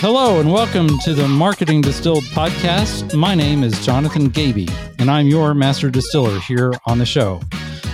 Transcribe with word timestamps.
Hello 0.00 0.40
and 0.40 0.52
welcome 0.52 0.98
to 1.00 1.14
the 1.14 1.26
Marketing 1.26 1.80
Distilled 1.80 2.22
podcast. 2.24 3.16
My 3.16 3.34
name 3.34 3.64
is 3.64 3.84
Jonathan 3.84 4.28
Gaby, 4.28 4.68
and 4.98 5.10
I'm 5.10 5.26
your 5.26 5.54
master 5.54 5.88
distiller 5.88 6.38
here 6.40 6.74
on 6.84 6.98
the 6.98 7.06
show. 7.06 7.40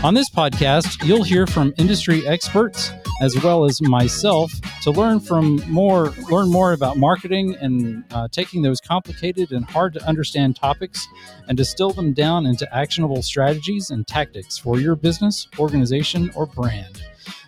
On 0.02 0.12
this 0.12 0.28
podcast, 0.28 1.06
you'll 1.06 1.22
hear 1.22 1.46
from 1.46 1.72
industry 1.78 2.26
experts 2.26 2.90
as 3.20 3.40
well 3.44 3.64
as 3.64 3.80
myself 3.80 4.52
to 4.82 4.90
learn 4.90 5.20
from 5.20 5.62
more 5.70 6.10
learn 6.28 6.50
more 6.50 6.72
about 6.72 6.96
marketing 6.96 7.54
and 7.60 8.02
uh, 8.10 8.26
taking 8.32 8.62
those 8.62 8.80
complicated 8.80 9.52
and 9.52 9.64
hard 9.64 9.94
to 9.94 10.04
understand 10.04 10.56
topics 10.56 11.06
and 11.46 11.56
distill 11.56 11.92
them 11.92 12.12
down 12.12 12.46
into 12.46 12.68
actionable 12.74 13.22
strategies 13.22 13.90
and 13.90 14.08
tactics 14.08 14.58
for 14.58 14.80
your 14.80 14.96
business 14.96 15.46
organization 15.56 16.32
or 16.34 16.46
brand 16.46 17.00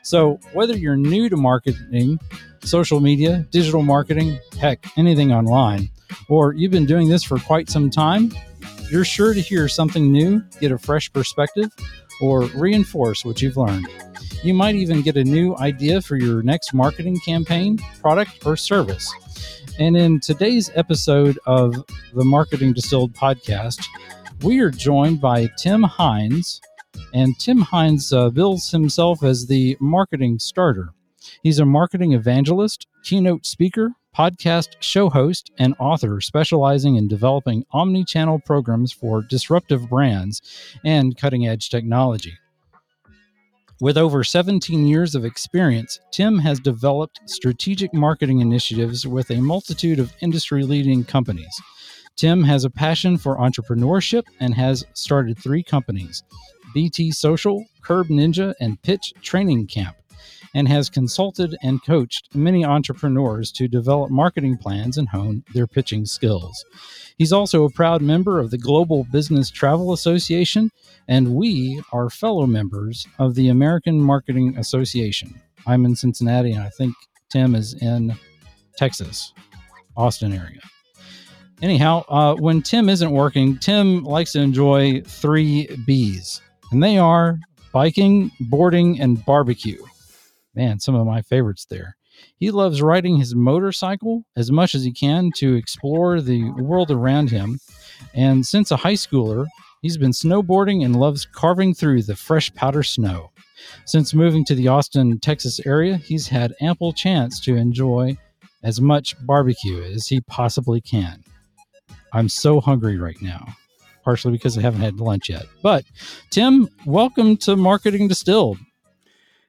so 0.05 0.38
whether 0.52 0.77
you're 0.77 0.97
new 0.97 1.28
to 1.28 1.36
marketing 1.36 2.19
social 2.62 3.00
media 3.00 3.47
digital 3.50 3.83
marketing 3.83 4.38
heck 4.58 4.86
anything 4.96 5.33
online 5.33 5.88
or 6.28 6.55
you've 6.55 6.72
been 6.72 6.86
doing 6.86 7.08
this 7.08 7.22
for 7.22 7.38
quite 7.38 7.69
some 7.69 7.91
time 7.91 8.33
you're 8.91 9.05
sure 9.05 9.34
to 9.34 9.41
hear 9.41 9.69
something 9.69 10.12
new 10.12 10.41
get 10.61 10.70
a 10.72 10.78
fresh 10.78 11.12
perspective 11.12 11.70
or 12.20 12.42
reinforce 12.55 13.24
what 13.24 13.42
you've 13.42 13.56
learned 13.56 13.86
you 14.44 14.52
might 14.52 14.74
even 14.74 15.00
get 15.00 15.16
a 15.16 15.24
new 15.24 15.56
idea 15.56 16.02
for 16.02 16.16
your 16.16 16.42
next 16.42 16.74
marketing 16.74 17.18
campaign, 17.24 17.78
product, 18.02 18.44
or 18.44 18.58
service. 18.58 19.11
And 19.78 19.96
in 19.96 20.20
today's 20.20 20.70
episode 20.74 21.39
of 21.46 21.72
the 22.12 22.24
Marketing 22.27 22.74
Distilled 22.74 23.14
podcast, 23.14 23.83
we 24.42 24.61
are 24.61 24.70
joined 24.70 25.22
by 25.22 25.48
Tim 25.56 25.83
Hines. 25.83 26.61
And 27.12 27.39
Tim 27.39 27.61
Hines 27.61 28.12
uh, 28.12 28.31
bills 28.31 28.70
himself 28.70 29.23
as 29.23 29.47
the 29.47 29.77
marketing 29.81 30.39
starter. 30.39 30.91
He's 31.42 31.59
a 31.59 31.64
marketing 31.64 32.12
evangelist, 32.12 32.86
keynote 33.03 33.47
speaker, 33.47 33.92
podcast 34.17 34.77
show 34.81 35.11
host, 35.11 35.51
and 35.59 35.75
author 35.78 36.20
specializing 36.20 36.97
in 36.97 37.09
developing 37.09 37.64
omni 37.73 38.05
channel 38.05 38.39
programs 38.39 38.92
for 38.92 39.23
disruptive 39.23 39.89
brands 39.89 40.41
and 40.84 41.17
cutting 41.17 41.47
edge 41.47 41.70
technology. 41.70 42.34
With 43.81 43.98
over 43.98 44.23
17 44.23 44.86
years 44.86 45.14
of 45.17 45.25
experience, 45.25 45.98
Tim 46.12 46.39
has 46.39 46.61
developed 46.61 47.20
strategic 47.27 47.92
marketing 47.92 48.41
initiatives 48.41 49.06
with 49.06 49.31
a 49.31 49.41
multitude 49.41 49.98
of 49.98 50.12
industry 50.20 50.62
leading 50.62 51.05
companies. 51.05 51.61
Tim 52.17 52.45
has 52.45 52.64
a 52.64 52.70
passion 52.70 53.19
for 53.19 53.36
entrepreneurship 53.36 54.23
and 54.39 54.55
has 54.55 54.84
started 54.95 55.36
three 55.36 55.64
companies 55.64 56.23
BT 56.75 57.12
Social, 57.12 57.64
Curb 57.83 58.08
Ninja, 58.08 58.52
and 58.61 58.83
Pitch 58.83 59.14
Training 59.23 59.68
Camp 59.68 59.96
and 60.55 60.68
has 60.68 60.89
consulted 60.89 61.57
and 61.62 61.85
coached 61.85 62.35
many 62.35 62.64
entrepreneurs 62.64 63.51
to 63.52 63.67
develop 63.67 64.11
marketing 64.11 64.57
plans 64.57 64.96
and 64.96 65.08
hone 65.08 65.42
their 65.52 65.67
pitching 65.67 66.07
skills. 66.07 66.64
He's 67.18 67.33
also 67.33 67.64
a 67.64 67.70
proud 67.70 68.02
member 68.02 68.39
of 68.39 68.51
the 68.51 68.58
Global 68.58 69.05
Business 69.11 69.51
Travel 69.51 69.92
Association, 69.92 70.70
and 71.08 71.35
we 71.35 71.83
are 71.92 72.08
fellow 72.08 72.46
members 72.46 73.06
of 73.18 73.35
the 73.35 73.48
American 73.48 74.01
Marketing 74.01 74.56
Association. 74.56 75.41
I'm 75.67 75.85
in 75.85 75.96
Cincinnati, 75.96 76.52
and 76.52 76.62
I 76.62 76.70
think 76.70 76.95
Tim 77.30 77.55
is 77.55 77.74
in 77.74 78.14
Texas, 78.77 79.33
Austin 79.96 80.33
area. 80.33 80.61
Anyhow, 81.62 82.05
uh, 82.08 82.35
when 82.35 82.62
Tim 82.62 82.89
isn't 82.89 83.11
working, 83.11 83.58
Tim 83.58 84.02
likes 84.05 84.33
to 84.33 84.41
enjoy 84.41 85.01
three 85.02 85.67
B's, 85.86 86.41
and 86.74 86.83
they 86.83 86.98
are 86.98 87.39
biking, 87.73 88.30
boarding, 88.40 89.01
and 89.01 89.24
barbecue 89.24 89.83
man, 90.55 90.79
some 90.80 90.95
of 90.95 91.07
my 91.07 91.23
favorites 91.23 91.67
there. 91.68 91.96
He 92.36 92.51
loves 92.51 92.80
riding 92.80 93.17
his 93.17 93.35
motorcycle 93.35 94.24
as 94.36 94.52
much 94.52 94.74
as 94.74 94.85
he 94.85 94.92
can 94.92 95.30
to 95.36 95.55
explore 95.55 96.20
the 96.20 96.51
world 96.52 96.90
around 96.90 97.30
him. 97.30 97.58
And 98.14 98.46
since 98.46 98.70
a 98.70 98.77
high 98.77 98.95
schooler, 98.95 99.46
he's 99.83 99.96
been 99.96 100.12
snowboarding 100.12 100.85
and 100.85 100.96
loves 100.96 101.27
carving 101.27 101.74
through 101.74 102.02
the 102.02 102.17
fresh 102.17 102.55
powder 102.55 102.83
snow. 102.83 103.30
Since 103.86 104.14
moving 104.14 104.45
to 104.46 104.55
the 104.55 104.68
Austin, 104.68 105.18
Texas 105.18 105.61
area, 105.67 105.96
he's 105.96 106.29
had 106.29 106.55
ample 106.61 106.92
chance 106.92 107.41
to 107.41 107.56
enjoy 107.56 108.17
as 108.62 108.80
much 108.80 109.17
barbecue 109.27 109.83
as 109.83 110.06
he 110.06 110.20
possibly 110.23 110.80
can. 110.80 111.23
I'm 112.12 112.29
so 112.29 112.61
hungry 112.61 112.96
right 112.96 113.20
now, 113.20 113.56
partially 114.05 114.33
because 114.33 114.57
I 114.59 114.61
haven't 114.61 114.83
had 114.83 115.01
lunch 115.01 115.29
yet. 115.29 115.47
But 115.63 115.85
Tim, 116.31 116.69
welcome 116.87 117.37
to 117.39 117.57
Marketing 117.57 118.07
Distilled. 118.07 118.59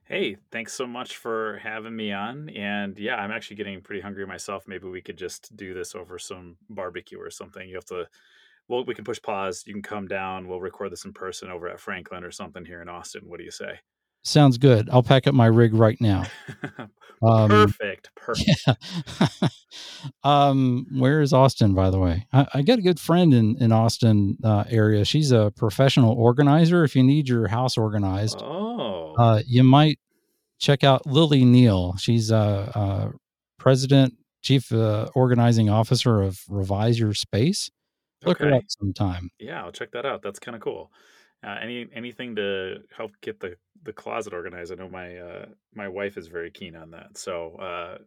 Hey, 0.06 0.38
thanks 0.52 0.74
so 0.74 0.86
much 0.86 1.18
for 1.18 1.60
having 1.64 1.96
me 1.96 2.12
on. 2.12 2.50
And 2.50 2.98
yeah, 2.98 3.16
I'm 3.16 3.32
actually 3.32 3.58
getting 3.58 3.82
pretty 3.82 4.02
hungry 4.02 4.26
myself. 4.26 4.68
Maybe 4.68 4.88
we 4.88 5.02
could 5.02 5.18
just 5.18 5.56
do 5.56 5.74
this 5.74 5.96
over 5.96 6.20
some 6.20 6.58
barbecue 6.70 7.20
or 7.20 7.32
something. 7.32 7.68
You 7.68 7.76
have 7.76 7.86
to, 7.86 8.08
well, 8.68 8.86
we 8.86 8.94
can 8.94 9.04
push 9.04 9.22
pause. 9.22 9.64
You 9.66 9.74
can 9.74 9.82
come 9.82 10.08
down. 10.08 10.48
We'll 10.48 10.62
record 10.62 10.92
this 10.92 11.06
in 11.06 11.14
person 11.14 11.50
over 11.50 11.68
at 11.68 11.80
Franklin 11.80 12.24
or 12.24 12.32
something 12.32 12.66
here 12.66 12.82
in 12.82 12.90
Austin. 12.90 13.24
What 13.26 13.40
do 13.40 13.46
you 13.46 13.52
say? 13.52 13.80
Sounds 14.26 14.58
good. 14.58 14.90
I'll 14.92 15.04
pack 15.04 15.28
up 15.28 15.34
my 15.34 15.46
rig 15.46 15.74
right 15.74 16.00
now. 16.02 16.26
Um, 17.22 17.50
perfect. 17.50 18.10
Perfect. 18.16 18.50
Yeah. 18.68 19.48
um, 20.24 20.86
where 20.92 21.22
is 21.22 21.34
Austin, 21.34 21.74
by 21.74 21.90
the 21.90 21.98
way? 21.98 22.28
I, 22.32 22.48
I 22.56 22.62
got 22.62 22.78
a 22.78 22.82
good 22.82 23.00
friend 23.00 23.34
in 23.34 23.56
in 23.60 23.72
Austin 23.72 24.38
uh, 24.44 24.66
area. 24.70 25.06
She's 25.06 25.32
a 25.32 25.52
professional 25.56 26.14
organizer. 26.14 26.84
If 26.84 26.96
you 26.96 27.04
need 27.04 27.28
your 27.28 27.48
house 27.48 27.78
organized, 27.78 28.42
oh, 28.44 29.16
uh, 29.18 29.42
you 29.48 29.64
might 29.64 29.98
check 30.60 30.84
out 30.84 31.06
Lily 31.06 31.46
Neal. 31.46 31.96
She's 31.98 32.32
a, 32.32 32.36
a 32.36 33.12
president, 33.58 34.14
chief 34.42 34.72
uh, 34.72 35.08
organizing 35.16 35.70
officer 35.70 36.22
of 36.22 36.40
Revise 36.50 37.00
Your 37.00 37.14
Space. 37.14 37.70
Look 38.24 38.42
okay. 38.42 38.50
her 38.50 38.56
up 38.56 38.64
sometime. 38.68 39.30
Yeah, 39.40 39.64
I'll 39.64 39.72
check 39.72 39.92
that 39.92 40.06
out. 40.06 40.22
That's 40.22 40.40
kind 40.40 40.56
of 40.56 40.62
cool. 40.62 40.92
Uh, 41.46 41.58
any 41.62 41.88
anything 41.94 42.36
to 42.36 42.78
help 42.96 43.12
get 43.22 43.40
the 43.40 43.56
the 43.84 43.94
closet 43.94 44.34
organized? 44.34 44.72
I 44.72 44.76
know 44.76 44.90
my 44.90 45.18
uh, 45.18 45.46
my 45.74 45.88
wife 45.88 46.18
is 46.18 46.28
very 46.28 46.50
keen 46.50 46.76
on 46.76 46.92
that. 46.92 47.18
So 47.18 47.56
uh, 47.58 47.98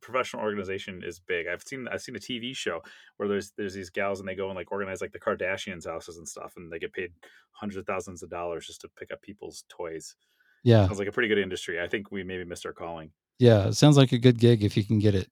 professional 0.00 0.42
organization 0.42 1.02
is 1.04 1.20
big. 1.20 1.46
I've 1.46 1.62
seen 1.62 1.86
I've 1.88 2.02
seen 2.02 2.16
a 2.16 2.20
TV 2.20 2.54
show 2.54 2.80
where 3.16 3.28
there's 3.28 3.52
there's 3.56 3.74
these 3.74 3.90
gals 3.90 4.20
and 4.20 4.28
they 4.28 4.34
go 4.34 4.48
and 4.48 4.56
like 4.56 4.72
organize 4.72 5.00
like 5.00 5.12
the 5.12 5.20
Kardashians' 5.20 5.86
houses 5.86 6.16
and 6.16 6.28
stuff, 6.28 6.54
and 6.56 6.72
they 6.72 6.78
get 6.78 6.92
paid 6.92 7.12
hundreds 7.52 7.76
of 7.76 7.86
thousands 7.86 8.22
of 8.22 8.30
dollars 8.30 8.66
just 8.66 8.80
to 8.80 8.88
pick 8.98 9.12
up 9.12 9.22
people's 9.22 9.64
toys. 9.68 10.16
Yeah, 10.64 10.86
sounds 10.86 10.98
like 10.98 11.08
a 11.08 11.12
pretty 11.12 11.28
good 11.28 11.38
industry. 11.38 11.80
I 11.80 11.88
think 11.88 12.10
we 12.10 12.24
maybe 12.24 12.44
missed 12.44 12.66
our 12.66 12.72
calling. 12.72 13.12
Yeah, 13.38 13.68
it 13.68 13.74
sounds 13.74 13.96
like 13.96 14.12
a 14.12 14.18
good 14.18 14.38
gig 14.38 14.64
if 14.64 14.76
you 14.76 14.84
can 14.84 14.98
get 14.98 15.14
it. 15.14 15.28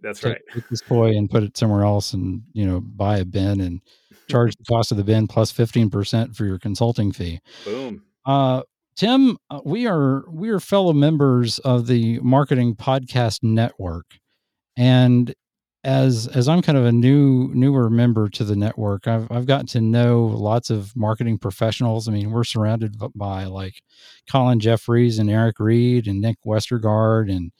That's 0.00 0.20
Take, 0.20 0.32
right. 0.32 0.42
Take 0.54 0.68
this 0.68 0.80
toy 0.80 1.10
and 1.16 1.30
put 1.30 1.42
it 1.42 1.56
somewhere 1.56 1.84
else, 1.84 2.12
and 2.12 2.42
you 2.52 2.66
know, 2.66 2.80
buy 2.80 3.18
a 3.18 3.24
bin 3.24 3.60
and 3.60 3.80
charge 4.28 4.54
the 4.56 4.64
cost 4.64 4.90
of 4.90 4.96
the 4.96 5.04
bin 5.04 5.26
plus 5.26 5.52
15% 5.52 6.36
for 6.36 6.44
your 6.44 6.58
consulting 6.58 7.12
fee. 7.12 7.40
Boom. 7.64 8.02
Uh, 8.24 8.62
Tim, 8.94 9.38
uh, 9.48 9.60
we 9.64 9.86
are 9.86 10.24
we 10.28 10.50
are 10.50 10.60
fellow 10.60 10.92
members 10.92 11.58
of 11.60 11.86
the 11.86 12.18
Marketing 12.20 12.74
Podcast 12.74 13.42
Network, 13.42 14.18
and 14.76 15.34
as 15.84 16.26
as 16.26 16.48
I'm 16.48 16.62
kind 16.62 16.76
of 16.76 16.84
a 16.84 16.92
new 16.92 17.52
newer 17.54 17.88
member 17.88 18.28
to 18.30 18.44
the 18.44 18.56
network, 18.56 19.06
I've 19.06 19.30
I've 19.30 19.46
gotten 19.46 19.68
to 19.68 19.80
know 19.80 20.26
lots 20.26 20.68
of 20.70 20.96
marketing 20.96 21.38
professionals. 21.38 22.08
I 22.08 22.12
mean, 22.12 22.32
we're 22.32 22.44
surrounded 22.44 22.96
by 23.14 23.44
like 23.44 23.82
Colin 24.30 24.58
Jeffries 24.58 25.20
and 25.20 25.30
Eric 25.30 25.60
Reed 25.60 26.08
and 26.08 26.20
Nick 26.20 26.38
Westergaard 26.44 27.30
and 27.30 27.52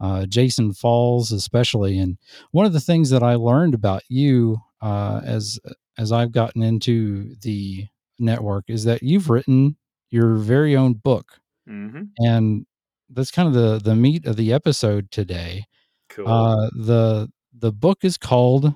uh, 0.00 0.26
Jason 0.26 0.72
Falls, 0.72 1.32
especially. 1.32 1.98
And 1.98 2.18
one 2.50 2.66
of 2.66 2.72
the 2.72 2.80
things 2.80 3.10
that 3.10 3.22
I 3.22 3.34
learned 3.34 3.74
about 3.74 4.02
you 4.08 4.58
uh, 4.80 5.20
as 5.24 5.58
as 5.98 6.10
I've 6.10 6.32
gotten 6.32 6.62
into 6.62 7.34
the 7.42 7.86
network 8.18 8.64
is 8.68 8.84
that 8.84 9.02
you've 9.02 9.30
written 9.30 9.76
your 10.10 10.36
very 10.36 10.76
own 10.76 10.94
book, 10.94 11.40
mm-hmm. 11.68 12.04
and 12.18 12.66
that's 13.10 13.30
kind 13.30 13.48
of 13.48 13.54
the 13.54 13.80
the 13.82 13.96
meat 13.96 14.26
of 14.26 14.36
the 14.36 14.52
episode 14.52 15.10
today. 15.10 15.66
Cool. 16.08 16.28
Uh, 16.28 16.68
the 16.74 17.28
the 17.56 17.72
book 17.72 18.04
is 18.04 18.16
called 18.16 18.74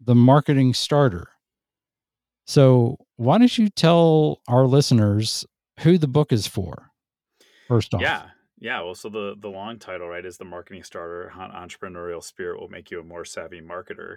The 0.00 0.14
Marketing 0.14 0.74
Starter. 0.74 1.28
So, 2.46 2.96
why 3.16 3.38
don't 3.38 3.58
you 3.58 3.68
tell 3.68 4.40
our 4.48 4.66
listeners 4.66 5.44
who 5.80 5.98
the 5.98 6.08
book 6.08 6.32
is 6.32 6.46
for? 6.46 6.90
First 7.68 7.92
off. 7.94 8.00
Yeah. 8.00 8.22
Yeah, 8.60 8.82
well, 8.82 8.94
so 8.94 9.08
the 9.08 9.36
the 9.38 9.48
long 9.48 9.78
title, 9.78 10.08
right, 10.08 10.24
is 10.24 10.38
the 10.38 10.44
marketing 10.44 10.82
starter. 10.82 11.32
Entrepreneurial 11.36 12.22
spirit 12.22 12.60
will 12.60 12.68
make 12.68 12.90
you 12.90 13.00
a 13.00 13.04
more 13.04 13.24
savvy 13.24 13.60
marketer. 13.60 14.16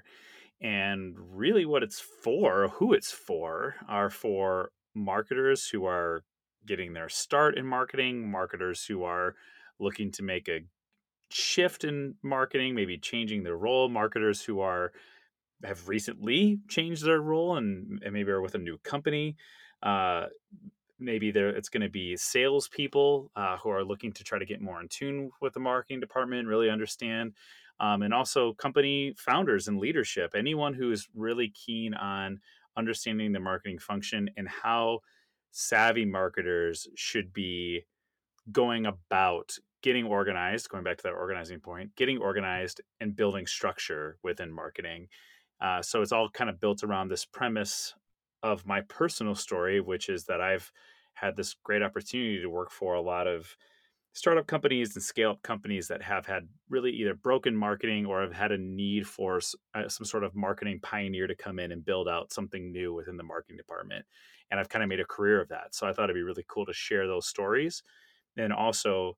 And 0.61 1.15
really, 1.17 1.65
what 1.65 1.83
it's 1.83 1.99
for, 1.99 2.69
who 2.69 2.93
it's 2.93 3.11
for, 3.11 3.75
are 3.87 4.09
for 4.09 4.71
marketers 4.95 5.67
who 5.67 5.85
are 5.85 6.23
getting 6.65 6.93
their 6.93 7.09
start 7.09 7.57
in 7.57 7.65
marketing, 7.65 8.29
marketers 8.29 8.85
who 8.85 9.03
are 9.03 9.35
looking 9.79 10.11
to 10.11 10.23
make 10.23 10.47
a 10.47 10.61
shift 11.29 11.83
in 11.83 12.15
marketing, 12.23 12.75
maybe 12.75 12.97
changing 12.97 13.43
their 13.43 13.57
role, 13.57 13.89
marketers 13.89 14.43
who 14.43 14.59
are 14.59 14.91
have 15.63 15.87
recently 15.87 16.59
changed 16.67 17.05
their 17.05 17.21
role 17.21 17.57
and, 17.57 18.01
and 18.03 18.13
maybe 18.13 18.31
are 18.31 18.41
with 18.41 18.55
a 18.55 18.59
new 18.59 18.77
company. 18.79 19.35
Uh, 19.83 20.25
maybe 21.01 21.31
there 21.31 21.49
it's 21.49 21.69
going 21.69 21.81
to 21.81 21.89
be 21.89 22.15
salespeople 22.15 23.31
uh, 23.35 23.57
who 23.57 23.69
are 23.69 23.83
looking 23.83 24.11
to 24.13 24.23
try 24.23 24.39
to 24.39 24.45
get 24.45 24.61
more 24.61 24.79
in 24.79 24.87
tune 24.87 25.31
with 25.41 25.53
the 25.53 25.59
marketing 25.59 25.99
department, 25.99 26.47
really 26.47 26.69
understand, 26.69 27.33
um, 27.79 28.03
and 28.03 28.13
also 28.13 28.53
company 28.53 29.13
founders 29.17 29.67
and 29.67 29.79
leadership. 29.79 30.33
Anyone 30.35 30.73
who 30.73 30.91
is 30.91 31.09
really 31.15 31.49
keen 31.49 31.93
on 31.93 32.39
understanding 32.77 33.31
the 33.31 33.39
marketing 33.39 33.79
function 33.79 34.29
and 34.37 34.47
how 34.47 34.99
savvy 35.51 36.05
marketers 36.05 36.87
should 36.95 37.33
be 37.33 37.85
going 38.51 38.85
about 38.85 39.57
getting 39.81 40.05
organized. 40.05 40.69
Going 40.69 40.83
back 40.83 40.97
to 40.97 41.03
that 41.03 41.13
organizing 41.13 41.59
point, 41.59 41.95
getting 41.95 42.19
organized 42.19 42.81
and 42.99 43.15
building 43.15 43.45
structure 43.47 44.17
within 44.23 44.51
marketing. 44.51 45.07
Uh, 45.59 45.81
so 45.81 46.01
it's 46.01 46.11
all 46.11 46.29
kind 46.29 46.49
of 46.49 46.59
built 46.59 46.83
around 46.83 47.09
this 47.09 47.25
premise 47.25 47.93
of 48.43 48.65
my 48.65 48.81
personal 48.81 49.35
story, 49.35 49.79
which 49.79 50.09
is 50.09 50.25
that 50.25 50.41
I've 50.41 50.71
had 51.13 51.35
this 51.35 51.55
great 51.63 51.83
opportunity 51.83 52.41
to 52.41 52.49
work 52.49 52.71
for 52.71 52.95
a 52.95 53.01
lot 53.01 53.27
of 53.27 53.55
startup 54.13 54.45
companies 54.45 54.95
and 54.95 55.03
scale 55.03 55.31
up 55.31 55.41
companies 55.41 55.87
that 55.87 56.01
have 56.01 56.25
had 56.25 56.47
really 56.69 56.91
either 56.91 57.13
broken 57.13 57.55
marketing 57.55 58.05
or 58.05 58.21
have 58.21 58.33
had 58.33 58.51
a 58.51 58.57
need 58.57 59.07
for 59.07 59.39
uh, 59.73 59.87
some 59.87 60.05
sort 60.05 60.23
of 60.23 60.35
marketing 60.35 60.79
pioneer 60.81 61.27
to 61.27 61.35
come 61.35 61.59
in 61.59 61.71
and 61.71 61.85
build 61.85 62.09
out 62.09 62.33
something 62.33 62.71
new 62.71 62.93
within 62.93 63.15
the 63.15 63.23
marketing 63.23 63.57
department. 63.57 64.05
And 64.49 64.59
I've 64.59 64.69
kind 64.69 64.83
of 64.83 64.89
made 64.89 64.99
a 64.99 65.05
career 65.05 65.39
of 65.39 65.47
that. 65.49 65.73
So 65.73 65.87
I 65.87 65.93
thought 65.93 66.05
it'd 66.05 66.15
be 66.15 66.23
really 66.23 66.45
cool 66.47 66.65
to 66.65 66.73
share 66.73 67.07
those 67.07 67.27
stories 67.27 67.83
and 68.35 68.51
also 68.51 69.17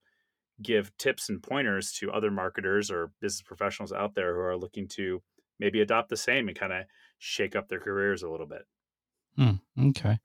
give 0.61 0.95
tips 0.97 1.29
and 1.29 1.41
pointers 1.41 1.91
to 1.93 2.11
other 2.11 2.29
marketers 2.29 2.91
or 2.91 3.11
business 3.19 3.41
professionals 3.41 3.91
out 3.91 4.13
there 4.13 4.35
who 4.35 4.41
are 4.41 4.57
looking 4.57 4.87
to 4.87 5.23
maybe 5.59 5.81
adopt 5.81 6.09
the 6.09 6.17
same 6.17 6.47
and 6.47 6.57
kind 6.57 6.73
of 6.73 6.85
shake 7.17 7.55
up 7.55 7.67
their 7.67 7.79
careers 7.79 8.21
a 8.21 8.29
little 8.29 8.45
bit. 8.45 8.63
Hmm, 9.38 9.53
okay. 9.88 10.19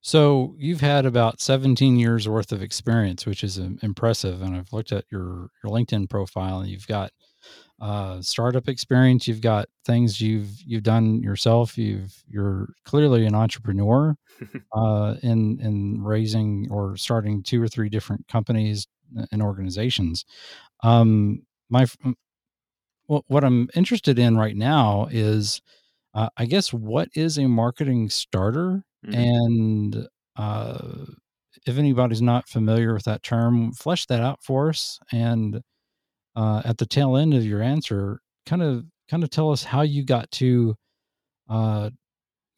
So 0.00 0.54
you've 0.58 0.80
had 0.80 1.06
about 1.06 1.40
17 1.40 1.96
years 1.96 2.28
worth 2.28 2.50
of 2.52 2.62
experience, 2.62 3.24
which 3.24 3.44
is 3.44 3.58
um, 3.58 3.78
impressive. 3.82 4.42
And 4.42 4.56
I've 4.56 4.72
looked 4.72 4.92
at 4.92 5.04
your 5.10 5.50
your 5.62 5.72
LinkedIn 5.72 6.10
profile, 6.10 6.60
and 6.60 6.68
you've 6.68 6.88
got 6.88 7.12
uh, 7.80 8.20
startup 8.20 8.68
experience. 8.68 9.28
You've 9.28 9.40
got 9.40 9.68
things 9.84 10.20
you've 10.20 10.50
you've 10.66 10.82
done 10.82 11.22
yourself. 11.22 11.78
You've 11.78 12.12
you're 12.28 12.70
clearly 12.84 13.26
an 13.26 13.34
entrepreneur 13.34 14.16
uh, 14.72 15.14
in 15.22 15.60
in 15.60 16.02
raising 16.02 16.68
or 16.70 16.96
starting 16.96 17.42
two 17.42 17.62
or 17.62 17.68
three 17.68 17.88
different 17.88 18.26
companies 18.28 18.86
and 19.30 19.42
organizations. 19.42 20.24
Um, 20.82 21.42
my 21.68 21.86
what 23.06 23.24
what 23.28 23.44
I'm 23.44 23.68
interested 23.74 24.18
in 24.18 24.36
right 24.36 24.56
now 24.56 25.08
is, 25.10 25.60
uh, 26.14 26.28
I 26.36 26.46
guess, 26.46 26.72
what 26.72 27.08
is 27.14 27.38
a 27.38 27.46
marketing 27.46 28.10
starter 28.10 28.84
Mm-hmm. 29.06 29.20
And 29.20 30.08
uh, 30.36 31.06
if 31.66 31.78
anybody's 31.78 32.22
not 32.22 32.48
familiar 32.48 32.94
with 32.94 33.04
that 33.04 33.22
term, 33.22 33.72
flesh 33.72 34.06
that 34.06 34.20
out 34.20 34.42
for 34.42 34.68
us. 34.68 34.98
And 35.10 35.60
uh, 36.36 36.62
at 36.64 36.78
the 36.78 36.86
tail 36.86 37.16
end 37.16 37.34
of 37.34 37.44
your 37.44 37.62
answer, 37.62 38.20
kind 38.46 38.62
of 38.62 38.84
kind 39.10 39.22
of 39.22 39.30
tell 39.30 39.50
us 39.50 39.64
how 39.64 39.82
you 39.82 40.04
got 40.04 40.30
to, 40.32 40.74
uh, 41.48 41.90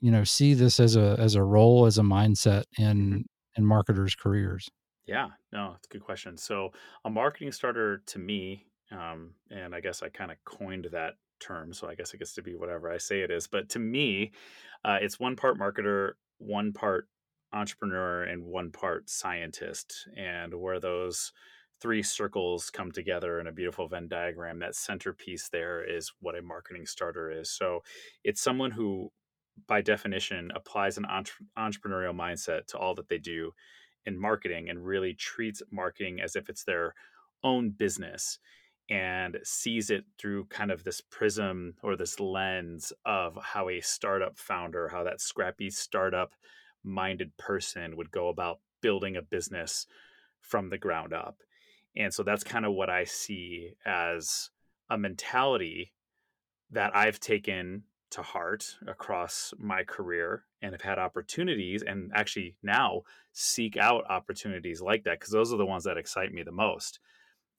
you 0.00 0.10
know, 0.10 0.24
see 0.24 0.54
this 0.54 0.78
as 0.78 0.96
a 0.96 1.16
as 1.18 1.34
a 1.34 1.42
role, 1.42 1.86
as 1.86 1.98
a 1.98 2.02
mindset 2.02 2.64
in 2.78 2.96
mm-hmm. 2.96 3.20
in 3.56 3.66
marketers' 3.66 4.14
careers. 4.14 4.68
Yeah, 5.06 5.28
no, 5.52 5.74
it's 5.76 5.86
a 5.90 5.92
good 5.92 6.04
question. 6.04 6.36
So 6.36 6.70
a 7.04 7.10
marketing 7.10 7.52
starter 7.52 8.02
to 8.06 8.18
me, 8.18 8.66
um, 8.90 9.34
and 9.50 9.74
I 9.74 9.80
guess 9.80 10.02
I 10.02 10.08
kind 10.08 10.30
of 10.30 10.38
coined 10.44 10.88
that 10.92 11.14
term, 11.40 11.72
so 11.72 11.88
I 11.88 11.94
guess 11.94 12.14
it 12.14 12.18
gets 12.18 12.34
to 12.34 12.42
be 12.42 12.54
whatever 12.54 12.90
I 12.90 12.98
say 12.98 13.20
it 13.20 13.30
is. 13.30 13.46
But 13.46 13.68
to 13.70 13.78
me, 13.78 14.32
uh, 14.84 14.98
it's 15.00 15.20
one 15.20 15.36
part 15.36 15.58
marketer, 15.58 16.12
one 16.38 16.72
part 16.72 17.08
entrepreneur 17.54 18.24
and 18.24 18.44
one 18.44 18.70
part 18.70 19.08
scientist 19.08 20.08
and 20.16 20.54
where 20.54 20.80
those 20.80 21.32
three 21.80 22.02
circles 22.02 22.70
come 22.70 22.90
together 22.90 23.40
in 23.40 23.46
a 23.46 23.52
beautiful 23.52 23.88
venn 23.88 24.08
diagram 24.08 24.58
that 24.58 24.74
centerpiece 24.74 25.48
there 25.50 25.84
is 25.84 26.12
what 26.20 26.36
a 26.36 26.42
marketing 26.42 26.86
starter 26.86 27.30
is 27.30 27.50
so 27.50 27.80
it's 28.24 28.42
someone 28.42 28.70
who 28.70 29.10
by 29.68 29.80
definition 29.80 30.50
applies 30.54 30.98
an 30.98 31.04
entre- 31.04 31.46
entrepreneurial 31.56 32.14
mindset 32.14 32.66
to 32.66 32.76
all 32.76 32.94
that 32.94 33.08
they 33.08 33.18
do 33.18 33.52
in 34.06 34.18
marketing 34.18 34.68
and 34.68 34.84
really 34.84 35.14
treats 35.14 35.62
marketing 35.70 36.20
as 36.20 36.36
if 36.36 36.48
it's 36.48 36.64
their 36.64 36.94
own 37.44 37.70
business 37.70 38.38
and 38.90 39.38
sees 39.42 39.90
it 39.90 40.04
through 40.18 40.44
kind 40.46 40.70
of 40.70 40.84
this 40.84 41.00
prism 41.00 41.74
or 41.82 41.96
this 41.96 42.20
lens 42.20 42.92
of 43.04 43.38
how 43.42 43.68
a 43.68 43.80
startup 43.80 44.38
founder, 44.38 44.88
how 44.88 45.04
that 45.04 45.20
scrappy 45.20 45.70
startup 45.70 46.34
minded 46.82 47.36
person 47.36 47.96
would 47.96 48.10
go 48.10 48.28
about 48.28 48.60
building 48.82 49.16
a 49.16 49.22
business 49.22 49.86
from 50.40 50.68
the 50.68 50.78
ground 50.78 51.14
up. 51.14 51.38
And 51.96 52.12
so 52.12 52.22
that's 52.22 52.44
kind 52.44 52.66
of 52.66 52.74
what 52.74 52.90
I 52.90 53.04
see 53.04 53.72
as 53.86 54.50
a 54.90 54.98
mentality 54.98 55.92
that 56.70 56.94
I've 56.94 57.20
taken 57.20 57.84
to 58.10 58.22
heart 58.22 58.76
across 58.86 59.54
my 59.58 59.82
career 59.82 60.44
and 60.60 60.72
have 60.72 60.82
had 60.82 60.98
opportunities 60.98 61.82
and 61.82 62.12
actually 62.14 62.56
now 62.62 63.02
seek 63.32 63.76
out 63.76 64.04
opportunities 64.08 64.80
like 64.80 65.04
that 65.04 65.18
because 65.18 65.32
those 65.32 65.52
are 65.52 65.56
the 65.56 65.66
ones 65.66 65.84
that 65.84 65.96
excite 65.96 66.32
me 66.32 66.42
the 66.42 66.52
most. 66.52 67.00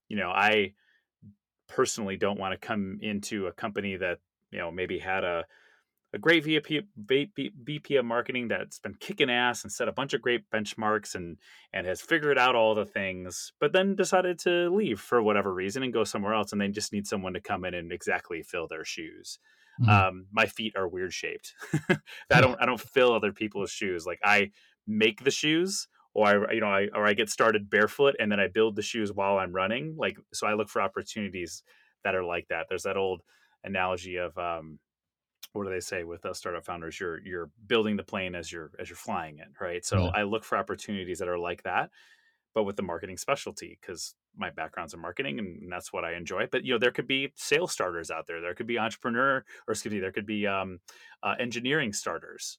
You 0.07 0.17
know, 0.17 0.29
I 0.29 0.73
personally 1.67 2.17
don't 2.17 2.39
want 2.39 2.59
to 2.59 2.67
come 2.67 2.99
into 3.01 3.47
a 3.47 3.51
company 3.51 3.95
that 3.97 4.19
you 4.51 4.59
know 4.59 4.71
maybe 4.71 4.99
had 4.99 5.23
a 5.23 5.45
a 6.15 6.17
great 6.17 6.45
VP, 6.45 6.81
VP 7.65 7.95
of 7.97 8.05
marketing 8.05 8.47
that's 8.47 8.79
been 8.79 8.95
kicking 8.95 9.29
ass 9.29 9.63
and 9.63 9.71
set 9.71 9.89
a 9.89 9.91
bunch 9.91 10.13
of 10.13 10.21
great 10.21 10.49
benchmarks 10.49 11.13
and 11.13 11.37
and 11.73 11.85
has 11.85 11.99
figured 12.01 12.37
out 12.37 12.55
all 12.55 12.73
the 12.73 12.85
things, 12.85 13.51
but 13.59 13.73
then 13.73 13.95
decided 13.95 14.39
to 14.39 14.73
leave 14.73 14.99
for 14.99 15.21
whatever 15.21 15.53
reason 15.53 15.83
and 15.83 15.93
go 15.93 16.05
somewhere 16.05 16.33
else, 16.33 16.53
and 16.53 16.61
they 16.61 16.69
just 16.69 16.93
need 16.93 17.05
someone 17.05 17.33
to 17.33 17.41
come 17.41 17.65
in 17.65 17.73
and 17.73 17.91
exactly 17.91 18.41
fill 18.41 18.65
their 18.67 18.85
shoes. 18.85 19.39
Mm-hmm. 19.81 19.89
Um, 19.89 20.27
my 20.31 20.45
feet 20.45 20.73
are 20.77 20.87
weird 20.87 21.11
shaped. 21.11 21.53
I 22.31 22.39
don't 22.41 22.55
I 22.61 22.65
don't 22.65 22.79
fill 22.79 23.13
other 23.13 23.33
people's 23.33 23.71
shoes. 23.71 24.05
Like 24.05 24.19
I 24.23 24.51
make 24.87 25.25
the 25.25 25.31
shoes, 25.31 25.87
or 26.15 26.49
I, 26.49 26.53
you 26.53 26.61
know, 26.61 26.67
I, 26.67 26.87
or 26.95 27.05
I 27.05 27.13
get 27.13 27.29
started 27.29 27.69
barefoot 27.69 28.15
and 28.19 28.31
then 28.31 28.39
I 28.39 28.47
build 28.47 28.75
the 28.75 28.81
shoes 28.81 29.11
while 29.11 29.37
I'm 29.37 29.51
running. 29.51 29.95
Like, 29.97 30.17
so 30.33 30.47
I 30.47 30.53
look 30.53 30.69
for 30.69 30.81
opportunities 30.81 31.61
that 32.03 32.15
are 32.15 32.23
like 32.23 32.47
that. 32.47 32.67
There's 32.69 32.83
that 32.83 32.95
old 32.95 33.21
analogy 33.65 34.15
of, 34.15 34.35
um, 34.37 34.79
what 35.51 35.65
do 35.65 35.69
they 35.69 35.81
say 35.81 36.05
with 36.05 36.25
uh, 36.25 36.33
startup 36.33 36.65
founders? 36.65 36.99
You're, 36.99 37.19
you're 37.21 37.49
building 37.67 37.97
the 37.97 38.03
plane 38.03 38.33
as 38.33 38.49
you're, 38.51 38.71
as 38.79 38.89
you're 38.89 38.95
flying 38.95 39.39
it. 39.39 39.49
Right. 39.59 39.83
So 39.85 40.05
yeah. 40.05 40.11
I 40.15 40.23
look 40.23 40.45
for 40.45 40.57
opportunities 40.57 41.19
that 41.19 41.27
are 41.27 41.37
like 41.37 41.63
that, 41.63 41.89
but 42.53 42.63
with 42.63 42.77
the 42.77 42.83
marketing 42.83 43.17
specialty, 43.17 43.77
because 43.81 44.15
my 44.37 44.49
background's 44.51 44.93
in 44.93 45.01
marketing 45.01 45.39
and 45.39 45.71
that's 45.71 45.91
what 45.91 46.05
I 46.05 46.15
enjoy. 46.15 46.47
But, 46.49 46.63
you 46.63 46.73
know, 46.73 46.79
there 46.79 46.91
could 46.91 47.07
be 47.07 47.33
sales 47.35 47.73
starters 47.73 48.09
out 48.09 48.25
there. 48.25 48.39
There 48.39 48.55
could 48.55 48.67
be 48.67 48.79
entrepreneur 48.79 49.43
or 49.67 49.71
excuse 49.71 49.93
me, 49.93 49.99
there 49.99 50.13
could 50.13 50.25
be, 50.25 50.47
um, 50.47 50.79
uh, 51.23 51.35
engineering 51.39 51.91
starters 51.91 52.57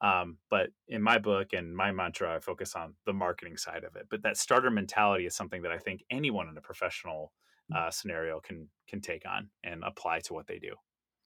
um, 0.00 0.38
but 0.50 0.68
in 0.88 1.02
my 1.02 1.18
book 1.18 1.52
and 1.52 1.74
my 1.74 1.90
mantra, 1.92 2.34
I 2.34 2.40
focus 2.40 2.74
on 2.74 2.94
the 3.06 3.12
marketing 3.12 3.56
side 3.56 3.84
of 3.84 3.96
it. 3.96 4.06
But 4.10 4.22
that 4.22 4.36
starter 4.36 4.70
mentality 4.70 5.26
is 5.26 5.34
something 5.34 5.62
that 5.62 5.72
I 5.72 5.78
think 5.78 6.02
anyone 6.10 6.48
in 6.48 6.56
a 6.56 6.60
professional 6.60 7.32
mm. 7.72 7.76
uh, 7.76 7.90
scenario 7.90 8.40
can 8.40 8.68
can 8.88 9.00
take 9.00 9.22
on 9.26 9.48
and 9.64 9.82
apply 9.84 10.20
to 10.20 10.34
what 10.34 10.46
they 10.46 10.58
do. 10.58 10.74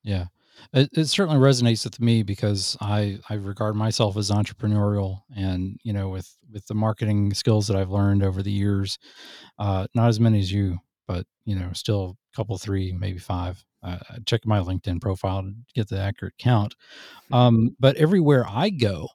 Yeah, 0.02 0.26
it, 0.72 0.88
it, 0.92 1.04
certainly 1.06 1.38
resonates 1.38 1.84
with 1.84 2.00
me 2.00 2.22
because 2.22 2.76
I 2.80 3.18
I 3.28 3.34
regard 3.34 3.76
myself 3.76 4.16
as 4.16 4.30
entrepreneurial, 4.30 5.22
and 5.36 5.78
you 5.82 5.92
know, 5.92 6.08
with 6.08 6.36
with 6.50 6.66
the 6.66 6.74
marketing 6.74 7.34
skills 7.34 7.66
that 7.66 7.76
I've 7.76 7.90
learned 7.90 8.22
over 8.22 8.42
the 8.42 8.52
years, 8.52 8.98
uh, 9.58 9.88
not 9.94 10.08
as 10.08 10.20
many 10.20 10.38
as 10.38 10.52
you, 10.52 10.78
but 11.07 11.26
you 11.45 11.54
know, 11.57 11.71
still 11.73 12.16
a 12.33 12.37
couple, 12.37 12.59
three, 12.59 12.92
maybe 12.92 13.19
five. 13.19 13.64
Uh, 13.83 13.99
check 14.26 14.45
my 14.45 14.61
LinkedIn 14.61 15.00
profile 15.00 15.42
to 15.42 15.54
get 15.75 15.88
the 15.88 15.99
accurate 15.99 16.35
count. 16.38 16.75
Hmm. 17.28 17.35
Um, 17.35 17.76
but 17.80 17.97
everywhere 17.97 18.45
I 18.49 18.71
go, 18.71 19.09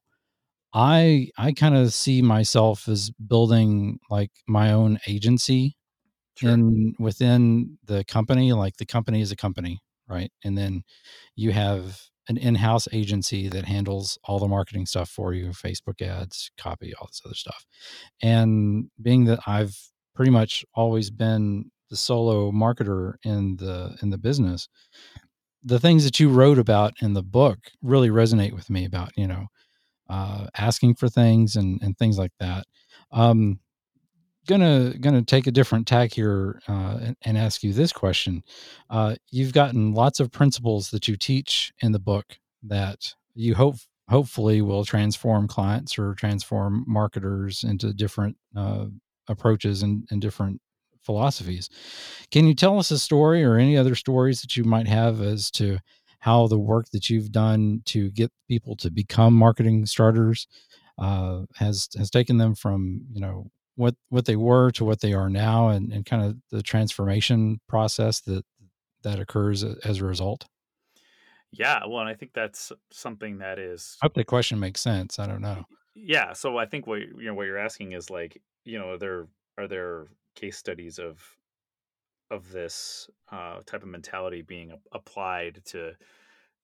I 0.74 1.30
I 1.38 1.54
kind 1.54 1.76
of 1.76 1.94
see 1.94 2.22
myself 2.22 2.88
as 2.88 3.12
building 3.12 4.00
like 4.10 4.32
my 4.48 4.74
own 4.74 5.00
agency 5.08 5.78
sure. 6.38 6.52
in 6.52 6.96
within 7.00 7.78
the 7.86 8.04
company. 8.04 8.54
Like 8.54 8.78
the 8.78 8.86
company 8.86 9.22
is 9.22 9.32
a 9.32 9.36
company. 9.36 9.82
right? 10.08 10.32
And 10.44 10.58
then 10.58 10.84
you 11.36 11.52
have 11.52 12.02
an 12.28 12.38
in-house 12.38 12.88
agency 12.92 13.48
that 13.50 13.66
handles 13.66 14.18
all 14.24 14.40
the 14.40 14.48
marketing 14.48 14.86
stuff 14.86 15.10
for 15.10 15.34
you, 15.34 15.50
Facebook 15.50 16.02
ads, 16.02 16.50
copy, 16.58 16.94
all 16.96 17.08
this 17.08 17.22
other 17.26 17.36
stuff. 17.36 17.66
And 18.22 18.90
being 19.02 19.26
that 19.26 19.40
I've 19.46 19.78
pretty 20.16 20.32
much 20.32 20.66
always 20.74 21.12
been 21.12 21.72
the 21.90 21.96
solo 21.96 22.52
marketer 22.52 23.16
in 23.24 23.58
the 23.58 23.96
in 24.02 24.10
the 24.10 24.18
business, 24.18 24.68
the 25.64 25.80
things 25.80 26.04
that 26.04 26.20
you 26.20 26.30
wrote 26.30 26.60
about 26.60 26.94
in 27.02 27.14
the 27.14 27.24
book 27.24 27.60
really 27.82 28.10
resonate 28.10 28.54
with 28.54 28.70
me 28.70 28.86
about, 28.86 29.12
you 29.18 29.28
know, 29.28 29.48
uh, 30.10 30.48
asking 30.58 30.96
for 30.96 31.10
things 31.10 31.56
and 31.56 31.82
and 31.82 31.98
things 31.98 32.18
like 32.18 32.34
that. 32.40 32.66
Um, 33.12 33.60
gonna 34.48 34.94
gonna 35.00 35.24
take 35.24 35.48
a 35.48 35.52
different 35.52 35.88
tack 35.88 36.14
here 36.14 36.62
uh, 36.68 37.00
and, 37.02 37.18
and, 37.24 37.38
ask 37.38 37.64
you 37.64 37.74
this 37.74 37.92
question. 37.92 38.44
Uh, 38.90 39.16
you've 39.32 39.54
gotten 39.54 39.94
lots 39.94 40.20
of 40.20 40.32
principles 40.32 40.92
that 40.92 41.08
you 41.08 41.18
teach 41.18 41.74
in 41.82 41.92
the 41.92 42.00
book 42.00 42.38
that 42.64 43.14
you 43.34 43.56
hope 43.56 43.78
hopefully 44.10 44.62
will 44.62 44.86
transform 44.86 45.48
clients 45.48 45.98
or 45.98 46.14
transform 46.14 46.86
marketers 46.88 47.64
into 47.64 47.94
different 47.94 48.38
uh, 48.56 48.86
approaches 49.28 49.82
and, 49.82 50.08
and 50.12 50.22
different 50.22 50.62
philosophies. 51.06 51.70
Can 52.32 52.48
you 52.48 52.54
tell 52.54 52.80
us 52.80 52.92
a 52.92 53.00
story 53.00 53.44
or 53.44 53.58
any 53.58 53.78
other 53.78 53.96
stories 53.96 54.42
that 54.42 54.58
you 54.58 54.64
might 54.64 54.88
have 54.88 55.22
as 55.22 55.52
to 55.52 55.80
how 56.20 56.48
the 56.48 56.58
work 56.58 56.90
that 56.90 57.10
you've 57.10 57.32
done 57.32 57.84
to 57.86 58.10
get 58.12 58.32
people 58.48 58.76
to 58.78 58.90
become 58.90 59.34
marketing 59.34 59.86
starters 59.86 60.48
uh, 60.98 61.42
has 61.56 61.90
has 61.98 62.10
taken 62.10 62.38
them 62.38 62.56
from 62.56 63.06
you 63.12 63.22
know 63.22 63.52
what 63.76 63.96
what 64.10 64.26
they 64.26 64.36
were 64.36 64.72
to 64.72 64.86
what 64.86 65.02
they 65.02 65.14
are 65.14 65.30
now 65.30 65.70
and, 65.70 65.92
and 65.92 66.06
kind 66.06 66.24
of 66.24 66.38
the 66.50 66.64
transformation 66.64 67.60
process 67.68 68.22
that 68.22 68.46
that 69.04 69.20
occurs 69.20 69.64
as 69.64 70.00
a 70.00 70.06
result 70.06 70.46
yeah 71.52 71.82
well 71.86 72.00
and 72.00 72.10
i 72.10 72.14
think 72.14 72.32
that's 72.34 72.72
something 72.92 73.38
that 73.38 73.60
is 73.60 73.98
i 74.02 74.06
hope 74.06 74.14
the 74.14 74.24
question 74.24 74.60
makes 74.60 74.82
sense 74.82 75.20
i 75.20 75.28
don't 75.28 75.42
know 75.42 75.64
yeah 75.94 76.34
so 76.34 76.58
i 76.58 76.66
think 76.66 76.88
what 76.88 77.00
you 77.00 77.26
know 77.26 77.34
what 77.34 77.46
you're 77.46 77.58
asking 77.58 77.92
is 77.92 78.10
like 78.10 78.42
you 78.64 78.80
know 78.80 78.92
are 78.92 78.98
there 78.98 79.28
are 79.58 79.68
there 79.68 80.08
case 80.36 80.58
studies 80.58 81.00
of 81.00 81.22
of 82.32 82.52
this 82.52 83.10
uh, 83.32 83.60
type 83.66 83.84
of 83.84 83.90
mentality 83.90 84.42
being 84.42 84.72
applied 84.92 85.62
to 85.66 85.94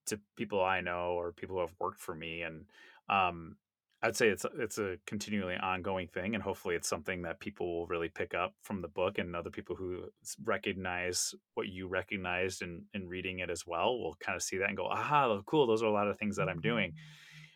to 0.08 0.20
people 0.36 0.64
i 0.64 0.82
know 0.82 1.12
or 1.12 1.32
people 1.32 1.56
who 1.56 1.62
have 1.62 1.76
worked 1.80 2.00
for 2.00 2.16
me 2.16 2.42
and 2.42 2.66
um 3.10 3.56
I'd 4.04 4.16
say 4.16 4.30
it's 4.30 4.46
a, 4.46 4.50
it's 4.58 4.80
a 4.80 4.98
continually 5.06 5.56
ongoing 5.56 6.08
thing, 6.08 6.34
and 6.34 6.44
hopefully, 6.44 6.74
it's 6.76 6.88
something 6.88 7.22
that 7.22 7.40
people 7.40 7.72
will 7.72 7.86
really 7.86 8.10
pick 8.10 8.34
up 8.34 8.56
from 8.64 8.82
the 8.82 8.88
book, 8.88 9.20
and 9.20 9.36
other 9.36 9.52
people 9.52 9.76
who 9.76 10.06
recognize 10.44 11.36
what 11.54 11.68
you 11.68 11.88
recognized 11.88 12.64
in 12.64 12.86
in 12.96 13.08
reading 13.08 13.40
it 13.40 13.52
as 13.52 13.68
well 13.68 14.00
will 14.00 14.16
kind 14.16 14.36
of 14.36 14.42
see 14.42 14.58
that 14.58 14.70
and 14.70 14.78
go, 14.78 14.88
"Aha, 14.88 15.40
cool! 15.46 15.68
Those 15.68 15.84
are 15.84 15.88
a 15.88 15.92
lot 15.92 16.08
of 16.08 16.18
things 16.18 16.36
that 16.38 16.50
I'm 16.50 16.62
doing." 16.62 16.94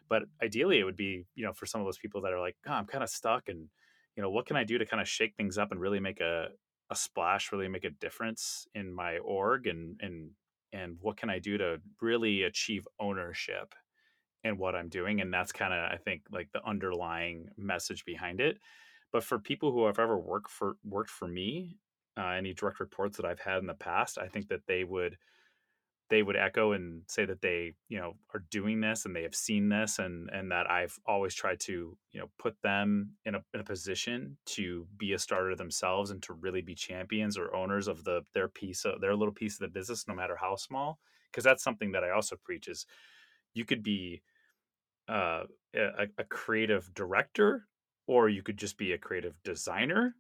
But 0.08 0.24
ideally, 0.44 0.78
it 0.80 0.84
would 0.84 0.96
be 0.96 1.26
you 1.34 1.44
know 1.44 1.54
for 1.54 1.66
some 1.66 1.82
of 1.82 1.88
those 1.88 1.98
people 1.98 2.22
that 2.22 2.32
are 2.32 2.40
like, 2.40 2.58
oh, 2.68 2.74
"I'm 2.74 2.86
kind 2.86 3.04
of 3.04 3.10
stuck," 3.10 3.50
and 3.50 3.70
you 4.16 4.24
know, 4.24 4.30
what 4.30 4.46
can 4.46 4.56
I 4.56 4.64
do 4.64 4.78
to 4.78 4.86
kind 4.86 5.02
of 5.02 5.08
shake 5.08 5.36
things 5.36 5.58
up 5.58 5.72
and 5.72 5.80
really 5.80 6.00
make 6.00 6.22
a 6.22 6.50
a 6.92 6.96
splash, 6.96 7.52
really 7.52 7.68
make 7.68 7.84
a 7.86 7.90
difference 7.90 8.68
in 8.76 8.94
my 8.94 9.18
org, 9.20 9.68
and 9.68 10.00
and 10.02 10.32
and 10.74 10.98
what 11.02 11.18
can 11.18 11.30
I 11.30 11.40
do 11.40 11.58
to 11.58 11.82
really 12.02 12.44
achieve 12.44 12.88
ownership 13.00 13.74
in 14.44 14.58
what 14.58 14.76
I'm 14.76 14.90
doing. 14.90 15.22
And 15.22 15.34
that's 15.34 15.52
kind 15.52 15.74
of, 15.74 15.92
I 15.92 15.98
think, 15.98 16.24
like 16.32 16.50
the 16.54 16.64
underlying 16.66 17.50
message 17.58 18.06
behind 18.06 18.40
it. 18.40 18.60
But 19.12 19.24
for 19.24 19.40
people 19.40 19.72
who 19.72 19.86
have 19.86 20.00
ever 20.00 20.18
worked 20.18 20.52
for 20.52 20.78
worked 20.84 21.10
for 21.10 21.28
me, 21.28 21.78
uh, 22.18 22.28
any 22.28 22.54
direct 22.54 22.80
reports 22.80 23.18
that 23.18 23.26
I've 23.26 23.40
had 23.40 23.60
in 23.60 23.68
the 23.68 23.74
past, 23.74 24.18
I 24.18 24.28
think 24.28 24.50
that 24.50 24.68
they 24.68 24.84
would 24.84 25.18
they 26.10 26.22
would 26.22 26.36
echo 26.36 26.74
and 26.74 27.02
say 27.08 27.26
that 27.26 27.42
they 27.42 27.74
you 27.90 28.00
know 28.00 28.14
are 28.34 28.44
doing 28.52 28.80
this 28.80 29.06
and 29.06 29.16
they 29.16 29.24
have 29.24 29.36
seen 29.36 29.70
this 29.70 30.00
and 30.00 30.30
and 30.32 30.52
that 30.52 30.70
I've 30.70 30.98
always 31.06 31.34
tried 31.34 31.60
to 31.62 31.98
you 32.12 32.20
know 32.20 32.30
put 32.38 32.56
them 32.62 33.12
in 33.26 33.36
a, 33.36 33.44
in 33.54 33.60
a 33.60 33.64
position 33.64 34.38
to 34.48 34.88
be 34.98 35.14
a 35.14 35.20
starter 35.20 35.56
themselves 35.56 36.12
and 36.12 36.22
to 36.24 36.34
really 36.34 36.62
be 36.62 36.76
champions 36.76 37.38
or 37.38 37.56
owners 37.56 37.88
of 37.88 38.04
the 38.04 38.22
their 38.34 38.48
piece 38.48 38.86
of 38.86 39.02
their 39.02 39.16
little 39.16 39.34
piece 39.34 39.56
of 39.56 39.60
the 39.60 39.68
business 39.68 40.08
no 40.08 40.16
matter 40.16 40.36
how 40.36 40.56
small 40.56 41.00
because 41.32 41.44
that's 41.44 41.64
something 41.64 41.92
that 41.92 42.04
I 42.04 42.12
also 42.12 42.36
preach 42.44 42.68
is 42.68 42.86
you 43.54 43.66
could 43.66 43.84
be 43.84 44.22
uh, 45.08 45.44
a, 45.76 46.08
a 46.18 46.24
creative 46.24 46.94
director 46.94 47.68
or 48.08 48.30
you 48.30 48.44
could 48.44 48.58
just 48.58 48.78
be 48.78 48.94
a 48.94 48.98
creative 48.98 49.36
designer 49.44 50.16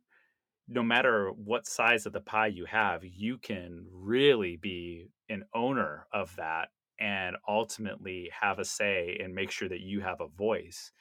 no 0.67 0.83
matter 0.83 1.29
what 1.31 1.67
size 1.67 2.05
of 2.05 2.13
the 2.13 2.21
pie 2.21 2.47
you 2.47 2.65
have 2.65 3.03
you 3.03 3.37
can 3.37 3.85
really 3.91 4.55
be 4.55 5.07
an 5.29 5.43
owner 5.53 6.07
of 6.11 6.35
that 6.35 6.69
and 6.99 7.35
ultimately 7.47 8.29
have 8.41 8.57
a 8.57 8.65
say 8.65 9.17
and 9.21 9.33
make 9.33 9.51
sure 9.51 9.69
that 9.69 9.81
you 9.81 10.01
have 10.01 10.21
a 10.21 10.27
voice 10.27 10.91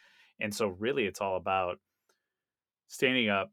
and 0.41 0.55
so 0.55 0.67
really 0.67 1.05
it's 1.05 1.21
all 1.21 1.37
about 1.37 1.79
standing 2.89 3.29
up 3.29 3.51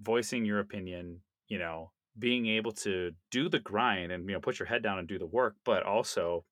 voicing 0.00 0.44
your 0.44 0.58
opinion 0.58 1.20
you 1.48 1.58
know 1.58 1.90
being 2.18 2.46
able 2.46 2.72
to 2.72 3.10
do 3.30 3.48
the 3.48 3.58
grind 3.58 4.12
and 4.12 4.28
you 4.28 4.34
know 4.34 4.40
put 4.40 4.58
your 4.58 4.66
head 4.66 4.82
down 4.82 4.98
and 4.98 5.08
do 5.08 5.18
the 5.18 5.26
work 5.26 5.54
but 5.64 5.82
also 5.82 6.44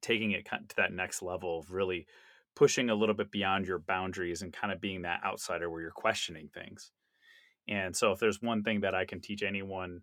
taking 0.00 0.32
it 0.32 0.44
to 0.44 0.76
that 0.76 0.92
next 0.92 1.22
level 1.22 1.58
of 1.58 1.72
really 1.72 2.06
pushing 2.54 2.90
a 2.90 2.94
little 2.94 3.14
bit 3.14 3.30
beyond 3.30 3.66
your 3.66 3.78
boundaries 3.78 4.42
and 4.42 4.52
kind 4.52 4.72
of 4.72 4.80
being 4.80 5.02
that 5.02 5.20
outsider 5.24 5.70
where 5.70 5.80
you're 5.80 5.90
questioning 5.90 6.50
things. 6.52 6.92
And 7.68 7.96
so, 7.96 8.12
if 8.12 8.18
there's 8.18 8.42
one 8.42 8.62
thing 8.62 8.80
that 8.80 8.94
I 8.94 9.04
can 9.04 9.20
teach 9.20 9.42
anyone 9.42 10.02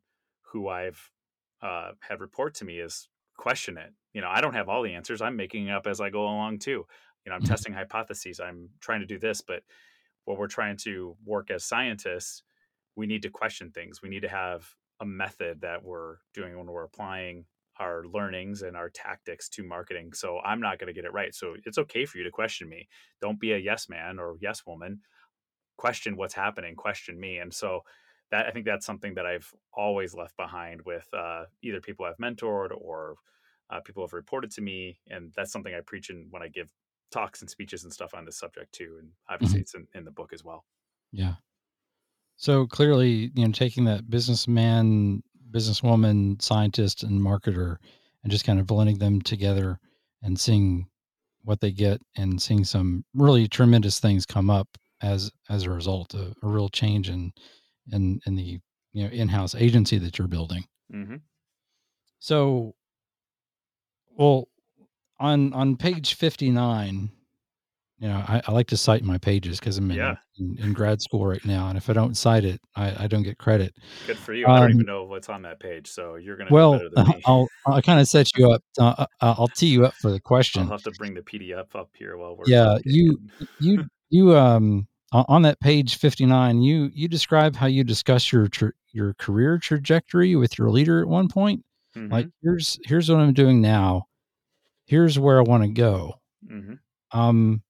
who 0.51 0.67
I've 0.67 1.11
uh, 1.61 1.91
had 1.99 2.21
report 2.21 2.55
to 2.55 2.65
me 2.65 2.79
is 2.79 3.09
question 3.37 3.77
it. 3.77 3.93
You 4.13 4.21
know, 4.21 4.29
I 4.29 4.41
don't 4.41 4.53
have 4.53 4.69
all 4.69 4.83
the 4.83 4.93
answers. 4.93 5.21
I'm 5.21 5.35
making 5.35 5.67
it 5.67 5.71
up 5.71 5.87
as 5.87 6.01
I 6.01 6.09
go 6.09 6.23
along 6.23 6.59
too. 6.59 6.85
You 7.25 7.29
know, 7.29 7.33
I'm 7.33 7.41
mm-hmm. 7.41 7.49
testing 7.49 7.73
hypotheses. 7.73 8.39
I'm 8.39 8.69
trying 8.79 9.01
to 9.01 9.05
do 9.05 9.19
this, 9.19 9.41
but 9.41 9.63
what 10.25 10.37
we're 10.37 10.47
trying 10.47 10.77
to 10.77 11.15
work 11.25 11.51
as 11.51 11.63
scientists, 11.63 12.43
we 12.95 13.07
need 13.07 13.23
to 13.23 13.29
question 13.29 13.71
things. 13.71 14.01
We 14.01 14.09
need 14.09 14.21
to 14.21 14.29
have 14.29 14.67
a 15.01 15.05
method 15.05 15.61
that 15.61 15.83
we're 15.83 16.17
doing 16.33 16.57
when 16.57 16.67
we're 16.67 16.83
applying 16.83 17.45
our 17.79 18.03
learnings 18.05 18.61
and 18.61 18.75
our 18.75 18.89
tactics 18.89 19.47
to 19.49 19.63
marketing. 19.63 20.11
So 20.13 20.39
I'm 20.43 20.59
not 20.59 20.79
going 20.79 20.87
to 20.87 20.93
get 20.93 21.05
it 21.05 21.13
right. 21.13 21.33
So 21.33 21.55
it's 21.65 21.77
okay 21.77 22.05
for 22.05 22.17
you 22.17 22.25
to 22.25 22.31
question 22.31 22.67
me. 22.67 22.89
Don't 23.21 23.39
be 23.39 23.53
a 23.53 23.57
yes 23.57 23.87
man 23.87 24.19
or 24.19 24.35
yes 24.41 24.63
woman. 24.67 24.99
Question 25.79 26.17
what's 26.17 26.33
happening, 26.33 26.75
question 26.75 27.17
me. 27.17 27.37
And 27.37 27.53
so 27.53 27.85
that 28.31 28.45
I 28.45 28.51
think 28.51 28.65
that's 28.65 28.85
something 28.85 29.13
that 29.13 29.25
I've 29.25 29.49
always 29.73 30.13
left 30.13 30.35
behind 30.35 30.81
with 30.85 31.07
uh, 31.13 31.45
either 31.63 31.79
people 31.79 32.05
I've 32.05 32.17
mentored 32.17 32.71
or 32.77 33.15
uh, 33.69 33.79
people 33.79 34.03
have 34.03 34.11
reported 34.11 34.51
to 34.51 34.61
me. 34.61 34.99
And 35.09 35.31
that's 35.37 35.53
something 35.53 35.73
I 35.73 35.79
preach 35.79 36.09
in 36.09 36.27
when 36.31 36.43
I 36.43 36.49
give 36.49 36.69
talks 37.11 37.39
and 37.39 37.49
speeches 37.49 37.85
and 37.85 37.93
stuff 37.93 38.13
on 38.13 38.25
this 38.25 38.37
subject 38.37 38.73
too. 38.73 38.97
And 38.99 39.07
obviously 39.29 39.59
mm-hmm. 39.59 39.61
it's 39.61 39.73
in, 39.73 39.87
in 39.95 40.03
the 40.03 40.11
book 40.11 40.33
as 40.33 40.43
well. 40.43 40.65
Yeah. 41.13 41.35
So 42.35 42.67
clearly, 42.67 43.31
you 43.33 43.45
know, 43.45 43.51
taking 43.53 43.85
that 43.85 44.09
businessman 44.09 45.23
businesswoman, 45.49 46.41
scientist, 46.41 47.03
and 47.03 47.21
marketer, 47.21 47.77
and 48.23 48.31
just 48.31 48.45
kind 48.45 48.59
of 48.59 48.67
blending 48.67 48.99
them 48.99 49.21
together 49.21 49.79
and 50.21 50.39
seeing 50.39 50.87
what 51.43 51.61
they 51.61 51.71
get 51.71 52.01
and 52.17 52.41
seeing 52.41 52.65
some 52.65 53.05
really 53.13 53.47
tremendous 53.47 53.99
things 53.99 54.25
come 54.25 54.49
up 54.49 54.67
as 55.01 55.31
as 55.49 55.63
a 55.63 55.69
result 55.69 56.13
of 56.13 56.35
a 56.43 56.47
real 56.47 56.69
change 56.69 57.09
in 57.09 57.31
in 57.91 58.19
in 58.25 58.35
the 58.35 58.59
you 58.91 59.03
know 59.03 59.09
in-house 59.09 59.55
agency 59.55 59.97
that 59.97 60.17
you're 60.17 60.27
building. 60.27 60.63
Mm-hmm. 60.93 61.17
So, 62.19 62.75
well, 64.17 64.47
on 65.19 65.53
on 65.53 65.77
page 65.77 66.15
fifty 66.15 66.49
nine 66.49 67.11
you 67.99 68.07
know, 68.07 68.23
I, 68.27 68.41
I 68.47 68.51
like 68.53 68.67
to 68.67 68.77
cite 68.77 69.03
my 69.03 69.17
pages 69.17 69.59
because 69.59 69.77
I'm 69.77 69.91
in, 69.91 69.97
yeah. 69.97 70.15
in, 70.39 70.57
in, 70.59 70.73
grad 70.73 71.01
school 71.01 71.27
right 71.27 71.43
now, 71.43 71.67
and 71.67 71.77
if 71.77 71.89
I 71.89 71.93
don't 71.93 72.15
cite 72.15 72.45
it, 72.45 72.61
I, 72.73 73.03
I 73.03 73.07
don't 73.07 73.23
get 73.23 73.37
credit. 73.37 73.73
Good 74.07 74.17
for 74.17 74.33
you. 74.33 74.47
I 74.47 74.61
don't 74.61 74.69
even 74.69 74.81
um, 74.81 74.85
know 74.85 75.03
what's 75.03 75.27
on 75.27 75.41
that 75.41 75.59
page, 75.59 75.87
so 75.87 76.15
you're 76.15 76.37
gonna. 76.37 76.49
Well, 76.49 76.79
I'll 77.25 77.49
I'll 77.67 77.81
kind 77.81 77.99
of 77.99 78.07
set 78.07 78.29
you 78.37 78.51
up. 78.51 78.61
Uh, 78.79 79.05
uh, 79.19 79.35
I'll 79.37 79.49
tee 79.49 79.67
you 79.67 79.85
up 79.85 79.95
for 79.95 80.11
the 80.11 80.19
question. 80.19 80.63
I'll 80.63 80.69
have 80.69 80.83
to 80.83 80.91
bring 80.91 81.13
the 81.13 81.21
PDF 81.21 81.75
up 81.75 81.89
here 81.93 82.15
while 82.15 82.37
we're. 82.37 82.45
Yeah, 82.47 82.77
you 82.85 83.19
you 83.59 83.85
you 84.09 84.35
um 84.35 84.87
on 85.11 85.41
that 85.41 85.59
page 85.59 85.97
59 85.97 86.61
you 86.61 86.89
you 86.93 87.07
describe 87.07 87.55
how 87.55 87.67
you 87.67 87.83
discuss 87.83 88.31
your 88.31 88.47
tra- 88.47 88.73
your 88.91 89.13
career 89.15 89.57
trajectory 89.57 90.35
with 90.35 90.57
your 90.57 90.69
leader 90.69 91.01
at 91.01 91.07
one 91.07 91.27
point 91.27 91.63
mm-hmm. 91.95 92.11
like 92.11 92.27
here's 92.41 92.79
here's 92.85 93.09
what 93.09 93.19
i'm 93.19 93.33
doing 93.33 93.61
now 93.61 94.03
here's 94.85 95.17
where 95.17 95.39
i 95.39 95.41
want 95.41 95.63
to 95.63 95.69
go 95.69 96.13
mm-hmm. 96.49 96.75
um 97.19 97.61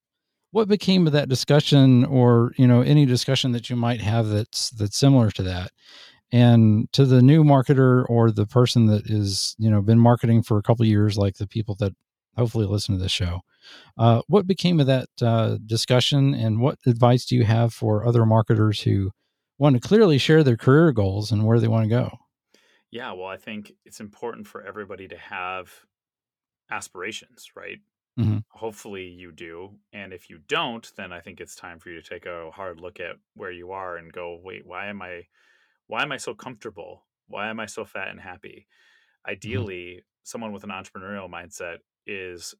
what 0.51 0.67
became 0.67 1.05
of 1.05 1.13
that 1.13 1.29
discussion 1.29 2.05
or 2.05 2.53
you 2.57 2.67
know 2.67 2.81
any 2.81 3.05
discussion 3.05 3.51
that 3.51 3.69
you 3.69 3.75
might 3.75 4.01
have 4.01 4.27
that's 4.27 4.71
that's 4.71 4.97
similar 4.97 5.31
to 5.31 5.43
that 5.43 5.71
and 6.31 6.91
to 6.93 7.05
the 7.05 7.21
new 7.21 7.43
marketer 7.43 8.05
or 8.09 8.31
the 8.31 8.45
person 8.45 8.85
that 8.87 9.09
is 9.09 9.55
you 9.59 9.69
know 9.69 9.81
been 9.81 9.99
marketing 9.99 10.43
for 10.43 10.57
a 10.57 10.63
couple 10.63 10.85
years 10.85 11.17
like 11.17 11.37
the 11.37 11.47
people 11.47 11.75
that 11.75 11.93
hopefully 12.37 12.65
listen 12.65 12.95
to 12.95 13.01
this 13.01 13.11
show 13.11 13.41
uh, 13.97 14.21
what 14.27 14.47
became 14.47 14.79
of 14.79 14.87
that 14.87 15.09
uh, 15.21 15.57
discussion 15.65 16.33
and 16.33 16.61
what 16.61 16.79
advice 16.87 17.25
do 17.25 17.35
you 17.35 17.45
have 17.45 17.73
for 17.73 18.05
other 18.05 18.25
marketers 18.25 18.81
who 18.83 19.11
want 19.59 19.75
to 19.75 19.87
clearly 19.87 20.17
share 20.17 20.43
their 20.43 20.57
career 20.57 20.91
goals 20.93 21.31
and 21.31 21.45
where 21.45 21.59
they 21.59 21.67
want 21.69 21.85
to 21.85 21.89
go 21.89 22.11
Yeah, 22.91 23.11
well, 23.13 23.27
I 23.27 23.37
think 23.37 23.73
it's 23.85 23.99
important 23.99 24.47
for 24.47 24.61
everybody 24.63 25.07
to 25.07 25.17
have 25.17 25.85
aspirations, 26.69 27.51
right? 27.55 27.79
Mhm. 28.17 28.39
Hopefully 28.51 29.07
you 29.07 29.31
do. 29.31 29.79
And 29.93 30.13
if 30.13 30.29
you 30.29 30.39
don't, 30.39 30.91
then 30.97 31.13
I 31.13 31.21
think 31.21 31.41
it's 31.41 31.55
time 31.55 31.79
for 31.79 31.89
you 31.89 32.01
to 32.01 32.07
take 32.09 32.25
a 32.25 32.51
hard 32.51 32.81
look 32.81 32.99
at 32.99 33.17
where 33.35 33.51
you 33.51 33.71
are 33.71 33.97
and 33.97 34.13
go, 34.13 34.37
wait, 34.37 34.65
why 34.67 34.87
am 34.87 35.01
I 35.01 35.27
why 35.87 36.03
am 36.03 36.11
I 36.11 36.17
so 36.17 36.35
comfortable? 36.35 37.07
Why 37.27 37.49
am 37.49 37.59
I 37.59 37.67
so 37.67 37.85
fat 37.85 38.09
and 38.09 38.21
happy? 38.21 38.67
Mhm. 39.43 39.69
Ideally, 39.69 40.03
someone 40.23 40.53
with 40.53 40.63
an 40.65 40.71
entrepreneurial 40.71 41.29
mindset 41.29 41.79
is 42.07 42.55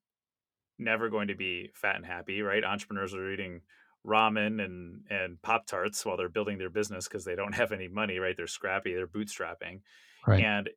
never 0.77 1.09
going 1.09 1.27
to 1.27 1.35
be 1.35 1.71
fat 1.75 1.95
and 1.97 2.05
happy, 2.05 2.41
right? 2.41 2.63
Entrepreneurs 2.63 3.13
are 3.13 3.31
eating 3.31 3.61
ramen 4.05 4.63
and 4.63 5.05
and 5.09 5.41
pop 5.41 5.65
tarts 5.67 6.05
while 6.05 6.15
they're 6.17 6.29
building 6.29 6.57
their 6.57 6.69
business 6.69 7.07
because 7.07 7.25
they 7.25 7.35
don't 7.35 7.53
have 7.61 7.71
any 7.71 7.87
money, 7.87 8.17
right? 8.19 8.35
They're 8.37 8.47
scrappy, 8.47 8.93
they're 8.93 9.07
bootstrapping, 9.07 9.81
Right. 10.27 10.45
and 10.45 10.69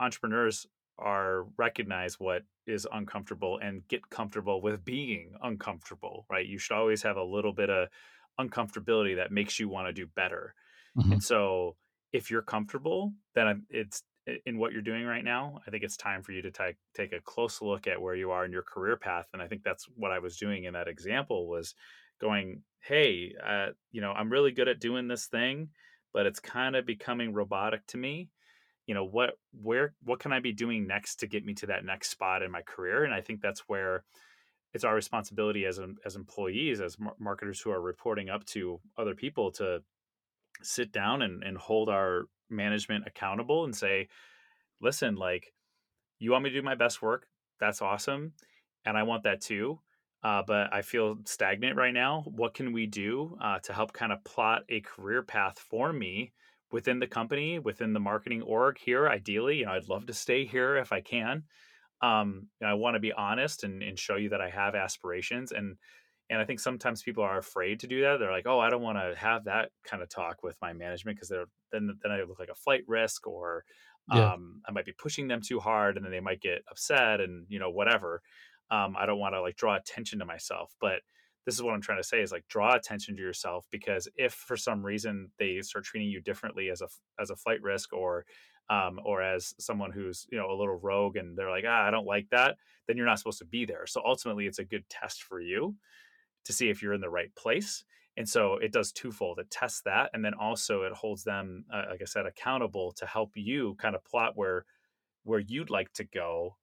entrepreneurs 0.00 0.66
are 0.98 1.44
recognize 1.58 2.20
what 2.20 2.42
is 2.66 2.86
uncomfortable 2.92 3.58
and 3.58 3.86
get 3.88 4.08
comfortable 4.10 4.62
with 4.62 4.84
being 4.84 5.34
uncomfortable, 5.42 6.26
right? 6.30 6.46
You 6.46 6.58
should 6.58 6.76
always 6.76 7.02
have 7.02 7.16
a 7.16 7.24
little 7.24 7.52
bit 7.52 7.70
of 7.70 7.88
uncomfortability 8.40 9.16
that 9.16 9.32
makes 9.32 9.58
you 9.58 9.68
want 9.68 9.88
to 9.88 9.92
do 9.92 10.06
better. 10.06 10.54
And 11.10 11.20
Mhm. 11.20 11.22
so 11.22 11.76
if 12.12 12.30
you're 12.30 12.42
comfortable, 12.42 13.14
then 13.34 13.46
I'm- 13.48 13.66
it's 13.70 14.04
in 14.46 14.58
what 14.58 14.72
you're 14.72 14.82
doing 14.82 15.04
right 15.04 15.24
now. 15.24 15.60
I 15.66 15.70
think 15.70 15.84
it's 15.84 15.96
time 15.96 16.22
for 16.22 16.32
you 16.32 16.42
to 16.42 16.50
take 16.50 16.76
take 16.94 17.12
a 17.12 17.20
close 17.20 17.60
look 17.60 17.86
at 17.86 18.00
where 18.00 18.14
you 18.14 18.30
are 18.30 18.44
in 18.44 18.52
your 18.52 18.62
career 18.62 18.96
path. 18.96 19.26
And 19.32 19.42
I 19.42 19.48
think 19.48 19.62
that's 19.62 19.86
what 19.96 20.12
I 20.12 20.18
was 20.18 20.36
doing 20.36 20.64
in 20.64 20.74
that 20.74 20.88
example 20.88 21.48
was 21.48 21.74
going, 22.20 22.62
"Hey, 22.80 23.34
uh, 23.44 23.68
you 23.92 24.00
know, 24.00 24.12
I'm 24.12 24.30
really 24.30 24.52
good 24.52 24.68
at 24.68 24.80
doing 24.80 25.08
this 25.08 25.26
thing, 25.26 25.70
but 26.12 26.26
it's 26.26 26.40
kind 26.40 26.76
of 26.76 26.86
becoming 26.86 27.32
robotic 27.34 27.86
to 27.88 27.98
me 27.98 28.30
you 28.86 28.94
know 28.94 29.04
what 29.04 29.38
where 29.62 29.94
what 30.02 30.20
can 30.20 30.32
i 30.32 30.40
be 30.40 30.52
doing 30.52 30.86
next 30.86 31.16
to 31.16 31.26
get 31.26 31.44
me 31.44 31.54
to 31.54 31.66
that 31.66 31.84
next 31.84 32.10
spot 32.10 32.42
in 32.42 32.50
my 32.50 32.62
career 32.62 33.04
and 33.04 33.14
i 33.14 33.20
think 33.20 33.40
that's 33.40 33.60
where 33.66 34.04
it's 34.74 34.84
our 34.84 34.94
responsibility 34.94 35.64
as 35.64 35.80
as 36.04 36.16
employees 36.16 36.80
as 36.80 36.96
marketers 37.18 37.60
who 37.60 37.70
are 37.70 37.80
reporting 37.80 38.28
up 38.28 38.44
to 38.44 38.80
other 38.98 39.14
people 39.14 39.50
to 39.52 39.80
sit 40.62 40.92
down 40.92 41.22
and, 41.22 41.42
and 41.42 41.56
hold 41.56 41.88
our 41.88 42.24
management 42.50 43.04
accountable 43.06 43.64
and 43.64 43.74
say 43.74 44.08
listen 44.80 45.16
like 45.16 45.52
you 46.18 46.30
want 46.30 46.44
me 46.44 46.50
to 46.50 46.56
do 46.56 46.62
my 46.62 46.74
best 46.74 47.02
work? 47.02 47.26
That's 47.60 47.82
awesome 47.82 48.32
and 48.84 48.96
i 48.96 49.02
want 49.02 49.22
that 49.24 49.40
too 49.40 49.78
uh, 50.22 50.42
but 50.46 50.72
i 50.72 50.80
feel 50.80 51.16
stagnant 51.24 51.76
right 51.76 51.92
now. 51.92 52.22
What 52.26 52.54
can 52.54 52.72
we 52.72 52.86
do 52.86 53.36
uh, 53.42 53.58
to 53.60 53.72
help 53.72 53.92
kind 53.92 54.12
of 54.12 54.24
plot 54.24 54.62
a 54.70 54.80
career 54.80 55.22
path 55.22 55.58
for 55.58 55.92
me 55.92 56.32
within 56.72 56.98
the 56.98 57.06
company 57.06 57.58
within 57.58 57.92
the 57.92 58.00
marketing 58.00 58.42
org 58.42 58.78
here 58.78 59.08
ideally? 59.08 59.58
You 59.58 59.66
know 59.66 59.72
i'd 59.72 59.88
love 59.88 60.06
to 60.06 60.14
stay 60.14 60.44
here 60.44 60.76
if 60.76 60.92
i 60.92 61.00
can 61.00 61.44
um, 62.00 62.48
i 62.62 62.74
want 62.74 62.94
to 62.94 63.00
be 63.00 63.12
honest 63.12 63.64
and, 63.64 63.82
and 63.82 63.98
show 63.98 64.16
you 64.16 64.30
that 64.30 64.40
i 64.40 64.50
have 64.50 64.74
aspirations 64.74 65.52
and 65.52 65.76
and 66.30 66.40
i 66.40 66.44
think 66.44 66.60
sometimes 66.60 67.02
people 67.02 67.22
are 67.22 67.38
afraid 67.38 67.80
to 67.80 67.86
do 67.86 68.02
that. 68.02 68.18
They're 68.18 68.30
like 68.32 68.46
oh 68.46 68.58
i 68.60 68.70
don't 68.70 68.82
want 68.82 68.98
to 68.98 69.14
have 69.18 69.44
that 69.44 69.70
kind 69.84 70.02
of 70.02 70.08
talk 70.08 70.42
with 70.42 70.56
my 70.62 70.72
management 70.72 71.16
because 71.16 71.28
they're 71.28 71.46
then 71.72 71.98
then 72.02 72.12
i 72.12 72.22
look 72.22 72.38
like 72.38 72.48
a 72.50 72.54
flight 72.54 72.82
risk 72.86 73.26
or 73.26 73.64
Yeah. 74.06 74.32
um, 74.32 74.62
i 74.66 74.72
might 74.72 74.84
be 74.86 74.92
pushing 74.92 75.28
them 75.28 75.40
too 75.40 75.60
hard 75.60 75.96
and 75.96 76.04
then 76.04 76.12
they 76.12 76.20
might 76.20 76.40
get 76.40 76.62
upset 76.70 77.20
and 77.20 77.46
you 77.48 77.58
know 77.58 77.70
whatever. 77.70 78.22
Um, 78.70 78.96
i 78.98 79.06
don't 79.06 79.18
want 79.18 79.34
to 79.34 79.42
like 79.42 79.56
draw 79.56 79.76
attention 79.76 80.18
to 80.20 80.24
myself. 80.24 80.74
But 80.80 81.00
this 81.46 81.54
is 81.54 81.62
what 81.62 81.74
i'm 81.74 81.82
trying 81.82 81.98
to 82.00 82.08
say 82.08 82.22
is 82.22 82.32
like 82.32 82.46
draw 82.48 82.74
attention 82.74 83.16
to 83.16 83.22
yourself 83.22 83.66
because 83.70 84.08
if 84.16 84.32
for 84.32 84.56
some 84.56 84.84
reason 84.84 85.30
they 85.38 85.60
start 85.60 85.84
treating 85.84 86.08
you 86.08 86.20
differently 86.20 86.70
as 86.70 86.80
a 86.80 86.88
as 87.20 87.30
a 87.30 87.36
flight 87.36 87.60
risk 87.62 87.92
or 87.92 88.24
um, 88.70 88.98
or 89.04 89.20
as 89.20 89.52
someone 89.58 89.92
who's 89.92 90.26
you 90.32 90.38
know 90.38 90.50
a 90.50 90.56
little 90.56 90.80
rogue 90.80 91.16
and 91.16 91.36
they're 91.36 91.50
like 91.50 91.64
ah 91.68 91.86
i 91.86 91.90
don't 91.90 92.06
like 92.06 92.28
that 92.30 92.56
then 92.86 92.96
you're 92.96 93.06
not 93.06 93.18
supposed 93.18 93.38
to 93.38 93.46
be 93.46 93.64
there. 93.64 93.86
So 93.86 94.02
ultimately 94.04 94.46
it's 94.46 94.58
a 94.58 94.64
good 94.64 94.86
test 94.90 95.22
for 95.22 95.40
you 95.40 95.76
to 96.44 96.52
see 96.52 96.70
if 96.70 96.82
you're 96.82 96.92
in 96.92 97.00
the 97.00 97.10
right 97.10 97.34
place. 97.34 97.84
And 98.16 98.28
so 98.28 98.54
it 98.58 98.72
does 98.72 98.92
twofold. 98.92 99.38
It 99.40 99.50
tests 99.50 99.80
that, 99.82 100.10
and 100.12 100.24
then 100.24 100.34
also 100.34 100.82
it 100.82 100.92
holds 100.92 101.24
them, 101.24 101.64
uh, 101.72 101.84
like 101.90 102.00
I 102.00 102.04
said, 102.04 102.26
accountable 102.26 102.92
to 102.92 103.06
help 103.06 103.32
you 103.34 103.74
kind 103.78 103.94
of 103.94 104.04
plot 104.04 104.32
where 104.36 104.64
where 105.24 105.40
you'd 105.40 105.70
like 105.70 105.92
to 105.94 106.04
go. 106.04 106.56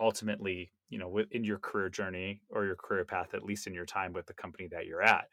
Ultimately, 0.00 0.72
you 0.90 0.98
know, 0.98 1.20
in 1.30 1.44
your 1.44 1.58
career 1.58 1.88
journey 1.88 2.42
or 2.50 2.64
your 2.64 2.76
career 2.76 3.04
path, 3.04 3.34
at 3.34 3.44
least 3.44 3.66
in 3.66 3.74
your 3.74 3.86
time 3.86 4.12
with 4.12 4.26
the 4.26 4.34
company 4.34 4.68
that 4.72 4.86
you're 4.86 5.02
at. 5.02 5.26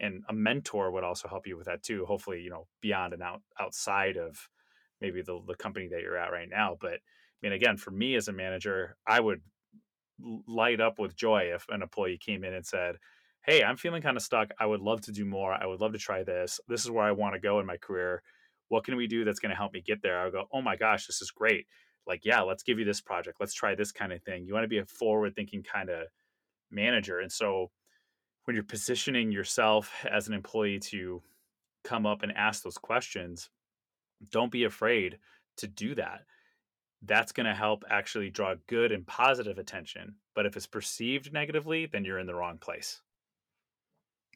And 0.00 0.22
a 0.28 0.32
mentor 0.32 0.90
would 0.92 1.04
also 1.04 1.28
help 1.28 1.46
you 1.46 1.56
with 1.56 1.66
that 1.66 1.82
too. 1.82 2.06
Hopefully, 2.06 2.40
you 2.40 2.50
know, 2.50 2.68
beyond 2.80 3.12
and 3.12 3.22
out 3.22 3.42
outside 3.58 4.16
of 4.16 4.48
maybe 5.00 5.22
the 5.22 5.40
the 5.46 5.56
company 5.56 5.88
that 5.88 6.00
you're 6.00 6.16
at 6.16 6.32
right 6.32 6.48
now. 6.48 6.76
But 6.80 6.94
I 6.94 6.98
mean, 7.42 7.52
again, 7.52 7.76
for 7.76 7.90
me 7.90 8.14
as 8.14 8.28
a 8.28 8.32
manager, 8.32 8.96
I 9.06 9.20
would 9.20 9.40
light 10.46 10.80
up 10.80 10.98
with 10.98 11.16
joy 11.16 11.50
if 11.54 11.66
an 11.68 11.82
employee 11.82 12.18
came 12.18 12.44
in 12.44 12.54
and 12.54 12.66
said, 12.66 12.96
Hey, 13.48 13.64
I'm 13.64 13.78
feeling 13.78 14.02
kind 14.02 14.18
of 14.18 14.22
stuck. 14.22 14.50
I 14.60 14.66
would 14.66 14.82
love 14.82 15.00
to 15.00 15.10
do 15.10 15.24
more. 15.24 15.54
I 15.54 15.64
would 15.64 15.80
love 15.80 15.92
to 15.92 15.98
try 15.98 16.22
this. 16.22 16.60
This 16.68 16.84
is 16.84 16.90
where 16.90 17.06
I 17.06 17.12
want 17.12 17.32
to 17.32 17.40
go 17.40 17.60
in 17.60 17.64
my 17.64 17.78
career. 17.78 18.22
What 18.68 18.84
can 18.84 18.94
we 18.94 19.06
do 19.06 19.24
that's 19.24 19.38
going 19.38 19.48
to 19.48 19.56
help 19.56 19.72
me 19.72 19.80
get 19.80 20.02
there? 20.02 20.20
I 20.20 20.28
go, 20.28 20.44
Oh 20.52 20.60
my 20.60 20.76
gosh, 20.76 21.06
this 21.06 21.22
is 21.22 21.30
great. 21.30 21.66
Like, 22.06 22.26
yeah, 22.26 22.42
let's 22.42 22.62
give 22.62 22.78
you 22.78 22.84
this 22.84 23.00
project. 23.00 23.38
Let's 23.40 23.54
try 23.54 23.74
this 23.74 23.90
kind 23.90 24.12
of 24.12 24.22
thing. 24.22 24.44
You 24.44 24.52
want 24.52 24.64
to 24.64 24.68
be 24.68 24.80
a 24.80 24.84
forward 24.84 25.34
thinking 25.34 25.62
kind 25.62 25.88
of 25.88 26.08
manager. 26.70 27.20
And 27.20 27.32
so 27.32 27.70
when 28.44 28.54
you're 28.54 28.64
positioning 28.64 29.32
yourself 29.32 29.94
as 30.10 30.28
an 30.28 30.34
employee 30.34 30.80
to 30.80 31.22
come 31.84 32.04
up 32.04 32.22
and 32.22 32.32
ask 32.36 32.62
those 32.62 32.76
questions, 32.76 33.48
don't 34.30 34.52
be 34.52 34.64
afraid 34.64 35.16
to 35.56 35.66
do 35.66 35.94
that 35.94 36.26
that's 37.02 37.32
going 37.32 37.46
to 37.46 37.54
help 37.54 37.84
actually 37.88 38.28
draw 38.28 38.56
good 38.66 38.92
and 38.92 39.06
positive 39.06 39.56
attention. 39.56 40.16
But 40.34 40.44
if 40.44 40.56
it's 40.56 40.66
perceived 40.66 41.32
negatively, 41.32 41.86
then 41.86 42.04
you're 42.04 42.18
in 42.18 42.26
the 42.26 42.34
wrong 42.34 42.58
place. 42.58 43.00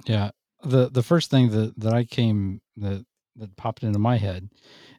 Yeah. 0.07 0.31
The 0.65 0.89
the 0.91 1.03
first 1.03 1.31
thing 1.31 1.51
that 1.51 1.79
that 1.79 1.93
I 1.93 2.05
came 2.05 2.61
that 2.77 3.05
that 3.37 3.57
popped 3.57 3.83
into 3.83 3.99
my 3.99 4.17
head 4.17 4.49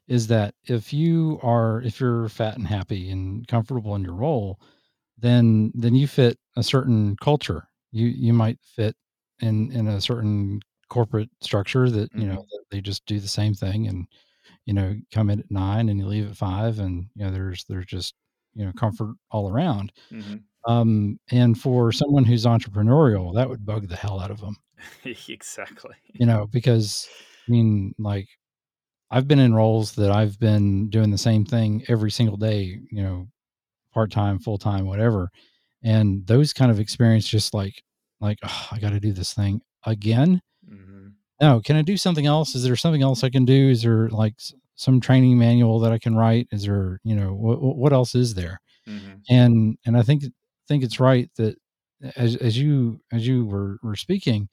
is 0.07 0.27
that 0.27 0.55
if 0.65 0.93
you 0.93 1.39
are 1.43 1.81
if 1.81 1.99
you're 1.99 2.29
fat 2.29 2.57
and 2.57 2.67
happy 2.67 3.09
and 3.09 3.47
comfortable 3.47 3.95
in 3.95 4.03
your 4.03 4.15
role, 4.15 4.59
then 5.17 5.71
then 5.75 5.95
you 5.95 6.07
fit 6.07 6.39
a 6.57 6.63
certain 6.63 7.15
culture. 7.17 7.67
You 7.91 8.07
you 8.07 8.33
might 8.33 8.59
fit 8.63 8.95
in 9.41 9.71
in 9.71 9.87
a 9.87 10.01
certain 10.01 10.61
corporate 10.89 11.29
structure 11.41 11.89
that 11.91 12.11
you 12.15 12.27
know 12.27 12.37
Mhm. 12.37 12.65
they 12.71 12.81
just 12.81 13.05
do 13.05 13.19
the 13.19 13.27
same 13.27 13.53
thing 13.55 13.87
and 13.87 14.07
you 14.65 14.73
know 14.73 14.95
come 15.13 15.29
in 15.29 15.39
at 15.41 15.51
nine 15.51 15.89
and 15.89 15.99
you 15.99 16.07
leave 16.07 16.29
at 16.31 16.37
five 16.37 16.79
and 16.79 17.09
you 17.15 17.25
know 17.25 17.31
there's 17.31 17.65
there's 17.65 17.85
just 17.87 18.15
you 18.55 18.65
know 18.65 18.71
comfort 18.73 19.15
all 19.31 19.49
around. 19.51 19.91
Mhm. 20.11 20.43
Um, 20.67 21.19
and 21.31 21.59
for 21.59 21.91
someone 21.91 22.23
who's 22.25 22.45
entrepreneurial, 22.45 23.33
that 23.35 23.49
would 23.49 23.65
bug 23.65 23.87
the 23.89 23.95
hell 23.97 24.19
out 24.19 24.31
of 24.31 24.39
them 24.39 24.55
exactly. 25.27 25.93
you 26.13 26.25
know, 26.25 26.47
because 26.47 27.07
I 27.47 27.51
mean, 27.51 27.93
like 27.99 28.27
I've 29.11 29.27
been 29.27 29.39
in 29.39 29.53
roles 29.53 29.93
that 29.95 30.11
I've 30.11 30.39
been 30.39 30.89
doing 30.89 31.11
the 31.11 31.17
same 31.17 31.45
thing 31.45 31.83
every 31.87 32.11
single 32.11 32.37
day, 32.37 32.79
you 32.91 33.03
know, 33.03 33.27
part 33.93 34.11
time, 34.11 34.39
full 34.39 34.57
time, 34.57 34.85
whatever. 34.87 35.29
And 35.83 36.25
those 36.25 36.53
kind 36.53 36.71
of 36.71 36.79
experience 36.79 37.27
just 37.27 37.53
like, 37.53 37.83
like, 38.21 38.39
oh, 38.43 38.67
I 38.71 38.79
got 38.79 38.91
to 38.91 38.99
do 38.99 39.11
this 39.13 39.33
thing 39.33 39.61
again. 39.85 40.41
Mhm. 40.69 41.13
No, 41.41 41.61
can 41.61 41.75
I 41.75 41.81
do 41.81 41.97
something 41.97 42.25
else? 42.25 42.55
Is 42.55 42.63
there 42.63 42.75
something 42.77 43.01
else 43.03 43.23
I 43.23 43.29
can 43.29 43.45
do? 43.45 43.69
Is 43.69 43.83
there 43.83 44.09
like 44.09 44.35
some 44.75 44.99
training 44.99 45.37
manual 45.37 45.79
that 45.79 45.91
I 45.91 45.99
can 45.99 46.15
write? 46.15 46.47
Is 46.51 46.63
there, 46.63 46.99
you 47.03 47.15
know, 47.15 47.33
what, 47.33 47.61
what 47.61 47.93
else 47.93 48.15
is 48.15 48.33
there? 48.33 48.59
Mhm. 48.87 49.21
And, 49.29 49.77
and 49.85 49.97
I 49.97 50.01
think, 50.01 50.23
think 50.67 50.83
it's 50.83 50.99
right 50.99 51.29
that 51.37 51.57
as, 52.15 52.35
as 52.37 52.57
you, 52.57 52.99
as 53.11 53.27
you 53.27 53.45
were, 53.45 53.77
were 53.83 53.95
speaking, 53.95 54.49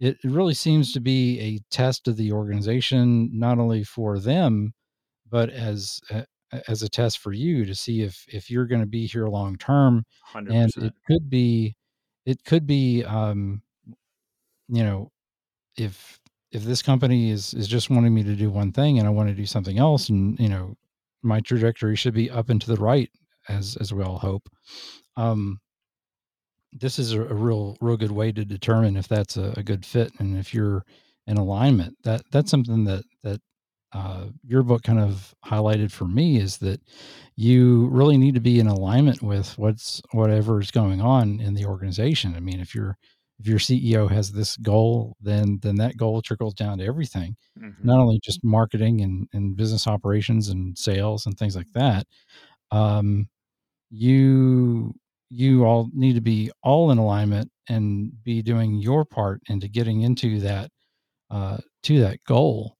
it, 0.00 0.16
it 0.24 0.30
really 0.30 0.54
seems 0.54 0.92
to 0.92 1.00
be 1.00 1.40
a 1.40 1.60
test 1.70 2.08
of 2.08 2.16
the 2.16 2.32
organization, 2.32 3.30
not 3.38 3.58
only 3.58 3.84
for 3.84 4.18
them, 4.18 4.72
but 5.30 5.50
as 5.50 6.00
a, 6.10 6.26
as 6.68 6.82
a 6.82 6.88
test 6.88 7.18
for 7.18 7.32
you 7.32 7.64
to 7.64 7.74
see 7.74 8.02
if 8.02 8.24
if 8.28 8.48
you're 8.50 8.66
going 8.66 8.80
to 8.80 8.86
be 8.86 9.06
here 9.06 9.26
long 9.26 9.56
term. 9.56 10.04
And 10.54 10.70
it 10.84 10.94
could 11.06 11.28
be, 11.28 11.76
it 12.26 12.44
could 12.44 12.66
be, 12.66 13.02
um, 13.04 13.62
you 14.68 14.82
know, 14.84 15.10
if 15.76 16.20
if 16.54 16.62
this 16.62 16.82
company 16.82 17.30
is 17.30 17.54
is 17.54 17.68
just 17.68 17.90
wanting 17.90 18.14
me 18.14 18.22
to 18.22 18.34
do 18.34 18.50
one 18.50 18.72
thing 18.72 18.98
and 18.98 19.06
I 19.06 19.10
want 19.10 19.28
to 19.28 19.34
do 19.34 19.46
something 19.46 19.78
else, 19.78 20.08
and 20.08 20.38
you 20.38 20.48
know, 20.48 20.74
my 21.22 21.40
trajectory 21.40 21.96
should 21.96 22.14
be 22.14 22.30
up 22.30 22.48
and 22.48 22.60
to 22.62 22.68
the 22.68 22.80
right, 22.80 23.10
as 23.48 23.76
as 23.80 23.92
we 23.92 24.02
all 24.02 24.18
hope. 24.18 24.48
Um, 25.16 25.60
this 26.72 26.98
is 26.98 27.12
a, 27.12 27.20
a 27.22 27.34
real 27.34 27.76
real 27.80 27.96
good 27.96 28.12
way 28.12 28.32
to 28.32 28.44
determine 28.44 28.96
if 28.96 29.08
that's 29.08 29.36
a, 29.36 29.54
a 29.56 29.62
good 29.62 29.86
fit 29.86 30.12
and 30.18 30.36
if 30.36 30.52
you're 30.52 30.84
in 31.26 31.36
alignment 31.36 31.96
that 32.04 32.22
that's 32.32 32.50
something 32.50 32.84
that 32.84 33.04
that 33.22 33.40
uh, 33.92 34.26
your 34.42 34.64
book 34.64 34.82
kind 34.82 34.98
of 34.98 35.32
highlighted 35.46 35.92
for 35.92 36.04
me 36.04 36.36
is 36.36 36.56
that 36.58 36.80
you 37.36 37.86
really 37.92 38.18
need 38.18 38.34
to 38.34 38.40
be 38.40 38.58
in 38.58 38.66
alignment 38.66 39.22
with 39.22 39.56
what's 39.56 40.02
whatever 40.10 40.60
is 40.60 40.72
going 40.72 41.00
on 41.00 41.40
in 41.40 41.54
the 41.54 41.64
organization 41.64 42.34
i 42.36 42.40
mean 42.40 42.60
if 42.60 42.74
you're 42.74 42.98
if 43.38 43.46
your 43.48 43.58
CEO 43.58 44.08
has 44.08 44.32
this 44.32 44.56
goal, 44.58 45.16
then 45.20 45.58
then 45.62 45.76
that 45.76 45.96
goal 45.96 46.22
trickles 46.22 46.54
down 46.54 46.78
to 46.78 46.84
everything, 46.84 47.36
Mhm. 47.56 47.74
not 47.84 47.98
only 48.00 48.20
just 48.24 48.44
marketing 48.44 49.00
and, 49.02 49.28
and 49.32 49.56
business 49.56 49.86
operations 49.86 50.48
and 50.48 50.76
sales 50.78 51.26
and 51.26 51.38
things 51.38 51.56
like 51.56 51.70
that. 51.74 52.06
Um, 52.72 53.28
you 53.90 54.94
you 55.30 55.64
all 55.64 55.88
need 55.94 56.14
to 56.14 56.20
be 56.20 56.50
all 56.62 56.90
in 56.90 56.98
alignment 56.98 57.50
and 57.68 58.12
be 58.24 58.42
doing 58.42 58.76
your 58.76 59.04
part 59.04 59.40
into 59.48 59.68
getting 59.68 60.02
into 60.02 60.40
that 60.40 60.70
uh, 61.30 61.58
to 61.84 62.00
that 62.00 62.22
goal, 62.24 62.76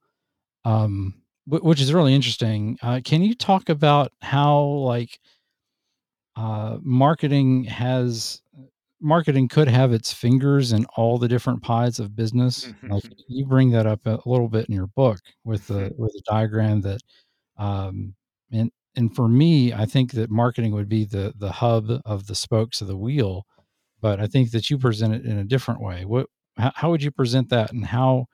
um, 0.65 1.15
wh- 1.47 1.65
which 1.65 1.81
is 1.81 1.93
really 1.95 2.15
interesting. 2.15 2.79
Uh, 2.83 3.01
can 3.05 3.23
you 3.23 3.35
talk 3.35 3.69
about 3.71 4.13
how 4.23 4.63
like 4.63 5.19
uh, 6.37 6.79
marketing 6.83 7.65
has 7.65 8.43
marketing 9.05 9.49
could 9.49 9.69
have 9.69 9.93
its 9.93 10.13
fingers 10.13 10.73
in 10.73 10.87
all 10.97 11.19
the 11.19 11.29
different 11.29 11.63
pies 11.63 12.01
of 12.01 12.17
business. 12.17 12.75
Like 12.89 13.05
you 13.29 13.47
bring 13.47 13.71
that 13.73 13.87
up 13.87 14.07
a 14.07 14.21
little 14.27 14.49
bit 14.49 14.67
in 14.69 14.75
your 14.75 14.89
book 14.89 15.21
with 15.45 15.67
the 15.69 15.93
with 15.97 16.13
the 16.15 16.23
diagram 16.27 16.83
that 16.83 17.01
um 17.59 18.15
and 18.53 18.71
and 18.97 19.15
for 19.15 19.29
me, 19.29 19.73
I 19.73 19.87
think 19.87 20.13
that 20.13 20.31
marketing 20.31 20.73
would 20.75 20.89
be 20.89 21.05
the 21.05 21.35
the 21.37 21.53
hub 21.53 21.91
of 22.07 22.27
the 22.29 22.35
spokes 22.37 22.81
of 22.83 22.89
the 22.89 22.97
wheel, 22.97 23.47
but 24.01 24.21
I 24.21 24.27
think 24.29 24.53
that 24.53 24.71
you 24.71 24.79
present 24.79 25.15
it 25.15 25.27
in 25.27 25.39
a 25.39 25.45
different 25.45 25.81
way. 25.83 26.05
What 26.07 26.29
how, 26.59 26.73
how 26.77 26.91
would 26.91 27.03
you 27.03 27.11
present 27.13 27.51
that 27.51 27.73
and 27.73 27.87
how 27.87 28.27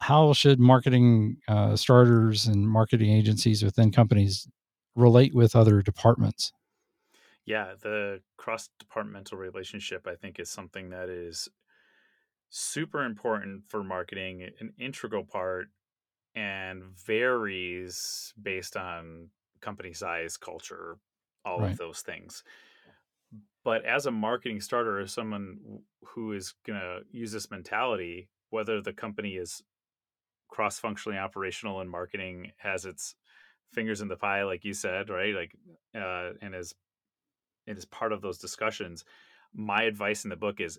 how 0.00 0.32
should 0.34 0.60
marketing 0.60 1.38
uh, 1.48 1.76
starters 1.76 2.46
and 2.46 2.68
marketing 2.68 3.10
agencies 3.12 3.62
within 3.64 3.92
companies 3.92 4.48
relate 4.96 5.34
with 5.34 5.56
other 5.56 5.82
departments? 5.82 6.52
Yeah, 7.44 7.74
the 7.74 8.22
cross 8.36 8.68
departmental 8.78 9.38
relationship, 9.38 10.06
I 10.06 10.16
think, 10.16 10.38
is 10.38 10.50
something 10.50 10.90
that 10.90 11.08
is 11.08 11.48
super 12.48 13.04
important 13.04 13.68
for 13.68 13.82
marketing, 13.84 14.42
an 14.60 14.74
integral 14.78 15.24
part, 15.24 15.68
and 16.34 16.84
varies 16.84 18.34
based 18.40 18.76
on 18.76 19.30
company 19.60 19.92
size, 19.94 20.36
culture, 20.36 20.98
all 21.44 21.62
Right. 21.62 21.72
of 21.72 21.78
those 21.78 22.02
things. 22.02 22.44
But 23.62 23.84
as 23.84 24.06
a 24.06 24.10
marketing 24.10 24.60
starter, 24.60 24.98
or 25.00 25.06
someone 25.06 25.84
who 26.08 26.32
is 26.32 26.54
going 26.64 26.80
to 26.80 27.02
use 27.10 27.32
this 27.32 27.50
mentality, 27.50 28.30
whether 28.48 28.80
the 28.80 28.92
company 28.92 29.36
is 29.36 29.62
cross 30.48 30.78
functionally 30.80 31.18
operational 31.18 31.80
and 31.80 31.90
marketing 31.90 32.52
has 32.58 32.86
its 32.86 33.16
fingers 33.72 34.00
in 34.02 34.08
the 34.08 34.16
pie, 34.16 34.44
like 34.44 34.64
you 34.64 34.74
said, 34.74 35.10
right? 35.10 35.34
Like, 35.34 35.56
uh, 35.94 36.34
and 36.42 36.54
is 36.54 36.74
it 37.70 37.78
is 37.78 37.84
part 37.84 38.12
of 38.12 38.20
those 38.20 38.38
discussions. 38.38 39.04
My 39.54 39.82
advice 39.82 40.24
in 40.24 40.30
the 40.30 40.36
book 40.36 40.60
is 40.60 40.78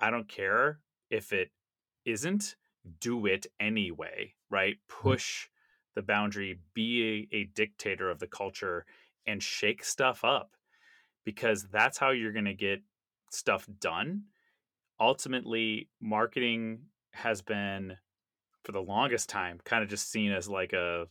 I 0.00 0.10
don't 0.10 0.28
care 0.28 0.80
if 1.10 1.32
it 1.32 1.50
isn't, 2.04 2.56
do 3.00 3.26
it 3.26 3.46
anyway, 3.60 4.34
right? 4.50 4.74
Mm-hmm. 4.74 5.08
Push 5.08 5.48
the 5.94 6.02
boundary, 6.02 6.58
be 6.74 7.28
a, 7.32 7.36
a 7.36 7.44
dictator 7.44 8.10
of 8.10 8.18
the 8.18 8.26
culture 8.26 8.86
and 9.26 9.42
shake 9.42 9.84
stuff 9.84 10.24
up 10.24 10.56
because 11.24 11.66
that's 11.70 11.98
how 11.98 12.10
you're 12.10 12.32
going 12.32 12.44
to 12.44 12.54
get 12.54 12.80
stuff 13.30 13.66
done. 13.80 14.22
Ultimately, 15.00 15.88
marketing 16.00 16.80
has 17.12 17.42
been 17.42 17.96
for 18.62 18.72
the 18.72 18.82
longest 18.82 19.28
time 19.28 19.60
kind 19.64 19.82
of 19.82 19.88
just 19.88 20.10
seen 20.10 20.32
as 20.32 20.48
like 20.48 20.72
a 20.72 21.06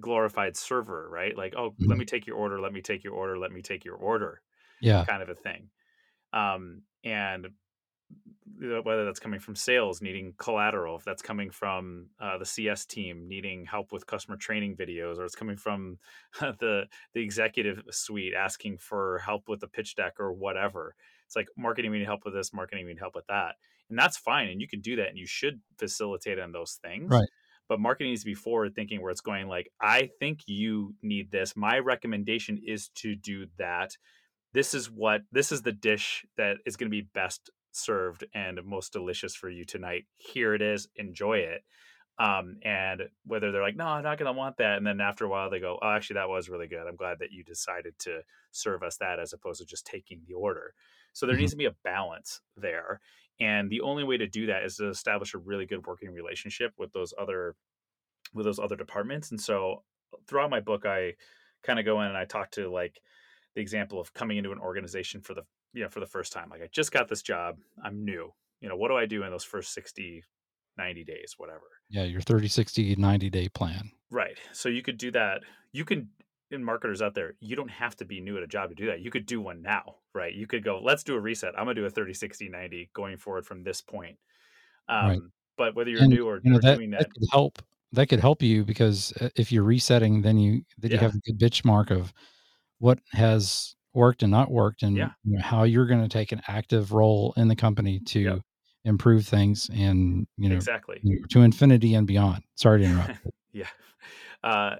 glorified 0.00 0.56
server, 0.56 1.08
right? 1.10 1.36
Like, 1.36 1.54
oh, 1.56 1.76
let 1.84 1.98
Mhm. 1.98 2.00
me 2.00 2.04
take 2.04 2.26
your 2.26 2.36
order, 2.36 2.60
let 2.60 2.72
me 2.72 2.82
take 2.82 3.04
your 3.04 3.14
order, 3.14 3.38
let 3.38 3.52
me 3.52 3.62
take 3.62 3.84
your 3.84 3.96
order 3.96 4.42
Yeah. 4.80 5.06
kind 5.08 5.22
of 5.22 5.28
a 5.30 5.34
thing. 5.36 5.70
Um, 6.32 6.84
and 7.04 7.48
whether 8.58 9.04
that's 9.04 9.20
coming 9.20 9.40
from 9.40 9.54
sales 9.56 10.02
needing 10.02 10.34
collateral, 10.36 10.96
if 10.96 11.04
that's 11.04 11.22
coming 11.22 11.50
from 11.50 12.10
uh, 12.18 12.36
the 12.38 12.44
CS 12.44 12.84
team 12.84 13.26
needing 13.28 13.64
help 13.64 13.92
with 13.92 14.06
customer 14.06 14.36
training 14.36 14.76
videos, 14.76 15.18
or 15.18 15.24
it's 15.24 15.34
coming 15.34 15.56
from 15.56 15.98
the 16.40 16.86
the 17.14 17.20
executive 17.22 17.82
suite 17.90 18.34
asking 18.34 18.78
for 18.78 19.18
help 19.18 19.48
with 19.48 19.60
the 19.60 19.68
pitch 19.68 19.94
deck 19.94 20.14
or 20.18 20.32
whatever. 20.32 20.94
It's 21.26 21.36
like 21.36 21.48
marketing 21.56 21.90
we 21.90 21.98
need 21.98 22.06
help 22.06 22.24
with 22.24 22.34
this, 22.34 22.52
marketing 22.52 22.86
we 22.86 22.92
need 22.92 22.98
help 23.00 23.14
with 23.14 23.26
that, 23.28 23.56
and 23.88 23.98
that's 23.98 24.16
fine, 24.18 24.48
and 24.48 24.60
you 24.60 24.68
can 24.68 24.80
do 24.80 24.96
that, 24.96 25.08
and 25.08 25.18
you 25.18 25.26
should 25.26 25.62
facilitate 25.78 26.38
on 26.38 26.52
those 26.52 26.74
things. 26.74 27.16
Right. 27.16 27.28
But 27.70 27.80
marketing 27.80 28.10
needs 28.10 28.22
to 28.22 28.26
be 28.26 28.34
forward 28.34 28.74
thinking, 28.74 29.00
where 29.00 29.12
it's 29.12 29.20
going 29.20 29.46
like, 29.46 29.70
I 29.80 30.10
think 30.18 30.40
you 30.46 30.96
need 31.02 31.30
this. 31.30 31.56
My 31.56 31.78
recommendation 31.78 32.58
is 32.66 32.88
to 32.96 33.14
do 33.14 33.46
that 33.58 33.96
this 34.52 34.74
is 34.74 34.90
what 34.90 35.22
this 35.30 35.52
is 35.52 35.62
the 35.62 35.70
dish 35.72 36.26
that 36.36 36.56
is 36.66 36.76
going 36.76 36.88
to 36.88 36.90
be 36.90 37.08
best 37.14 37.50
served 37.70 38.24
and 38.34 38.58
most 38.64 38.92
delicious 38.92 39.36
for 39.36 39.48
you 39.48 39.64
tonight. 39.64 40.06
Here 40.16 40.54
it 40.54 40.62
is. 40.62 40.88
Enjoy 40.96 41.38
it. 41.38 41.62
Um, 42.18 42.56
and 42.64 43.02
whether 43.24 43.52
they're 43.52 43.62
like, 43.62 43.76
no, 43.76 43.86
I'm 43.86 44.02
not 44.02 44.18
going 44.18 44.26
to 44.34 44.36
want 44.36 44.56
that. 44.56 44.76
And 44.76 44.84
then 44.86 45.00
after 45.00 45.24
a 45.24 45.28
while, 45.28 45.48
they 45.48 45.60
go, 45.60 45.78
oh, 45.80 45.88
actually, 45.88 46.14
that 46.14 46.28
was 46.28 46.50
really 46.50 46.66
good. 46.66 46.86
I'm 46.86 46.96
glad 46.96 47.20
that 47.20 47.30
you 47.30 47.44
decided 47.44 47.94
to 48.00 48.22
serve 48.50 48.82
us 48.82 48.96
that 48.96 49.20
as 49.20 49.32
opposed 49.32 49.60
to 49.60 49.66
just 49.66 49.86
taking 49.86 50.22
the 50.26 50.34
order. 50.34 50.74
So 51.12 51.26
there 51.26 51.36
Mhm. 51.36 51.38
needs 51.38 51.52
to 51.52 51.56
be 51.56 51.66
a 51.66 51.76
balance 51.84 52.40
there. 52.56 53.00
And 53.40 53.70
the 53.70 53.80
only 53.80 54.04
way 54.04 54.16
to 54.18 54.26
do 54.26 54.46
that 54.46 54.64
is 54.64 54.76
to 54.76 54.88
establish 54.88 55.34
a 55.34 55.38
really 55.38 55.66
good 55.66 55.86
working 55.86 56.10
relationship 56.12 56.72
with 56.78 56.92
those 56.92 57.14
other 57.18 57.54
with 58.34 58.44
those 58.44 58.58
other 58.58 58.76
departments. 58.76 59.30
And 59.30 59.40
so 59.40 59.82
throughout 60.28 60.50
my 60.50 60.60
book, 60.60 60.84
I 60.86 61.14
kind 61.62 61.78
of 61.78 61.84
go 61.84 62.00
in 62.00 62.08
and 62.08 62.16
I 62.16 62.24
talk 62.26 62.50
to 62.52 62.70
like 62.70 63.00
the 63.54 63.60
example 63.60 64.00
of 64.00 64.12
coming 64.14 64.36
into 64.36 64.52
an 64.52 64.58
organization 64.58 65.20
for 65.20 65.34
the 65.34 65.42
you 65.72 65.82
know 65.82 65.88
for 65.88 66.00
the 66.00 66.06
first 66.06 66.32
time 66.32 66.48
like 66.50 66.62
i 66.62 66.68
just 66.72 66.90
got 66.90 67.08
this 67.08 67.22
job 67.22 67.56
i'm 67.84 68.04
new 68.04 68.32
you 68.60 68.68
know 68.68 68.76
what 68.76 68.88
do 68.88 68.96
i 68.96 69.06
do 69.06 69.22
in 69.22 69.30
those 69.30 69.44
first 69.44 69.72
60 69.72 70.24
90 70.78 71.04
days 71.04 71.34
whatever 71.36 71.62
Yeah. 71.88 72.04
Your 72.04 72.20
30, 72.22 72.48
60, 72.48 72.96
90 72.96 73.30
day 73.30 73.48
plan. 73.48 73.90
right 74.10 74.38
so 74.52 74.68
you 74.68 74.82
could 74.82 74.98
do 74.98 75.10
that 75.12 75.42
you 75.72 75.84
can 75.84 76.08
in 76.50 76.64
marketers 76.64 77.02
out 77.02 77.14
there 77.14 77.34
you 77.40 77.56
don't 77.56 77.70
have 77.70 77.96
to 77.96 78.04
be 78.04 78.20
new 78.20 78.36
at 78.36 78.42
a 78.42 78.46
job 78.46 78.70
to 78.70 78.74
do 78.74 78.86
that 78.86 79.00
you 79.00 79.10
could 79.10 79.26
do 79.26 79.40
one 79.40 79.62
now 79.62 79.96
right 80.14 80.34
you 80.34 80.46
could 80.46 80.64
go 80.64 80.80
let's 80.82 81.02
do 81.04 81.14
a 81.14 81.20
reset 81.20 81.54
i'm 81.58 81.64
going 81.64 81.76
to 81.76 81.82
do 81.82 81.86
a 81.86 81.90
30 81.90 82.14
60 82.14 82.48
90 82.48 82.90
going 82.94 83.16
forward 83.16 83.46
from 83.46 83.62
this 83.62 83.80
point 83.80 84.18
um, 84.88 85.08
Right. 85.08 85.20
but 85.56 85.74
whether 85.74 85.90
you're 85.90 86.02
and 86.02 86.10
new 86.10 86.26
or, 86.26 86.40
you 86.42 86.50
know 86.50 86.58
or 86.58 86.60
that, 86.62 86.76
doing 86.76 86.90
that 86.90 87.00
that 87.02 87.10
could 87.14 87.28
help 87.30 87.62
that 87.92 88.08
could 88.08 88.20
help 88.20 88.42
you 88.42 88.64
because 88.64 89.12
uh, 89.20 89.28
if 89.36 89.52
you're 89.52 89.64
resetting 89.64 90.22
then 90.22 90.38
you 90.38 90.62
then 90.78 90.90
you 90.90 90.98
have 90.98 91.14
a 91.14 91.18
good 91.18 91.38
benchmark 91.38 91.90
of 91.90 92.12
what 92.78 92.98
has 93.12 93.76
worked 93.92 94.22
and 94.22 94.30
not 94.30 94.50
worked 94.50 94.82
and 94.82 94.96
Yeah. 94.96 95.10
you 95.24 95.36
know, 95.36 95.42
how 95.42 95.64
you're 95.64 95.86
going 95.86 96.00
to 96.02 96.08
take 96.08 96.32
an 96.32 96.40
active 96.48 96.92
role 96.92 97.34
in 97.36 97.48
the 97.48 97.56
company 97.56 98.00
to 98.00 98.20
Yep. 98.20 98.40
improve 98.84 99.26
things 99.26 99.68
and 99.74 100.26
you 100.38 100.48
know, 100.48 100.54
exactly 100.56 101.00
you 101.02 101.16
know, 101.20 101.26
to 101.30 101.42
infinity 101.42 101.94
and 101.94 102.06
beyond 102.06 102.42
sorry 102.54 102.80
to 102.80 102.84
interrupt 102.86 103.18
yeah. 103.52 103.66
Uh, 104.42 104.76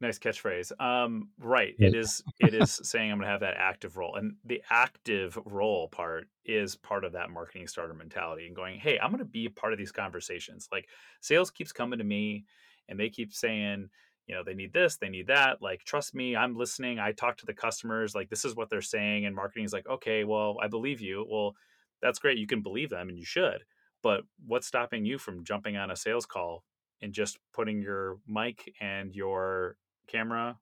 nice 0.00 0.18
catchphrase. 0.18 0.72
Um, 0.80 1.28
right. 1.38 1.74
It 1.78 1.94
is. 1.94 2.22
It 2.40 2.54
is 2.54 2.80
saying 2.82 3.10
I'm 3.10 3.18
going 3.18 3.26
to 3.26 3.32
have 3.32 3.40
that 3.40 3.56
active 3.56 3.96
role, 3.96 4.16
and 4.16 4.34
the 4.44 4.62
active 4.70 5.38
role 5.44 5.88
part 5.88 6.28
is 6.44 6.76
part 6.76 7.04
of 7.04 7.12
that 7.12 7.30
marketing 7.30 7.66
starter 7.66 7.94
mentality, 7.94 8.46
and 8.46 8.56
going, 8.56 8.78
hey, 8.78 8.98
I'm 8.98 9.10
going 9.10 9.18
to 9.18 9.24
be 9.24 9.46
a 9.46 9.50
part 9.50 9.72
of 9.72 9.78
these 9.78 9.92
conversations. 9.92 10.68
Like 10.70 10.88
sales 11.20 11.50
keeps 11.50 11.72
coming 11.72 11.98
to 11.98 12.04
me, 12.04 12.44
and 12.88 12.98
they 12.98 13.08
keep 13.08 13.32
saying. 13.32 13.88
You 14.26 14.34
know, 14.34 14.44
they 14.44 14.52
need 14.52 14.74
this, 14.74 14.98
they 14.98 15.08
need 15.08 15.28
that. 15.28 15.62
Like, 15.62 15.84
trust 15.84 16.14
me, 16.14 16.36
I'm 16.36 16.54
listening. 16.54 16.98
I 16.98 17.12
talk 17.12 17.38
to 17.38 17.46
the 17.46 17.54
customers. 17.54 18.14
Like, 18.14 18.28
this 18.28 18.44
is 18.44 18.54
what 18.54 18.68
they're 18.68 18.82
saying. 18.82 19.24
And 19.24 19.34
marketing 19.34 19.64
is 19.64 19.72
like, 19.72 19.88
okay, 19.88 20.24
well, 20.24 20.58
I 20.62 20.68
believe 20.68 21.00
you. 21.00 21.26
Well, 21.26 21.54
that's 22.02 22.18
great. 22.18 22.36
You 22.36 22.46
can 22.46 22.60
believe 22.60 22.90
them 22.90 23.08
and 23.08 23.18
you 23.18 23.24
should. 23.24 23.64
But 24.02 24.24
what's 24.46 24.66
stopping 24.66 25.06
you 25.06 25.16
from 25.16 25.44
jumping 25.44 25.78
on 25.78 25.90
a 25.90 25.96
sales 25.96 26.26
call 26.26 26.62
and 27.00 27.14
just 27.14 27.38
putting 27.54 27.80
your 27.80 28.18
mic 28.26 28.70
and 28.82 29.14
your 29.14 29.76
camera 30.08 30.58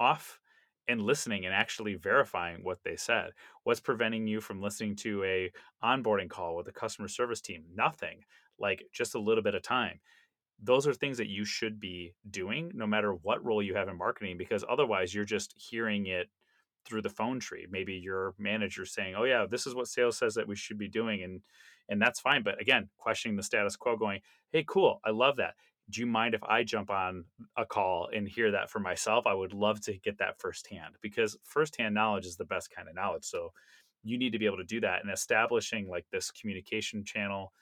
off 0.00 0.40
and 0.88 1.02
listening 1.02 1.44
and 1.44 1.54
actually 1.54 1.94
verifying 1.94 2.64
what 2.64 2.78
they 2.82 2.96
said. 2.96 3.32
What's 3.62 3.80
preventing 3.80 4.26
you 4.26 4.40
from 4.40 4.62
listening 4.62 4.96
to 4.96 5.22
a 5.24 5.52
onboarding 5.84 6.30
call 6.30 6.56
with 6.56 6.66
the 6.66 6.72
customer 6.72 7.08
service 7.08 7.40
team? 7.40 7.64
Nothing 7.74 8.24
like 8.58 8.84
just 8.92 9.14
a 9.14 9.20
little 9.20 9.42
bit 9.42 9.54
of 9.54 9.62
time. 9.62 10.00
Those 10.60 10.86
are 10.86 10.94
things 10.94 11.18
that 11.18 11.28
you 11.28 11.44
should 11.44 11.78
be 11.78 12.14
doing 12.28 12.72
no 12.74 12.86
matter 12.86 13.12
what 13.12 13.44
role 13.44 13.62
you 13.62 13.74
have 13.74 13.88
in 13.88 13.98
marketing 13.98 14.38
because 14.38 14.64
otherwise 14.68 15.14
you're 15.14 15.24
just 15.24 15.54
hearing 15.56 16.06
it 16.06 16.28
through 16.84 17.02
the 17.02 17.10
phone 17.10 17.38
tree. 17.38 17.66
Maybe 17.70 17.94
your 17.94 18.34
manager 18.38 18.86
saying 18.86 19.14
oh 19.16 19.24
yeah 19.24 19.46
this 19.48 19.66
is 19.66 19.74
what 19.74 19.88
sales 19.88 20.16
says 20.16 20.34
that 20.34 20.48
we 20.48 20.56
should 20.56 20.78
be 20.78 20.88
doing 20.88 21.22
and 21.22 21.42
and 21.88 22.00
that's 22.00 22.20
fine 22.20 22.42
but 22.42 22.60
again 22.60 22.88
questioning 22.98 23.36
the 23.36 23.42
status 23.42 23.76
quo 23.76 23.96
going 23.96 24.20
hey 24.52 24.64
cool 24.66 25.00
i 25.04 25.10
love 25.10 25.36
that 25.36 25.54
do 25.90 26.00
you 26.00 26.06
mind 26.06 26.34
if 26.34 26.42
I 26.44 26.64
jump 26.64 26.90
on 26.90 27.24
a 27.56 27.64
call 27.64 28.10
and 28.14 28.28
hear 28.28 28.50
that 28.50 28.70
for 28.70 28.78
myself? 28.78 29.26
I 29.26 29.34
would 29.34 29.52
love 29.54 29.80
to 29.82 29.98
get 29.98 30.18
that 30.18 30.38
firsthand 30.38 30.96
because 31.00 31.36
firsthand 31.44 31.94
knowledge 31.94 32.26
is 32.26 32.36
the 32.36 32.44
best 32.44 32.70
kind 32.70 32.88
of 32.88 32.94
knowledge. 32.94 33.24
So 33.24 33.52
you 34.02 34.18
need 34.18 34.32
to 34.32 34.38
be 34.38 34.46
able 34.46 34.58
to 34.58 34.64
do 34.64 34.80
that 34.80 35.02
and 35.02 35.12
establishing 35.12 35.88
like 35.88 36.06
this 36.10 36.30
communication 36.30 37.04
channel 37.04 37.52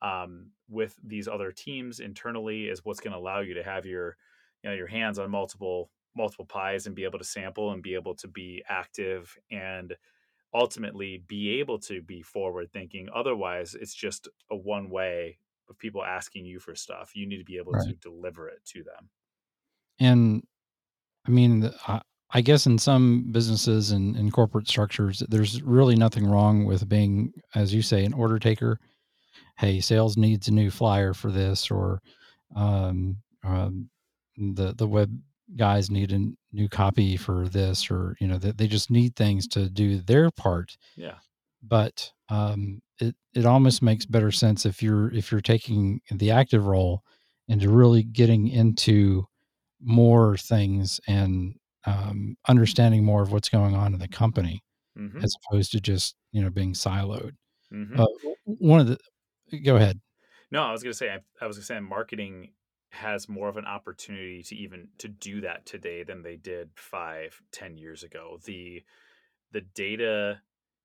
um, 0.00 0.50
with 0.68 0.96
these 1.04 1.28
other 1.28 1.52
teams 1.52 2.00
internally 2.00 2.64
is 2.64 2.84
what's 2.84 3.00
going 3.00 3.12
to 3.12 3.18
allow 3.18 3.40
you 3.40 3.54
to 3.54 3.62
have 3.62 3.86
your 3.86 4.16
you 4.62 4.70
know 4.70 4.76
your 4.76 4.88
hands 4.88 5.18
on 5.18 5.30
multiple 5.30 5.90
multiple 6.16 6.44
pies 6.44 6.86
and 6.86 6.94
be 6.94 7.04
able 7.04 7.18
to 7.18 7.24
sample 7.24 7.72
and 7.72 7.82
be 7.82 7.94
able 7.94 8.14
to 8.14 8.28
be 8.28 8.62
active 8.68 9.36
and 9.50 9.94
ultimately 10.54 11.22
be 11.26 11.58
able 11.60 11.78
to 11.78 12.02
be 12.02 12.20
forward 12.20 12.70
thinking. 12.72 13.08
Otherwise, 13.14 13.74
it's 13.74 13.94
just 13.94 14.28
a 14.50 14.56
one 14.56 14.90
way 14.90 15.38
of 15.68 15.78
people 15.78 16.04
asking 16.04 16.44
you 16.46 16.60
for 16.60 16.74
stuff. 16.74 17.12
You 17.14 17.26
need 17.26 17.38
to 17.38 17.44
be 17.44 17.56
able 17.56 17.72
Right. 17.72 17.88
to 17.88 17.94
deliver 17.94 18.48
it 18.48 18.64
to 18.66 18.82
them. 18.82 19.08
And 20.00 20.42
I 21.26 21.30
mean, 21.30 21.70
I, 21.86 22.00
I 22.30 22.40
guess 22.40 22.66
in 22.66 22.78
some 22.78 23.30
businesses 23.30 23.90
and, 23.90 24.16
and 24.16 24.32
corporate 24.32 24.68
structures, 24.68 25.22
there's 25.28 25.62
really 25.62 25.96
nothing 25.96 26.26
wrong 26.26 26.64
with 26.64 26.88
being, 26.88 27.32
as 27.54 27.72
you 27.74 27.82
say, 27.82 28.04
an 28.04 28.14
order 28.14 28.38
taker. 28.38 28.78
Hey, 29.58 29.80
sales 29.80 30.16
needs 30.16 30.48
a 30.48 30.52
new 30.52 30.70
flyer 30.70 31.14
for 31.14 31.30
this, 31.30 31.70
or 31.70 32.00
um, 32.56 33.16
um, 33.44 33.90
the 34.36 34.74
the 34.74 34.86
web 34.86 35.10
guys 35.56 35.90
need 35.90 36.12
a 36.12 36.30
new 36.52 36.68
copy 36.68 37.16
for 37.16 37.48
this, 37.48 37.90
or 37.90 38.16
you 38.20 38.26
know, 38.26 38.38
they, 38.38 38.52
they 38.52 38.66
just 38.66 38.90
need 38.90 39.14
things 39.14 39.46
to 39.48 39.68
do 39.68 39.98
their 39.98 40.30
part. 40.30 40.76
Yeah. 40.96 41.16
But 41.62 42.12
um, 42.28 42.80
it 42.98 43.14
it 43.34 43.46
almost 43.46 43.82
makes 43.82 44.06
better 44.06 44.32
sense 44.32 44.66
if 44.66 44.82
you're 44.82 45.12
if 45.12 45.30
you're 45.30 45.40
taking 45.40 46.00
the 46.10 46.30
active 46.30 46.66
role 46.66 47.02
and 47.48 47.62
really 47.64 48.02
getting 48.02 48.48
into 48.48 49.26
more 49.80 50.36
things 50.36 51.00
and 51.06 51.56
um, 51.86 52.36
understanding 52.48 53.04
more 53.04 53.22
of 53.22 53.32
what's 53.32 53.48
going 53.48 53.74
on 53.74 53.92
in 53.94 53.98
the 54.00 54.08
company 54.08 54.62
hmm 54.96 55.22
as 55.22 55.34
opposed 55.46 55.72
to 55.72 55.80
just 55.80 56.16
you 56.32 56.42
know 56.42 56.50
being 56.50 56.74
siloed. 56.74 57.32
hmm 57.70 57.96
Uh, 57.98 58.06
one 58.44 58.80
of 58.80 58.86
the 58.88 58.98
go 59.64 59.76
ahead. 59.76 60.00
No, 60.50 60.62
I 60.62 60.72
was 60.72 60.82
gonna 60.82 60.94
say 60.94 61.10
I, 61.10 61.20
I 61.40 61.46
was 61.46 61.56
gonna 61.56 61.64
say 61.64 61.80
marketing 61.80 62.52
has 62.90 63.28
more 63.28 63.48
of 63.48 63.56
an 63.56 63.64
opportunity 63.64 64.42
to 64.42 64.54
even 64.56 64.88
to 64.98 65.08
do 65.08 65.40
that 65.40 65.64
today 65.64 66.02
than 66.02 66.22
they 66.22 66.36
did 66.36 66.70
five, 66.76 67.40
ten 67.50 67.76
years 67.76 68.02
ago. 68.02 68.38
The 68.44 68.82
the 69.52 69.62
data 69.62 70.42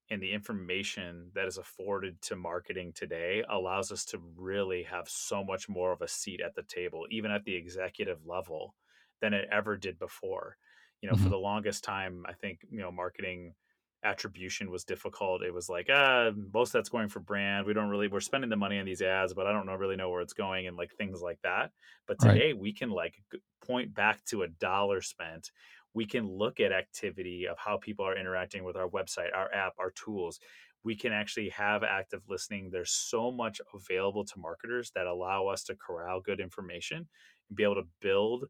and 0.10 0.22
the 0.22 0.32
information 0.34 1.32
that 1.36 1.48
is 1.48 1.58
afforded 1.58 2.22
to 2.24 2.36
marketing 2.36 2.94
today 2.94 3.44
allows 3.50 3.92
us 3.92 4.06
to 4.06 4.20
really 4.20 4.84
have 4.84 5.10
so 5.10 5.44
much 5.44 5.68
more 5.70 5.92
of 5.92 6.02
a 6.02 6.08
seat 6.08 6.42
at 6.42 6.56
the 6.56 6.64
table, 6.64 7.06
even 7.10 7.32
at 7.32 7.44
the 7.44 7.56
executive 7.56 8.26
level, 8.26 8.76
than 9.22 9.34
it 9.34 9.48
ever 9.52 9.78
did 9.78 10.00
before. 10.00 10.58
You 11.02 11.10
know, 11.10 11.16
for 11.16 11.30
Mhm. 11.30 11.32
the 11.32 11.38
longest 11.38 11.84
time, 11.84 12.26
I 12.28 12.34
think, 12.34 12.66
you 12.70 12.80
know, 12.80 12.92
marketing 12.92 13.56
attribution 14.04 14.70
was 14.70 14.86
difficult. 14.86 15.42
It 15.42 15.54
was 15.54 15.70
like, 15.70 15.88
ah, 15.92 16.32
most 16.36 16.70
of 16.70 16.74
that's 16.74 16.90
going 16.90 17.10
for 17.10 17.20
brand. 17.20 17.66
We 17.66 17.74
don't 17.74 17.90
really, 17.90 18.08
we're 18.08 18.20
spending 18.20 18.50
the 18.50 18.56
money 18.56 18.80
on 18.80 18.86
these 18.86 19.02
ads, 19.02 19.34
but 19.34 19.48
I 19.48 19.52
don't 19.52 19.66
know, 19.66 19.76
really 19.76 19.96
know 19.96 20.10
where 20.10 20.22
it's 20.22 20.34
going 20.34 20.68
and 20.68 20.78
like 20.78 20.94
things 20.94 21.22
like 21.22 21.42
that. 21.42 21.72
But 22.06 22.20
Right. 22.20 22.44
today 22.44 22.54
we 22.54 22.74
can 22.74 22.90
like 22.92 23.16
point 23.62 23.94
back 23.94 24.24
to 24.26 24.44
a 24.44 24.48
dollar 24.48 25.02
spent. 25.02 25.52
We 25.98 26.06
can 26.06 26.30
look 26.30 26.60
at 26.60 26.72
activity 26.72 27.48
of 27.48 27.58
how 27.58 27.78
people 27.78 28.06
are 28.06 28.16
interacting 28.16 28.64
with 28.64 28.76
our 28.76 28.88
website, 28.88 29.36
our 29.36 29.52
app, 29.52 29.74
our 29.80 29.90
tools. 29.90 30.40
We 30.84 30.96
can 30.96 31.12
actually 31.12 31.50
have 31.50 31.84
active 31.84 32.22
listening. 32.30 32.70
There's 32.70 32.92
so 32.92 33.32
much 33.32 33.60
available 33.74 34.24
to 34.24 34.40
marketers 34.40 34.92
that 34.94 35.08
allow 35.08 35.48
us 35.48 35.64
to 35.64 35.76
corral 35.76 36.22
good 36.22 36.40
information 36.40 37.08
and 37.50 37.56
be 37.56 37.64
able 37.64 37.82
to 37.82 37.88
build 38.00 38.46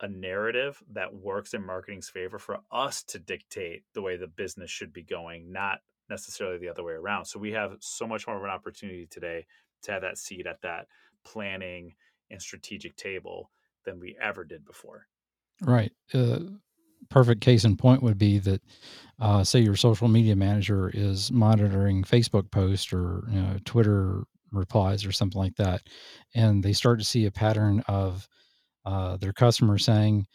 a 0.00 0.06
narrative 0.06 0.80
that 0.92 1.12
works 1.12 1.54
in 1.54 1.66
marketing's 1.66 2.08
favor 2.08 2.38
for 2.38 2.58
us 2.70 3.02
to 3.02 3.18
dictate 3.18 3.82
the 3.92 4.02
way 4.02 4.16
the 4.16 4.28
business 4.28 4.70
should 4.70 4.92
be 4.92 5.02
going, 5.02 5.50
not 5.50 5.80
necessarily 6.08 6.58
the 6.58 6.68
other 6.68 6.84
way 6.84 6.92
around. 6.92 7.24
So 7.24 7.40
we 7.40 7.50
have 7.50 7.72
so 7.80 8.06
much 8.06 8.28
more 8.28 8.36
of 8.36 8.44
an 8.44 8.50
opportunity 8.50 9.08
today 9.10 9.44
to 9.82 9.90
have 9.90 10.02
that 10.02 10.18
seat 10.18 10.46
at 10.46 10.62
that 10.62 10.86
planning 11.24 11.94
and 12.30 12.40
strategic 12.40 12.94
table 12.94 13.50
than 13.84 13.98
we 13.98 14.16
ever 14.22 14.44
did 14.44 14.64
before. 14.64 15.08
Right. 15.60 15.90
Uh, 16.14 16.38
perfect 17.10 17.40
case 17.40 17.64
in 17.64 17.76
point 17.76 18.02
would 18.02 18.18
be 18.18 18.38
that, 18.40 18.62
uh, 19.20 19.44
say, 19.44 19.60
your 19.60 19.76
social 19.76 20.08
media 20.08 20.36
manager 20.36 20.90
is 20.92 21.32
monitoring 21.32 22.02
Facebook 22.04 22.50
posts 22.50 22.92
or 22.92 23.24
you 23.30 23.40
know, 23.40 23.58
Twitter 23.64 24.24
replies 24.52 25.04
or 25.06 25.12
something 25.12 25.40
like 25.40 25.56
that, 25.56 25.82
and 26.34 26.62
they 26.62 26.72
start 26.72 26.98
to 26.98 27.04
see 27.04 27.26
a 27.26 27.30
pattern 27.30 27.80
of 27.88 28.28
uh, 28.84 29.16
their 29.16 29.32
customer 29.32 29.78
saying, 29.78 30.26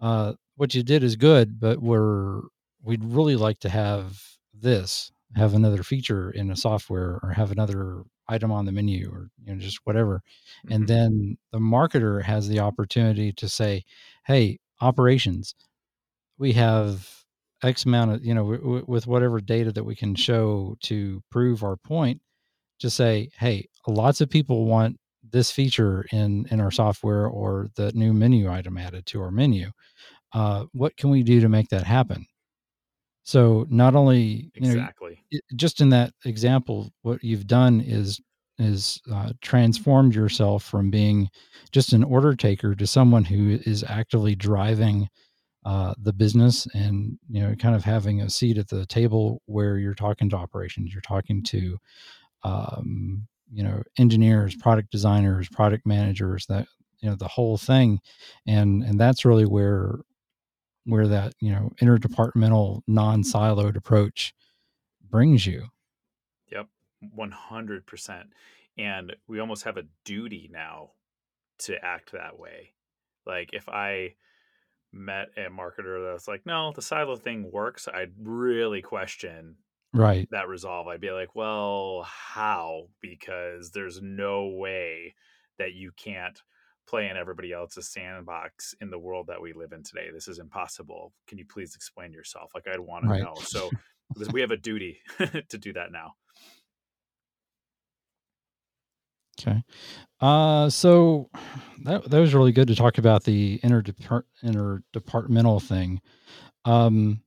uh, 0.00 0.34
"What 0.56 0.74
you 0.74 0.82
did 0.82 1.02
is 1.04 1.16
good, 1.16 1.60
but 1.60 1.80
we're 1.82 2.42
we'd 2.82 3.04
really 3.04 3.36
like 3.36 3.58
to 3.60 3.68
have 3.68 4.22
this, 4.54 5.12
have 5.36 5.54
another 5.54 5.82
feature 5.82 6.30
in 6.30 6.50
a 6.50 6.56
software, 6.56 7.20
or 7.22 7.30
have 7.32 7.52
another 7.52 8.04
item 8.28 8.52
on 8.52 8.64
the 8.66 8.72
menu, 8.72 9.10
or 9.12 9.30
you 9.44 9.54
know, 9.54 9.60
just 9.60 9.80
whatever." 9.84 10.22
And 10.68 10.84
Mhm. 10.84 10.88
then 10.88 11.38
the 11.52 11.58
marketer 11.58 12.22
has 12.22 12.48
the 12.48 12.60
opportunity 12.60 13.32
to 13.34 13.48
say, 13.48 13.84
"Hey, 14.26 14.58
operations, 14.80 15.54
we 16.40 16.52
have 16.54 17.08
X 17.62 17.84
amount 17.84 18.12
of 18.12 18.24
you 18.24 18.34
know 18.34 18.42
w- 18.42 18.60
w- 18.60 18.84
with 18.88 19.06
whatever 19.06 19.40
data 19.40 19.70
that 19.70 19.84
we 19.84 19.94
can 19.94 20.16
show 20.16 20.76
to 20.82 21.22
prove 21.30 21.62
our 21.62 21.76
point." 21.76 22.20
to 22.80 22.90
say, 22.90 23.30
hey, 23.38 23.68
lots 23.86 24.20
of 24.20 24.28
people 24.28 24.64
want 24.64 24.98
this 25.30 25.50
feature 25.50 26.06
in 26.12 26.46
in 26.50 26.60
our 26.60 26.70
software 26.70 27.26
or 27.26 27.68
the 27.76 27.92
new 27.92 28.12
menu 28.12 28.50
item 28.50 28.76
added 28.76 29.06
to 29.06 29.22
our 29.22 29.30
menu. 29.30 29.70
Uh, 30.32 30.64
what 30.72 30.96
can 30.96 31.10
we 31.10 31.22
do 31.22 31.40
to 31.40 31.48
make 31.48 31.68
that 31.68 31.84
happen? 31.84 32.26
So 33.22 33.66
not 33.68 33.94
only 33.94 34.50
you 34.54 34.62
know 34.62 34.70
exactly. 34.70 35.22
just 35.54 35.80
in 35.80 35.90
that 35.90 36.12
example, 36.24 36.90
what 37.02 37.22
you've 37.22 37.46
done 37.46 37.80
is 37.80 38.20
is 38.58 39.00
uh, 39.12 39.32
transformed 39.40 40.14
yourself 40.14 40.64
from 40.64 40.90
being 40.90 41.28
just 41.72 41.92
an 41.92 42.04
order 42.04 42.34
taker 42.34 42.74
to 42.74 42.86
someone 42.86 43.24
who 43.24 43.58
is 43.64 43.84
actively 43.88 44.34
driving 44.34 45.08
uh, 45.64 45.94
the 45.98 46.12
business 46.12 46.66
and 46.74 47.18
you 47.28 47.42
know 47.42 47.54
kind 47.54 47.74
of 47.74 47.84
having 47.84 48.20
a 48.20 48.30
seat 48.30 48.58
at 48.58 48.68
the 48.68 48.86
table 48.86 49.42
where 49.46 49.78
you're 49.78 49.94
talking 49.94 50.28
to 50.30 50.36
operations, 50.36 50.92
you're 50.92 51.02
talking 51.02 51.42
to 51.42 51.78
um, 52.42 53.26
you 53.52 53.62
know 53.62 53.82
engineers 53.98 54.54
product 54.56 54.90
designers 54.90 55.48
product 55.48 55.86
managers 55.86 56.46
that 56.46 56.66
you 57.00 57.08
know 57.08 57.16
the 57.16 57.28
whole 57.28 57.56
thing 57.56 57.98
and 58.46 58.82
and 58.84 59.00
that's 59.00 59.24
really 59.24 59.44
where 59.44 59.96
where 60.84 61.08
that 61.08 61.34
you 61.40 61.50
know 61.50 61.70
interdepartmental 61.82 62.82
non-siloed 62.86 63.76
approach 63.76 64.32
brings 65.10 65.46
you 65.46 65.66
Yep. 66.50 66.66
100%. 67.16 68.24
And 68.78 69.16
we 69.28 69.40
almost 69.40 69.64
have 69.64 69.76
a 69.76 69.86
duty 70.04 70.48
now 70.52 70.90
to 71.60 71.82
act 71.84 72.12
that 72.12 72.38
way. 72.38 72.72
Like 73.26 73.50
if 73.52 73.68
I 73.68 74.14
met 74.92 75.28
a 75.36 75.50
marketer 75.50 76.12
that's 76.12 76.28
like, 76.28 76.44
no, 76.44 76.72
the 76.74 76.82
silo 76.82 77.16
thing 77.16 77.50
works, 77.50 77.88
I'd 77.92 78.12
really 78.20 78.82
question 78.82 79.56
right 79.92 80.28
that 80.30 80.48
resolve. 80.48 80.88
I'd 80.88 81.00
be 81.00 81.10
like, 81.10 81.34
well, 81.34 82.06
how? 82.06 82.88
Because 83.00 83.70
there's 83.70 84.00
no 84.02 84.48
way 84.48 85.14
that 85.58 85.74
you 85.74 85.92
can't 85.96 86.40
play 86.88 87.08
in 87.08 87.16
everybody 87.16 87.52
else's 87.52 87.88
sandbox 87.88 88.74
in 88.80 88.90
the 88.90 88.98
world 88.98 89.28
that 89.28 89.40
we 89.40 89.52
live 89.52 89.72
in 89.72 89.82
today. 89.82 90.08
This 90.12 90.26
is 90.26 90.38
impossible. 90.38 91.12
Can 91.28 91.38
you 91.38 91.44
please 91.46 91.76
explain 91.76 92.12
yourself? 92.12 92.50
Like, 92.54 92.66
I'd 92.66 92.80
want 92.80 93.04
to 93.04 93.18
know. 93.18 93.34
So 93.42 93.70
we 94.32 94.40
have 94.40 94.50
a 94.50 94.56
duty 94.56 94.98
to 95.48 95.58
do 95.58 95.72
that 95.74 95.92
now. 95.92 96.14
Okay. 99.40 99.62
Uh 100.20 100.68
so 100.68 101.30
that, 101.84 102.08
that 102.10 102.20
was 102.20 102.34
really 102.34 102.52
good 102.52 102.68
to 102.68 102.74
talk 102.74 102.98
about 102.98 103.24
the 103.24 103.58
interdepart- 103.62 104.24
interdepartmental 104.44 105.62
thing. 105.62 106.00
Um 106.64 107.22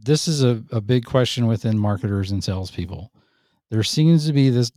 this 0.00 0.28
is 0.28 0.44
a, 0.44 0.62
a 0.70 0.80
big 0.80 1.04
question 1.04 1.46
within 1.46 1.78
marketers 1.78 2.30
and 2.30 2.42
salespeople. 2.42 3.12
There 3.70 3.82
seems 3.82 4.26
to 4.26 4.32
be 4.32 4.50
this 4.50 4.70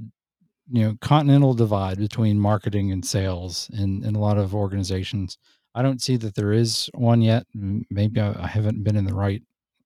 you 0.71 0.83
know 0.83 0.97
continental 1.01 1.53
divide 1.53 1.97
between 1.97 2.39
marketing 2.39 2.91
and 2.91 3.05
sales 3.05 3.69
in 3.73 4.03
in 4.03 4.15
a 4.15 4.19
lot 4.19 4.37
of 4.37 4.55
organizations. 4.55 5.37
I 5.73 5.81
don't 5.81 6.01
see 6.01 6.17
that 6.17 6.35
there 6.35 6.51
is 6.51 6.89
one 6.93 7.21
yet. 7.21 7.45
Maybe 7.53 8.19
i, 8.19 8.43
I 8.43 8.47
haven't 8.47 8.83
been 8.83 8.95
in 8.97 9.05
the 9.05 9.13
right 9.13 9.41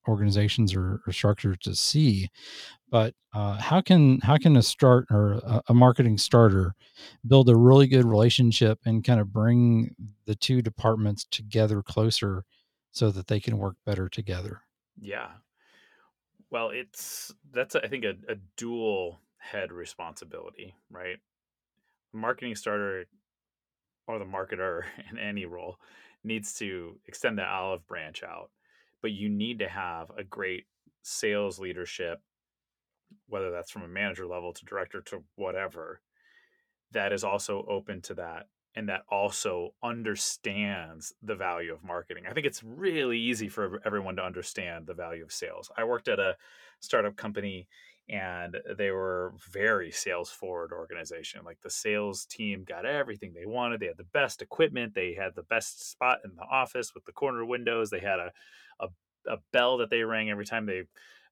organizations 0.07 0.73
or, 0.75 1.01
or 1.05 1.13
structures 1.13 1.57
to 1.61 1.75
see 1.75 2.29
but 2.89 3.13
uh, 3.33 3.57
how 3.59 3.81
can 3.81 4.19
how 4.19 4.37
can 4.37 4.55
a 4.55 4.61
start 4.61 5.07
or 5.09 5.61
a, 5.67 5.73
marketing 5.73 6.17
starter 6.17 6.75
build 7.27 7.49
a 7.49 7.55
really 7.55 7.87
good 7.87 8.05
relationship 8.05 8.79
and 8.85 9.03
kind 9.03 9.19
of 9.19 9.33
bring 9.33 9.95
the 10.25 10.35
two 10.35 10.61
departments 10.61 11.25
together 11.29 11.81
closer 11.81 12.43
so 12.91 13.11
that 13.11 13.27
they 13.27 13.39
can 13.39 13.57
work 13.57 13.75
better 13.85 14.07
together 14.07 14.61
Yeah. 14.99 15.29
Well, 16.49 16.69
it's 16.69 17.33
that's 17.51 17.75
I 17.75 17.87
think 17.87 18.05
a, 18.05 18.13
a 18.31 18.35
dual 18.55 19.19
head 19.37 19.71
responsibility, 19.71 20.75
right? 20.89 21.17
Marketing 22.13 22.55
starter 22.55 23.05
or 24.07 24.19
the 24.19 24.25
marketer 24.25 24.83
in 25.11 25.17
any 25.17 25.45
role 25.45 25.79
needs 26.23 26.53
to 26.55 26.99
extend 27.07 27.37
that 27.37 27.47
olive 27.47 27.85
branch 27.87 28.23
out, 28.23 28.49
but 29.01 29.11
you 29.11 29.29
need 29.29 29.59
to 29.59 29.67
have 29.67 30.11
a 30.17 30.23
great 30.23 30.65
sales 31.03 31.59
leadership, 31.59 32.21
whether 33.27 33.51
that's 33.51 33.71
from 33.71 33.83
a 33.83 33.87
manager 33.87 34.25
level 34.25 34.53
to 34.53 34.65
director 34.65 35.01
to 35.01 35.23
whatever, 35.35 36.01
that 36.91 37.11
is 37.11 37.23
also 37.23 37.65
open 37.67 38.01
to 38.03 38.13
that 38.15 38.47
and 38.75 38.89
that 38.89 39.03
also 39.09 39.73
understands 39.81 41.13
the 41.23 41.35
value 41.35 41.73
of 41.73 41.83
marketing. 41.83 42.25
I 42.29 42.33
think 42.33 42.45
it's 42.45 42.63
really 42.63 43.17
easy 43.17 43.47
for 43.47 43.79
everyone 43.85 44.17
to 44.17 44.23
understand 44.25 44.85
the 44.85 44.93
value 44.93 45.23
of 45.23 45.31
sales. 45.31 45.71
I 45.77 45.85
worked 45.85 46.09
at 46.09 46.19
a 46.19 46.35
startup 46.81 47.15
company 47.15 47.67
and 48.07 48.57
they 48.77 48.91
were 48.91 49.33
very 49.51 49.89
sales 49.89 50.29
forward 50.29 50.71
organization 50.71 51.41
like 51.43 51.59
the 51.61 51.69
sales 51.71 52.25
team 52.25 52.63
got 52.63 52.85
everything 52.85 53.33
they 53.33 53.47
wanted 53.47 53.79
they 53.79 53.87
had 53.87 53.97
the 53.97 54.03
best 54.03 54.43
equipment 54.43 54.93
they 54.93 55.13
had 55.13 55.33
the 55.33 55.43
best 55.43 55.89
spot 55.89 56.19
in 56.23 56.35
the 56.35 56.43
office 56.43 56.93
with 56.93 57.03
the 57.05 57.11
corner 57.11 57.43
windows 57.43 57.89
they 57.89 57.99
had 57.99 58.19
a, 58.19 58.31
a, 58.79 58.87
a 59.27 59.37
bell 59.51 59.77
that 59.77 59.89
they 59.89 60.03
rang 60.03 60.29
every 60.29 60.45
time 60.45 60.67
they 60.67 60.83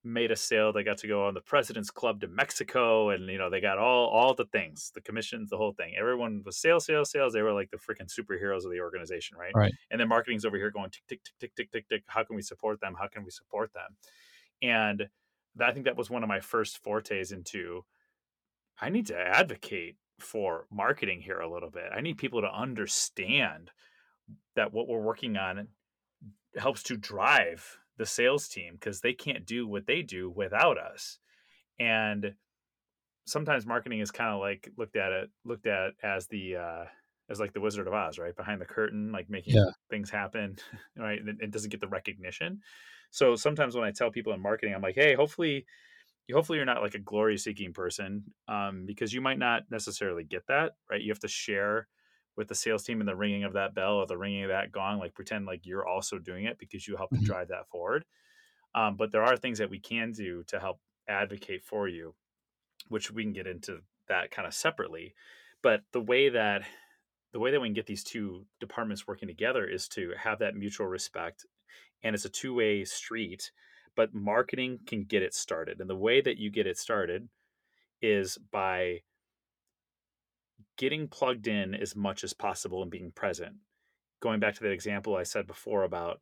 made 0.03 0.31
a 0.31 0.35
sale 0.35 0.73
they 0.73 0.83
got 0.83 0.97
to 0.97 1.07
go 1.07 1.25
on 1.25 1.33
the 1.33 1.41
president's 1.41 1.89
club 1.89 2.19
to 2.19 2.27
mexico 2.27 3.09
and 3.11 3.27
you 3.27 3.37
know 3.37 3.49
they 3.49 3.61
got 3.61 3.77
all 3.77 4.07
all 4.07 4.33
the 4.33 4.45
things 4.45 4.91
the 4.93 5.01
commissions 5.01 5.49
the 5.49 5.57
whole 5.57 5.73
thing. 5.73 5.93
Everyone 5.97 6.41
was 6.45 6.57
sales 6.57 6.85
sales 6.85 7.11
sales. 7.11 7.33
They 7.33 7.41
were 7.41 7.53
like 7.53 7.69
the 7.71 7.77
freaking 7.77 8.11
superheroes 8.11 8.65
of 8.65 8.71
the 8.71 8.79
organization 8.79 9.37
right? 9.37 9.51
Right. 9.55 9.73
And 9.91 9.99
then 9.99 10.07
marketing's 10.07 10.45
over 10.45 10.57
here 10.57 10.71
going 10.71 10.89
tick 10.89 11.03
tick 11.07 11.21
tick 11.23 11.33
tick 11.39 11.55
tick 11.55 11.71
tick 11.71 11.89
tick. 11.89 12.03
How 12.07 12.23
can 12.23 12.35
we 12.35 12.41
support 12.41 12.79
them? 12.81 12.95
How 12.99 13.07
can 13.07 13.23
we 13.23 13.31
support 13.31 13.71
them? 13.73 13.95
And 14.61 15.07
I 15.59 15.71
think 15.71 15.85
that 15.85 15.97
was 15.97 16.09
one 16.09 16.23
of 16.23 16.29
my 16.29 16.39
first 16.39 16.79
fortes 16.79 17.31
into 17.31 17.85
I 18.81 18.89
need 18.89 19.07
to 19.07 19.17
advocate 19.17 19.97
for 20.19 20.65
marketing 20.71 21.21
here 21.21 21.39
a 21.39 21.51
little 21.51 21.69
bit. 21.69 21.91
I 21.95 22.01
need 22.01 22.17
people 22.17 22.41
to 22.41 22.51
understand 22.51 23.71
that 24.55 24.73
what 24.73 24.87
we're 24.87 25.01
working 25.01 25.37
on 25.37 25.67
helps 26.55 26.83
to 26.83 26.97
drive 26.97 27.79
the 28.03 28.07
sales 28.07 28.49
team 28.49 28.73
because 28.73 28.99
they 28.99 29.13
can't 29.13 29.45
do 29.45 29.65
what 29.65 29.87
they 29.87 30.01
do 30.01 30.29
without 30.29 30.77
us. 30.77 31.19
And 31.79 32.33
sometimes 33.25 33.65
marketing 33.65 34.01
is 34.01 34.11
kind 34.11 34.33
of 34.33 34.41
like 34.41 34.69
looked 34.77 34.97
at 34.97 35.13
it 35.13 35.29
looked 35.45 35.67
at 35.67 35.93
as 36.03 36.27
the 36.27 36.57
uh 36.57 36.83
as 37.29 37.39
like 37.39 37.53
the 37.53 37.61
Wizard 37.61 37.87
of 37.87 37.93
Oz, 37.93 38.19
right? 38.19 38.35
Behind 38.35 38.59
the 38.59 38.65
curtain, 38.65 39.13
like 39.13 39.29
making 39.29 39.55
yeah. 39.55 39.69
things 39.89 40.09
happen, 40.09 40.57
right? 40.97 41.17
And 41.17 41.39
it 41.41 41.51
doesn't 41.51 41.69
get 41.69 41.79
the 41.79 41.87
recognition. 41.87 42.59
So 43.09 43.35
sometimes 43.37 43.73
when 43.73 43.85
I 43.85 43.91
tell 43.91 44.11
people 44.11 44.33
in 44.33 44.41
marketing, 44.41 44.75
I'm 44.75 44.81
like, 44.81 44.95
hey, 44.95 45.15
hopefully, 45.15 45.65
hopefully 46.33 46.57
you're 46.57 46.65
not 46.65 46.81
like 46.81 46.95
a 46.95 46.99
glory 46.99 47.37
seeking 47.37 47.71
person, 47.71 48.25
um, 48.49 48.83
because 48.85 49.13
you 49.13 49.21
might 49.21 49.39
not 49.39 49.63
necessarily 49.71 50.25
get 50.25 50.45
that, 50.47 50.73
right? 50.91 51.01
You 51.01 51.11
have 51.11 51.19
to 51.19 51.29
share 51.29 51.87
with 52.35 52.47
the 52.47 52.55
sales 52.55 52.83
team 52.83 52.99
and 52.99 53.07
the 53.07 53.15
ringing 53.15 53.43
of 53.43 53.53
that 53.53 53.75
bell 53.75 53.95
or 53.95 54.07
the 54.07 54.17
ringing 54.17 54.43
of 54.43 54.49
that 54.49 54.71
gong, 54.71 54.99
like 54.99 55.13
pretend 55.13 55.45
like 55.45 55.65
you're 55.65 55.87
also 55.87 56.17
doing 56.17 56.45
it 56.45 56.57
because 56.57 56.87
you 56.87 56.95
help 56.95 57.11
mm-hmm. 57.11 57.23
to 57.23 57.27
drive 57.27 57.47
that 57.49 57.67
forward. 57.69 58.05
Um, 58.75 58.95
but 58.95 59.11
there 59.11 59.23
are 59.23 59.37
things 59.37 59.59
that 59.59 59.69
we 59.69 59.79
can 59.79 60.11
do 60.11 60.43
to 60.47 60.59
help 60.59 60.79
advocate 61.07 61.63
for 61.63 61.87
you, 61.87 62.15
which 62.89 63.11
we 63.11 63.23
can 63.23 63.33
get 63.33 63.47
into 63.47 63.79
that 64.07 64.31
kind 64.31 64.47
of 64.47 64.53
separately. 64.53 65.13
But 65.61 65.81
the 65.91 66.01
way 66.01 66.29
that 66.29 66.63
the 67.33 67.39
way 67.39 67.49
that 67.51 67.59
we 67.59 67.67
can 67.67 67.73
get 67.73 67.87
these 67.87 68.03
two 68.03 68.45
departments 68.59 69.07
working 69.07 69.27
together 69.27 69.65
is 69.65 69.87
to 69.89 70.13
have 70.17 70.39
that 70.39 70.55
mutual 70.55 70.87
respect 70.87 71.45
and 72.03 72.13
it's 72.13 72.25
a 72.25 72.29
two-way 72.29 72.85
street 72.85 73.51
but 73.95 74.13
marketing 74.13 74.79
can 74.85 75.03
get 75.03 75.23
it 75.23 75.33
started 75.33 75.79
and 75.81 75.89
the 75.89 75.95
way 75.95 76.21
that 76.21 76.37
you 76.37 76.51
get 76.51 76.67
it 76.67 76.77
started 76.77 77.27
is 78.01 78.37
by 78.51 78.99
getting 80.77 81.07
plugged 81.07 81.47
in 81.47 81.73
as 81.75 81.95
much 81.95 82.23
as 82.23 82.33
possible 82.33 82.81
and 82.81 82.91
being 82.91 83.11
present. 83.11 83.55
Going 84.21 84.39
back 84.39 84.55
to 84.55 84.63
that 84.63 84.71
example 84.71 85.17
i 85.17 85.23
said 85.23 85.45
before 85.45 85.83
about 85.83 86.21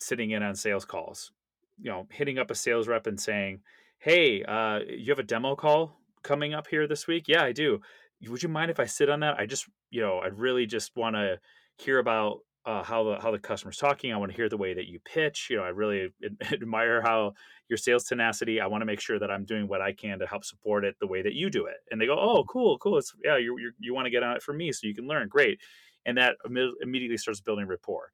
sitting 0.00 0.32
in 0.32 0.42
on 0.42 0.54
sales 0.54 0.84
calls 0.84 1.32
you 1.80 1.90
know 1.90 2.06
hitting 2.10 2.38
up 2.38 2.50
a 2.50 2.54
sales 2.54 2.88
rep 2.88 3.06
and 3.06 3.20
saying 3.20 3.60
hey 3.98 4.42
uh, 4.44 4.80
you 4.88 5.10
have 5.10 5.18
a 5.18 5.24
demo 5.24 5.54
call 5.54 6.00
coming 6.22 6.54
up 6.54 6.66
here 6.66 6.86
this 6.86 7.06
week? 7.06 7.24
Yeah 7.28 7.42
i 7.42 7.52
do. 7.52 7.80
Would 8.28 8.42
you 8.42 8.48
mind 8.48 8.70
if 8.70 8.80
i 8.80 8.84
sit 8.84 9.08
on 9.08 9.20
that? 9.20 9.38
I 9.38 9.46
just 9.46 9.68
you 9.90 10.00
know 10.00 10.18
i 10.18 10.26
really 10.26 10.66
just 10.66 10.96
want 10.96 11.16
to 11.16 11.38
hear 11.76 11.98
about 11.98 12.40
uh, 12.68 12.82
how 12.84 13.02
the 13.02 13.18
how 13.18 13.30
the 13.30 13.38
customer's 13.38 13.78
talking. 13.78 14.12
I 14.12 14.18
want 14.18 14.30
to 14.30 14.36
hear 14.36 14.50
the 14.50 14.58
way 14.58 14.74
that 14.74 14.86
you 14.86 15.00
pitch. 15.00 15.48
You 15.48 15.56
know, 15.56 15.62
I 15.62 15.68
really 15.68 16.12
admire 16.52 17.00
how 17.00 17.32
your 17.68 17.78
sales 17.78 18.04
tenacity. 18.04 18.60
I 18.60 18.66
want 18.66 18.82
to 18.82 18.84
make 18.84 19.00
sure 19.00 19.18
that 19.18 19.30
I'm 19.30 19.46
doing 19.46 19.66
what 19.66 19.80
I 19.80 19.94
can 19.94 20.18
to 20.18 20.26
help 20.26 20.44
support 20.44 20.84
it 20.84 20.94
the 21.00 21.06
way 21.06 21.22
that 21.22 21.32
you 21.32 21.48
do 21.48 21.64
it. 21.64 21.76
And 21.90 21.98
they 21.98 22.04
go, 22.04 22.18
"Oh, 22.18 22.44
cool, 22.44 22.76
cool. 22.76 22.98
It's 22.98 23.14
yeah, 23.24 23.38
you 23.38 23.58
you 23.58 23.72
you 23.78 23.94
want 23.94 24.04
to 24.04 24.10
get 24.10 24.22
on 24.22 24.36
it 24.36 24.42
for 24.42 24.52
me 24.52 24.70
so 24.70 24.86
you 24.86 24.94
can 24.94 25.06
learn. 25.06 25.28
Great." 25.28 25.62
And 26.04 26.18
that 26.18 26.36
immediately 26.44 27.16
starts 27.16 27.40
building 27.40 27.66
rapport. 27.66 28.12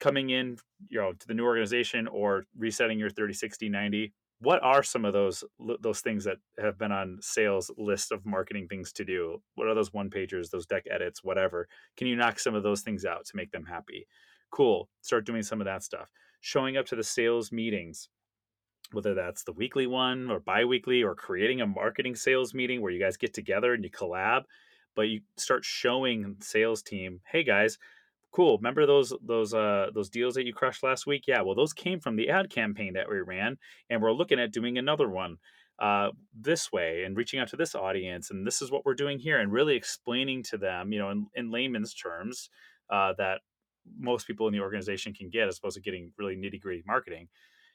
Coming 0.00 0.30
in, 0.30 0.56
you 0.88 0.98
know, 0.98 1.12
to 1.12 1.26
the 1.26 1.34
new 1.34 1.44
organization 1.44 2.08
or 2.08 2.44
resetting 2.56 2.98
your 2.98 3.10
30, 3.10 3.34
60, 3.34 3.68
90, 3.68 4.14
what 4.40 4.62
are 4.62 4.82
some 4.82 5.04
of 5.04 5.12
those 5.12 5.42
those 5.80 6.00
things 6.00 6.24
that 6.24 6.36
have 6.60 6.78
been 6.78 6.92
on 6.92 7.18
sales 7.20 7.70
list 7.76 8.12
of 8.12 8.24
marketing 8.24 8.68
things 8.68 8.92
to 8.92 9.04
do? 9.04 9.42
What 9.56 9.66
are 9.66 9.74
those 9.74 9.92
one 9.92 10.10
pagers 10.10 10.50
those 10.50 10.66
deck 10.66 10.84
edits 10.90 11.24
whatever? 11.24 11.68
Can 11.96 12.06
you 12.06 12.16
knock 12.16 12.38
some 12.38 12.54
of 12.54 12.62
those 12.62 12.82
things 12.82 13.04
out 13.04 13.24
to 13.26 13.36
make 13.36 13.50
them 13.50 13.64
happy? 13.64 14.06
Cool 14.50 14.88
start 15.02 15.26
doing 15.26 15.42
some 15.42 15.60
of 15.60 15.64
that 15.64 15.82
stuff. 15.82 16.10
Showing 16.40 16.76
up 16.76 16.86
to 16.86 16.96
the 16.96 17.02
sales 17.02 17.50
meetings 17.50 18.08
whether 18.92 19.14
that's 19.14 19.44
the 19.44 19.52
weekly 19.52 19.86
one 19.86 20.30
or 20.30 20.40
bi-weekly 20.40 21.02
or 21.02 21.14
creating 21.14 21.60
a 21.60 21.66
marketing 21.66 22.14
sales 22.14 22.54
meeting 22.54 22.80
where 22.80 22.92
you 22.92 23.00
guys 23.00 23.16
get 23.16 23.34
together 23.34 23.74
and 23.74 23.84
you 23.84 23.90
collab 23.90 24.42
but 24.94 25.08
you 25.08 25.20
start 25.36 25.64
showing 25.64 26.36
sales 26.40 26.82
team 26.82 27.20
hey 27.30 27.42
guys 27.42 27.76
cool. 28.38 28.56
Remember 28.58 28.86
those 28.86 29.12
those 29.20 29.52
uh 29.52 29.88
those 29.92 30.08
deals 30.08 30.34
that 30.34 30.46
you 30.46 30.54
crushed 30.54 30.84
last 30.84 31.08
week? 31.08 31.24
Yeah 31.26 31.42
well 31.42 31.56
those 31.56 31.72
came 31.72 31.98
from 31.98 32.14
the 32.14 32.30
ad 32.30 32.50
campaign 32.50 32.92
that 32.92 33.10
we 33.10 33.18
ran 33.18 33.56
and 33.90 34.00
we're 34.00 34.12
looking 34.12 34.38
at 34.38 34.52
doing 34.52 34.78
another 34.78 35.08
one 35.08 35.38
uh 35.80 36.10
this 36.32 36.70
way 36.70 37.02
and 37.04 37.16
reaching 37.16 37.40
out 37.40 37.48
to 37.48 37.56
this 37.56 37.74
audience 37.74 38.30
and 38.30 38.46
this 38.46 38.62
is 38.62 38.70
what 38.70 38.84
we're 38.86 38.94
doing 38.94 39.18
here 39.18 39.40
and 39.40 39.52
really 39.52 39.74
explaining 39.74 40.44
to 40.44 40.56
them 40.56 40.92
you 40.92 41.00
know 41.00 41.10
in, 41.10 41.26
in 41.34 41.50
layman's 41.50 41.94
terms 41.94 42.48
uh 42.90 43.12
that 43.18 43.40
most 43.98 44.26
people 44.26 44.46
in 44.46 44.52
the 44.52 44.60
organization 44.60 45.12
can 45.12 45.28
get 45.28 45.48
as 45.48 45.58
opposed 45.58 45.76
to 45.76 45.82
getting 45.82 46.12
really 46.16 46.36
nitty 46.36 46.60
gritty 46.60 46.82
marketing 46.86 47.28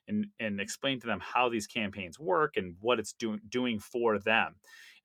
and 0.07 0.27
and 0.39 0.59
explain 0.61 0.99
to 0.99 1.07
them 1.07 1.19
how 1.21 1.49
these 1.49 1.67
campaigns 1.67 2.19
work 2.19 2.55
and 2.57 2.75
what 2.79 2.99
it's 2.99 3.13
doing 3.13 3.39
doing 3.49 3.79
for 3.79 4.19
them. 4.19 4.55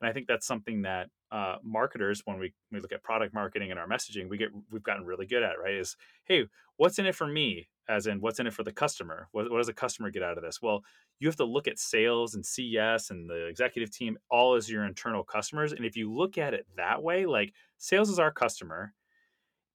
And 0.01 0.09
i 0.09 0.13
think 0.13 0.27
that's 0.27 0.47
something 0.47 0.83
that 0.83 1.09
uh, 1.31 1.57
marketers 1.63 2.23
when 2.25 2.39
we, 2.39 2.53
we 2.73 2.81
look 2.81 2.93
at 2.93 3.03
product 3.03 3.35
marketing 3.35 3.71
and 3.71 3.79
our 3.79 3.89
messaging 3.89 4.29
we 4.29 4.39
get 4.39 4.49
we've 4.71 4.83
gotten 4.83 5.05
really 5.05 5.27
good 5.27 5.43
at 5.43 5.59
right 5.63 5.75
is 5.75 5.97
hey 6.25 6.47
what's 6.77 6.99
in 6.99 7.07
it 7.07 7.15
for 7.15 7.27
me? 7.27 7.69
As 7.89 8.07
in 8.07 8.21
what's 8.21 8.39
in 8.39 8.47
it 8.47 8.53
for 8.53 8.63
the 8.63 8.73
customer? 8.73 9.29
What, 9.33 9.51
what 9.51 9.57
does 9.59 9.67
the 9.67 9.73
customer 9.73 10.11
get 10.11 10.23
out 10.23 10.37
of 10.37 10.45
this? 10.45 10.61
Well 10.63 10.83
you 11.21 11.29
have 11.29 11.37
to 11.37 11.45
look 11.45 11.67
at 11.67 11.79
sales 11.79 12.35
and 12.35 12.45
ces 12.45 13.11
and 13.11 13.29
the 13.29 13.47
executive 13.47 13.91
team 13.91 14.17
all 14.31 14.55
as 14.55 14.71
your 14.71 14.85
internal 14.85 15.25
customers 15.25 15.73
and 15.73 15.85
if 15.85 15.97
you 15.97 16.13
look 16.13 16.39
at 16.39 16.55
it 16.55 16.67
that 16.77 17.03
way 17.03 17.27
like 17.27 17.53
sales 17.79 18.09
is 18.09 18.19
our 18.19 18.31
customer 18.31 18.95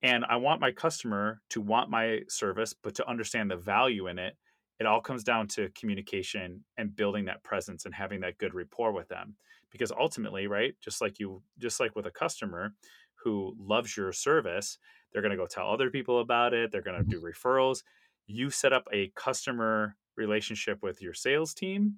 and 0.01 0.25
i 0.29 0.35
want 0.35 0.61
my 0.61 0.71
customer 0.71 1.41
to 1.49 1.61
want 1.61 1.89
my 1.89 2.19
service 2.27 2.73
but 2.73 2.95
to 2.95 3.07
understand 3.09 3.49
the 3.49 3.57
value 3.57 4.07
in 4.07 4.17
it 4.17 4.35
it 4.79 4.85
all 4.85 5.01
comes 5.01 5.23
down 5.23 5.47
to 5.47 5.69
communication 5.69 6.63
and 6.77 6.95
building 6.95 7.25
that 7.25 7.43
presence 7.43 7.85
and 7.85 7.93
having 7.93 8.21
that 8.21 8.37
good 8.37 8.53
rapport 8.53 8.91
with 8.91 9.07
them 9.07 9.35
because 9.73 9.91
ultimately 9.91 10.47
right 10.47 10.75
just 10.81 11.01
like 11.01 11.19
you 11.19 11.41
just 11.59 11.81
like 11.81 11.93
with 11.97 12.05
a 12.05 12.11
customer 12.11 12.73
who 13.15 13.53
loves 13.59 13.97
your 13.97 14.13
service 14.13 14.77
they're 15.11 15.21
going 15.21 15.31
to 15.31 15.37
go 15.37 15.47
tell 15.47 15.69
other 15.69 15.89
people 15.89 16.21
about 16.21 16.53
it 16.53 16.71
they're 16.71 16.81
going 16.81 16.97
to 16.97 17.03
mm-hmm. 17.03 17.19
do 17.19 17.21
referrals 17.21 17.83
you 18.25 18.49
set 18.49 18.71
up 18.71 18.87
a 18.93 19.11
customer 19.15 19.97
relationship 20.15 20.81
with 20.81 21.01
your 21.01 21.13
sales 21.13 21.53
team 21.53 21.95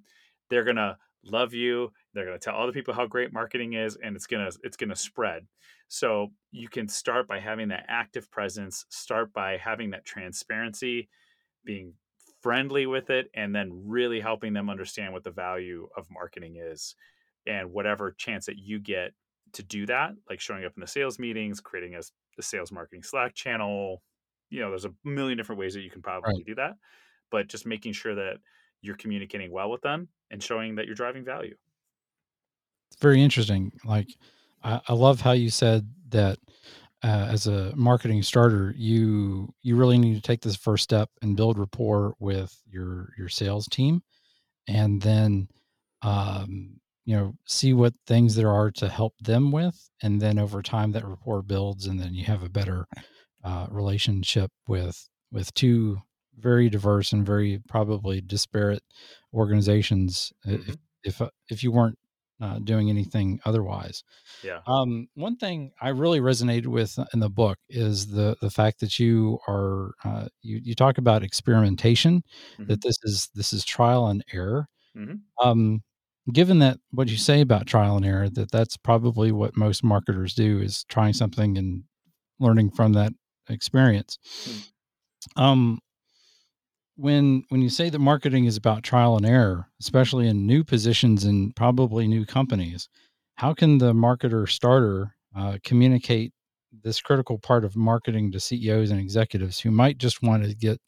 they're 0.50 0.64
going 0.64 0.76
to 0.76 0.96
love 1.24 1.52
you 1.52 1.92
they're 2.14 2.24
going 2.24 2.38
to 2.38 2.44
tell 2.44 2.56
other 2.56 2.72
people 2.72 2.94
how 2.94 3.06
great 3.06 3.32
marketing 3.32 3.74
is 3.74 3.96
and 4.02 4.16
it's 4.16 4.26
going 4.26 4.50
to 4.50 4.58
it's 4.62 4.76
going 4.76 4.90
to 4.90 4.96
spread 4.96 5.46
so 5.88 6.28
you 6.50 6.68
can 6.68 6.88
start 6.88 7.28
by 7.28 7.38
having 7.38 7.68
that 7.68 7.84
active 7.88 8.30
presence 8.30 8.84
start 8.88 9.32
by 9.32 9.56
having 9.56 9.90
that 9.90 10.04
transparency 10.04 11.08
being 11.64 11.92
friendly 12.42 12.86
with 12.86 13.10
it 13.10 13.28
and 13.34 13.54
then 13.54 13.82
really 13.84 14.20
helping 14.20 14.52
them 14.52 14.70
understand 14.70 15.12
what 15.12 15.24
the 15.24 15.30
value 15.30 15.88
of 15.96 16.06
marketing 16.10 16.56
is 16.56 16.94
and 17.46 17.72
whatever 17.72 18.12
chance 18.12 18.46
that 18.46 18.58
you 18.58 18.78
get 18.78 19.12
to 19.52 19.62
do 19.62 19.86
that 19.86 20.12
like 20.28 20.40
showing 20.40 20.64
up 20.64 20.72
in 20.76 20.80
the 20.80 20.86
sales 20.86 21.18
meetings 21.18 21.60
creating 21.60 21.94
a, 21.94 22.00
a 22.38 22.42
sales 22.42 22.72
marketing 22.72 23.02
slack 23.02 23.34
channel 23.34 24.02
you 24.50 24.60
know 24.60 24.70
there's 24.70 24.84
a 24.84 24.94
million 25.04 25.36
different 25.36 25.58
ways 25.58 25.74
that 25.74 25.82
you 25.82 25.90
can 25.90 26.02
probably 26.02 26.34
right. 26.34 26.46
do 26.46 26.54
that 26.54 26.74
but 27.30 27.48
just 27.48 27.66
making 27.66 27.92
sure 27.92 28.14
that 28.14 28.34
you're 28.82 28.96
communicating 28.96 29.50
well 29.50 29.70
with 29.70 29.80
them 29.82 30.08
and 30.30 30.42
showing 30.42 30.74
that 30.74 30.86
you're 30.86 30.94
driving 30.94 31.24
value 31.24 31.54
it's 32.90 33.00
very 33.00 33.22
interesting 33.22 33.72
like 33.84 34.08
I, 34.62 34.80
I 34.88 34.92
love 34.92 35.20
how 35.20 35.32
you 35.32 35.50
said 35.50 35.88
that 36.08 36.38
uh, 37.02 37.28
as 37.30 37.46
a 37.46 37.74
marketing 37.76 38.22
starter, 38.22 38.74
you 38.76 39.52
you 39.62 39.76
really 39.76 39.98
need 39.98 40.14
to 40.14 40.20
take 40.20 40.40
this 40.40 40.56
first 40.56 40.82
step 40.82 41.10
and 41.22 41.36
build 41.36 41.58
rapport 41.58 42.14
with 42.18 42.60
your 42.66 43.12
your 43.18 43.28
sales 43.28 43.68
team, 43.68 44.02
and 44.66 45.00
then 45.02 45.48
um, 46.02 46.80
you 47.06 47.16
know 47.16 47.34
see 47.46 47.72
what 47.74 47.94
things 48.06 48.36
there 48.36 48.50
are 48.52 48.70
to 48.72 48.88
help 48.90 49.14
them 49.20 49.52
with, 49.52 49.90
and 50.02 50.20
then 50.22 50.38
over 50.38 50.62
time 50.62 50.92
that 50.92 51.06
rapport 51.06 51.42
builds, 51.42 51.86
and 51.86 52.00
then 52.00 52.14
you 52.14 52.24
have 52.26 52.42
a 52.44 52.50
better 52.50 52.86
uh, 53.44 53.66
relationship 53.70 54.50
with 54.68 55.08
with 55.32 55.54
two 55.54 55.98
very 56.38 56.68
diverse 56.70 57.12
and 57.12 57.26
very 57.26 57.60
probably 57.68 58.20
disparate 58.22 58.82
organizations. 59.34 60.32
Mm-hmm. 60.46 60.70
If 60.70 60.76
if 61.04 61.22
uh, 61.22 61.30
if 61.50 61.62
you 61.62 61.72
weren't 61.72 61.98
uh, 62.40 62.58
doing 62.58 62.90
anything 62.90 63.40
otherwise. 63.46 64.02
Yeah. 64.42 64.60
Um, 64.66 65.08
one 65.14 65.36
thing 65.36 65.72
I 65.80 65.88
really 65.90 66.20
resonated 66.20 66.66
with 66.66 66.98
in 67.14 67.20
the 67.20 67.30
book 67.30 67.58
is 67.70 68.08
the 68.08 68.36
the 68.42 68.50
fact 68.50 68.80
that 68.80 68.98
you 68.98 69.38
are 69.48 69.92
uh, 70.04 70.28
you 70.42 70.60
you 70.62 70.74
talk 70.74 70.98
about 70.98 71.22
experimentation, 71.22 72.22
Mhm. 72.58 72.68
that 72.68 72.82
this 72.82 72.96
is 73.04 73.30
this 73.34 73.52
is 73.52 73.64
trial 73.64 74.08
and 74.08 74.24
error. 74.32 74.66
Mhm. 74.96 75.20
Um, 75.42 75.82
given 76.32 76.58
that 76.58 76.78
what 76.90 77.08
you 77.08 77.16
say 77.16 77.40
about 77.40 77.66
trial 77.66 77.96
and 77.96 78.04
error, 78.04 78.28
that 78.30 78.50
that's 78.50 78.76
probably 78.76 79.32
what 79.32 79.56
most 79.56 79.84
marketers 79.84 80.34
do 80.34 80.60
is 80.60 80.84
trying 80.84 81.12
something 81.12 81.56
and 81.56 81.84
learning 82.40 82.70
from 82.70 82.92
that 82.94 83.12
experience. 83.48 84.18
Mm. 85.36 85.42
Um, 85.42 85.78
when 86.96 87.44
when 87.50 87.60
you 87.62 87.68
say 87.68 87.90
that 87.90 87.98
marketing 87.98 88.46
is 88.46 88.56
about 88.56 88.82
trial 88.82 89.16
and 89.16 89.26
error, 89.26 89.68
especially 89.80 90.28
in 90.28 90.46
new 90.46 90.64
positions 90.64 91.24
and 91.24 91.54
probably 91.54 92.06
new 92.06 92.24
companies, 92.24 92.88
how 93.34 93.52
can 93.54 93.78
the 93.78 93.92
marketer 93.92 94.48
starter 94.48 95.14
uh, 95.36 95.58
communicate 95.62 96.32
this 96.82 97.00
critical 97.00 97.38
part 97.38 97.64
of 97.64 97.76
marketing 97.76 98.32
to 98.32 98.40
CEOs 98.40 98.90
and 98.90 99.00
executives 99.00 99.60
who 99.60 99.70
might 99.70 99.98
just 99.98 100.22
want 100.22 100.44
to 100.44 100.54
get 100.54 100.80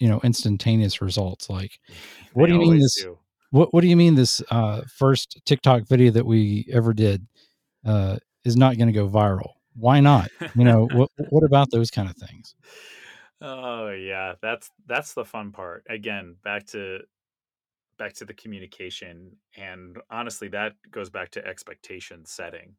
you 0.00 0.08
know 0.08 0.20
instantaneous 0.24 1.00
results? 1.00 1.48
Like, 1.48 1.78
what 2.32 2.48
do 2.48 2.54
you 2.54 2.58
mean 2.58 2.80
this? 2.80 3.00
do. 3.00 3.18
What 3.50 3.74
What 3.74 3.80
do 3.82 3.88
you 3.88 3.96
mean 3.96 4.14
this 4.14 4.42
uh, 4.50 4.82
first 4.82 5.40
TikTok 5.44 5.86
video 5.86 6.10
that 6.12 6.26
we 6.26 6.68
ever 6.72 6.92
did 6.92 7.26
uh, 7.84 8.18
is 8.44 8.56
not 8.56 8.76
going 8.76 8.86
to 8.86 8.92
go 8.92 9.08
viral? 9.08 9.54
Why 9.74 10.00
not? 10.00 10.30
You 10.54 10.64
know, 10.64 10.86
what 10.92 11.10
What 11.30 11.44
about 11.44 11.70
those 11.70 11.90
kind 11.90 12.08
of 12.08 12.16
things? 12.16 12.54
Oh 13.40 13.90
yeah, 13.90 14.34
that's 14.40 14.70
that's 14.86 15.14
the 15.14 15.24
fun 15.24 15.52
part. 15.52 15.84
Again, 15.88 16.36
back 16.44 16.66
to 16.68 17.00
back 17.98 18.14
to 18.14 18.24
the 18.24 18.34
communication 18.34 19.36
and 19.58 19.98
honestly 20.10 20.48
that 20.48 20.72
goes 20.90 21.10
back 21.10 21.30
to 21.30 21.46
expectation 21.46 22.24
setting 22.24 22.74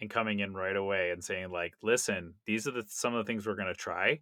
and 0.00 0.08
coming 0.08 0.38
in 0.38 0.54
right 0.54 0.76
away 0.76 1.10
and 1.10 1.24
saying 1.24 1.50
like, 1.50 1.74
"Listen, 1.82 2.34
these 2.44 2.68
are 2.68 2.72
the 2.72 2.84
some 2.86 3.14
of 3.14 3.24
the 3.24 3.28
things 3.28 3.46
we're 3.46 3.56
going 3.56 3.66
to 3.66 3.74
try. 3.74 4.20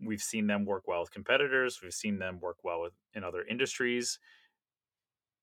We've 0.00 0.22
seen 0.22 0.46
them 0.46 0.64
work 0.64 0.88
well 0.88 1.00
with 1.00 1.12
competitors, 1.12 1.80
we've 1.82 1.92
seen 1.92 2.18
them 2.18 2.40
work 2.40 2.58
well 2.64 2.80
with 2.80 2.94
in 3.14 3.22
other 3.22 3.44
industries. 3.44 4.18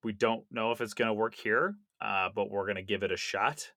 We 0.04 0.14
don't 0.14 0.44
know 0.52 0.72
if 0.72 0.82
it's 0.82 0.94
going 0.94 1.10
to 1.10 1.14
work 1.14 1.36
here, 1.36 1.76
uh, 2.02 2.30
but 2.34 2.50
we're 2.50 2.66
going 2.66 2.76
to 2.76 2.82
give 2.82 3.04
it 3.04 3.12
a 3.12 3.18
shot. 3.18 3.72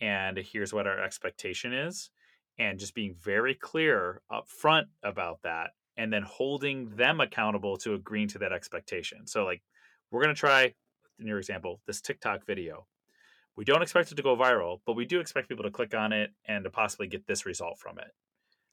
And 0.00 0.36
here's 0.38 0.72
what 0.72 0.86
our 0.86 1.02
expectation 1.02 1.72
is." 1.72 2.10
and 2.58 2.78
just 2.78 2.94
being 2.94 3.14
very 3.20 3.54
clear 3.54 4.20
up 4.30 4.48
front 4.48 4.88
about 5.02 5.42
that 5.42 5.70
and 5.96 6.12
then 6.12 6.22
holding 6.22 6.90
them 6.96 7.20
accountable 7.20 7.76
to 7.76 7.94
agreeing 7.94 8.28
to 8.28 8.38
that 8.38 8.52
expectation. 8.52 9.26
So 9.26 9.44
like 9.44 9.62
we're 10.10 10.22
going 10.22 10.34
to 10.34 10.38
try 10.38 10.74
in 11.18 11.26
your 11.26 11.38
example 11.38 11.80
this 11.86 12.00
TikTok 12.00 12.46
video. 12.46 12.86
We 13.56 13.64
don't 13.64 13.82
expect 13.82 14.10
it 14.10 14.16
to 14.16 14.22
go 14.22 14.36
viral, 14.36 14.80
but 14.84 14.94
we 14.94 15.04
do 15.04 15.20
expect 15.20 15.48
people 15.48 15.64
to 15.64 15.70
click 15.70 15.94
on 15.94 16.12
it 16.12 16.30
and 16.46 16.64
to 16.64 16.70
possibly 16.70 17.06
get 17.06 17.26
this 17.26 17.46
result 17.46 17.78
from 17.78 17.98
it. 17.98 18.08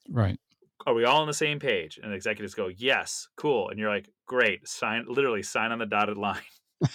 Right. 0.09 0.39
Are 0.87 0.95
we 0.95 1.05
all 1.05 1.21
on 1.21 1.27
the 1.27 1.33
same 1.33 1.59
page? 1.59 1.99
And 2.01 2.11
the 2.11 2.15
executives 2.15 2.55
go, 2.55 2.67
"Yes, 2.67 3.27
cool." 3.35 3.69
And 3.69 3.77
you're 3.77 3.91
like, 3.91 4.09
"Great, 4.25 4.67
sign 4.67 5.05
literally 5.07 5.43
sign 5.43 5.71
on 5.71 5.77
the 5.77 5.85
dotted 5.85 6.17
line." 6.17 6.41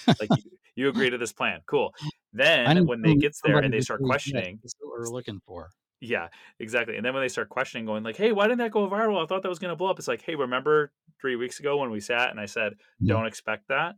Like 0.07 0.28
you, 0.37 0.51
you 0.74 0.89
agree 0.89 1.11
to 1.11 1.18
this 1.18 1.32
plan. 1.32 1.61
Cool. 1.66 1.93
Then 2.32 2.87
when 2.87 3.03
they 3.03 3.11
some- 3.11 3.18
gets 3.18 3.41
there 3.43 3.59
and 3.59 3.72
they 3.72 3.80
start 3.80 4.03
questioning, 4.03 4.59
what 4.80 4.99
we're 5.01 5.09
looking 5.09 5.41
for. 5.47 5.70
yeah, 6.01 6.28
exactly. 6.61 6.97
And 6.97 7.05
then 7.05 7.14
when 7.14 7.22
they 7.22 7.28
start 7.28 7.49
questioning, 7.49 7.87
going 7.87 8.03
like, 8.03 8.16
"Hey, 8.16 8.32
why 8.32 8.45
didn't 8.47 8.59
that 8.59 8.70
go 8.72 8.89
viral? 8.89 9.22
I 9.22 9.26
thought 9.26 9.43
that 9.43 9.49
was 9.49 9.59
going 9.59 9.70
to 9.72 9.76
blow 9.76 9.91
up." 9.91 9.99
It's 9.99 10.09
like, 10.09 10.22
"Hey, 10.22 10.34
remember 10.34 10.93
three 11.20 11.37
weeks 11.37 11.61
ago 11.61 11.78
when 11.78 11.91
we 11.91 12.01
sat 12.01 12.30
and 12.30 12.39
I 12.41 12.47
said, 12.47 12.74
Yeah. 13.01 13.14
don't 13.14 13.26
expect 13.26 13.68
that?" 13.68 13.97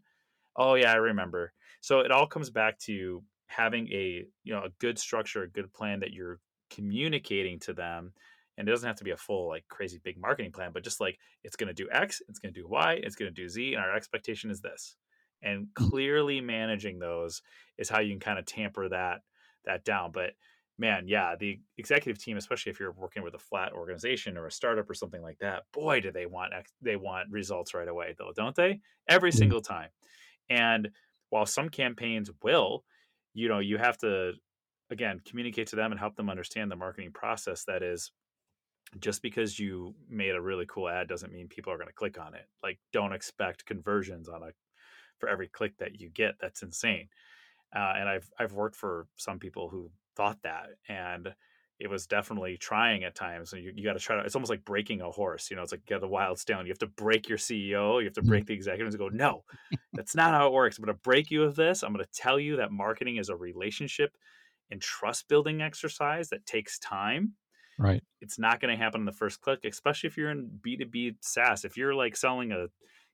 Oh 0.57 0.75
yeah, 0.75 0.93
I 0.93 0.97
remember. 0.97 1.53
So 1.81 2.01
it 2.01 2.11
all 2.11 2.27
comes 2.27 2.51
back 2.51 2.79
to 2.81 3.23
having 3.47 3.89
a 3.93 4.25
you 4.45 4.53
know 4.55 4.63
a 4.65 4.71
good 4.79 4.99
structure, 4.99 5.43
a 5.43 5.49
good 5.49 5.73
plan 5.73 6.01
that 6.01 6.13
you're 6.13 6.39
communicating 6.71 7.59
to 7.61 7.73
them. 7.73 8.13
And 8.57 8.69
it 8.69 8.73
doesn't 8.73 8.87
have 8.89 8.97
to 8.97 9.05
be 9.05 9.13
a 9.13 9.17
full 9.17 9.47
like 9.49 9.65
crazy 9.69 10.01
big 10.03 10.19
marketing 10.21 10.51
plan, 10.53 10.73
but 10.73 10.83
just 10.83 11.01
like 11.01 11.17
it's 11.45 11.55
going 11.55 11.69
to 11.69 11.75
do 11.75 11.89
X, 11.93 12.21
it's 12.29 12.41
going 12.41 12.53
to 12.53 12.61
do 12.61 12.67
Y, 12.69 12.99
it's 13.05 13.15
going 13.15 13.33
to 13.33 13.43
do 13.43 13.49
Z, 13.49 13.75
and 13.75 13.83
our 13.83 13.95
expectation 13.95 14.51
is 14.51 14.61
this. 14.61 14.97
And 15.43 15.69
Mhm. 15.79 15.91
clearly 15.91 16.41
managing 16.41 16.99
those 16.99 17.43
is 17.79 17.89
how 17.89 18.01
you 18.01 18.11
can 18.13 18.21
kind 18.21 18.39
of 18.39 18.45
tamper 18.47 18.89
that 18.89 19.23
that 19.65 19.85
down. 19.85 20.13
But 20.13 20.35
man, 20.79 21.09
yeah, 21.09 21.37
the 21.37 21.61
executive 21.77 22.23
team, 22.23 22.37
especially 22.37 22.71
if 22.71 22.81
you're 22.81 22.93
working 22.93 23.23
with 23.23 23.35
a 23.35 23.39
flat 23.39 23.73
organization 23.73 24.37
or 24.37 24.47
a 24.47 24.53
startup 24.53 24.89
or 24.89 24.95
something 24.95 25.23
like 25.23 25.39
that, 25.39 25.65
boy, 25.73 26.01
do 26.01 26.13
they 26.13 26.27
want 26.27 26.53
they 26.81 26.97
want 26.97 27.31
results 27.31 27.75
right 27.75 27.89
away, 27.89 28.15
though, 28.19 28.33
don't 28.35 28.57
they? 28.57 28.81
Every 29.09 29.33
single 29.33 29.61
time. 29.61 29.91
And 30.51 30.93
while 31.31 31.47
some 31.47 31.69
campaigns 31.69 32.31
will, 32.43 32.85
you 33.35 33.49
know, 33.49 33.59
you 33.61 33.79
have 33.79 33.99
to 33.99 34.35
again 34.91 35.21
communicate 35.21 35.69
to 35.69 35.77
them 35.77 35.93
and 35.93 35.99
help 36.01 36.17
them 36.17 36.31
understand 36.31 36.71
the 36.71 36.77
marketing 36.77 37.13
process. 37.13 37.65
That 37.65 37.83
is, 37.83 38.13
just 39.01 39.23
because 39.23 39.59
you 39.59 39.95
made 40.09 40.35
a 40.35 40.41
really 40.41 40.67
cool 40.67 40.89
ad 40.89 41.09
doesn't 41.09 41.33
mean 41.33 41.49
people 41.49 41.73
are 41.73 41.77
going 41.79 41.89
to 41.89 41.95
click 41.95 42.19
on 42.19 42.35
it. 42.35 42.47
Like, 42.63 42.81
don't 42.93 43.13
expect 43.13 43.67
conversions 43.67 44.29
on 44.29 44.43
a 44.43 44.53
for 45.19 45.29
every 45.29 45.49
click 45.49 45.79
that 45.79 46.01
you 46.01 46.11
get. 46.11 46.37
That's 46.41 46.63
insane 46.63 47.09
uh, 47.75 47.95
and 47.97 48.09
I've 48.09 48.31
I've 48.39 48.53
worked 48.53 48.77
for 48.77 49.09
some 49.17 49.39
people 49.39 49.69
who 49.69 49.91
thought 50.17 50.43
that, 50.43 50.71
and 50.89 51.35
it 51.79 51.89
was 51.89 52.07
definitely 52.07 52.57
trying 52.57 53.05
at 53.05 53.15
times. 53.15 53.53
And 53.53 53.63
you, 53.63 53.73
you 53.75 53.85
got 53.85 53.93
to 53.93 53.99
try 54.01 54.17
to. 54.17 54.23
It's 54.25 54.35
almost 54.35 54.51
like 54.51 54.65
breaking 54.65 55.01
a 55.01 55.11
horse. 55.11 55.51
You 55.51 55.57
know, 55.57 55.63
it's 55.63 55.73
like 55.73 55.85
get 55.85 56.03
a 56.03 56.09
wild 56.09 56.39
stone. 56.39 56.67
You 56.67 56.73
have 56.73 56.79
to 56.79 56.87
break 56.87 57.29
your 57.29 57.39
CEO. 57.39 57.99
You 57.99 58.07
have 58.07 58.15
to 58.15 58.23
Mhm. 58.23 58.43
break 58.43 58.47
the 58.47 58.55
executives 58.55 58.95
and 58.95 59.01
go, 59.01 59.09
no, 59.09 59.45
that's 59.95 60.15
not 60.15 60.33
how 60.35 60.47
it 60.49 60.53
works. 60.53 60.79
I'm 60.79 60.85
going 60.85 60.97
to 60.97 61.01
break 61.03 61.31
you 61.31 61.43
of 61.45 61.57
this. 61.57 61.83
I'm 61.83 61.93
going 61.93 62.05
to 62.05 62.11
tell 62.11 62.39
you 62.41 62.57
that 62.57 62.73
marketing 62.73 63.17
is 63.17 63.29
a 63.29 63.37
relationship 63.37 64.17
and 64.71 64.81
trust 64.83 65.29
building 65.29 65.63
exercise 65.63 66.31
that 66.31 66.47
takes 66.47 66.79
time. 66.79 67.37
Right. 67.79 68.03
It's 68.21 68.39
not 68.39 68.61
going 68.61 68.77
to 68.77 68.83
happen 68.83 69.03
in 69.03 69.07
the 69.07 69.13
first 69.13 69.41
click, 69.41 69.65
especially 69.65 70.09
if 70.09 70.17
you're 70.17 70.31
in 70.31 70.59
B2B 70.63 71.17
SaaS. 71.21 71.65
If 71.65 71.77
you're 71.77 71.95
like 71.95 72.17
selling 72.17 72.51
a, 72.53 72.67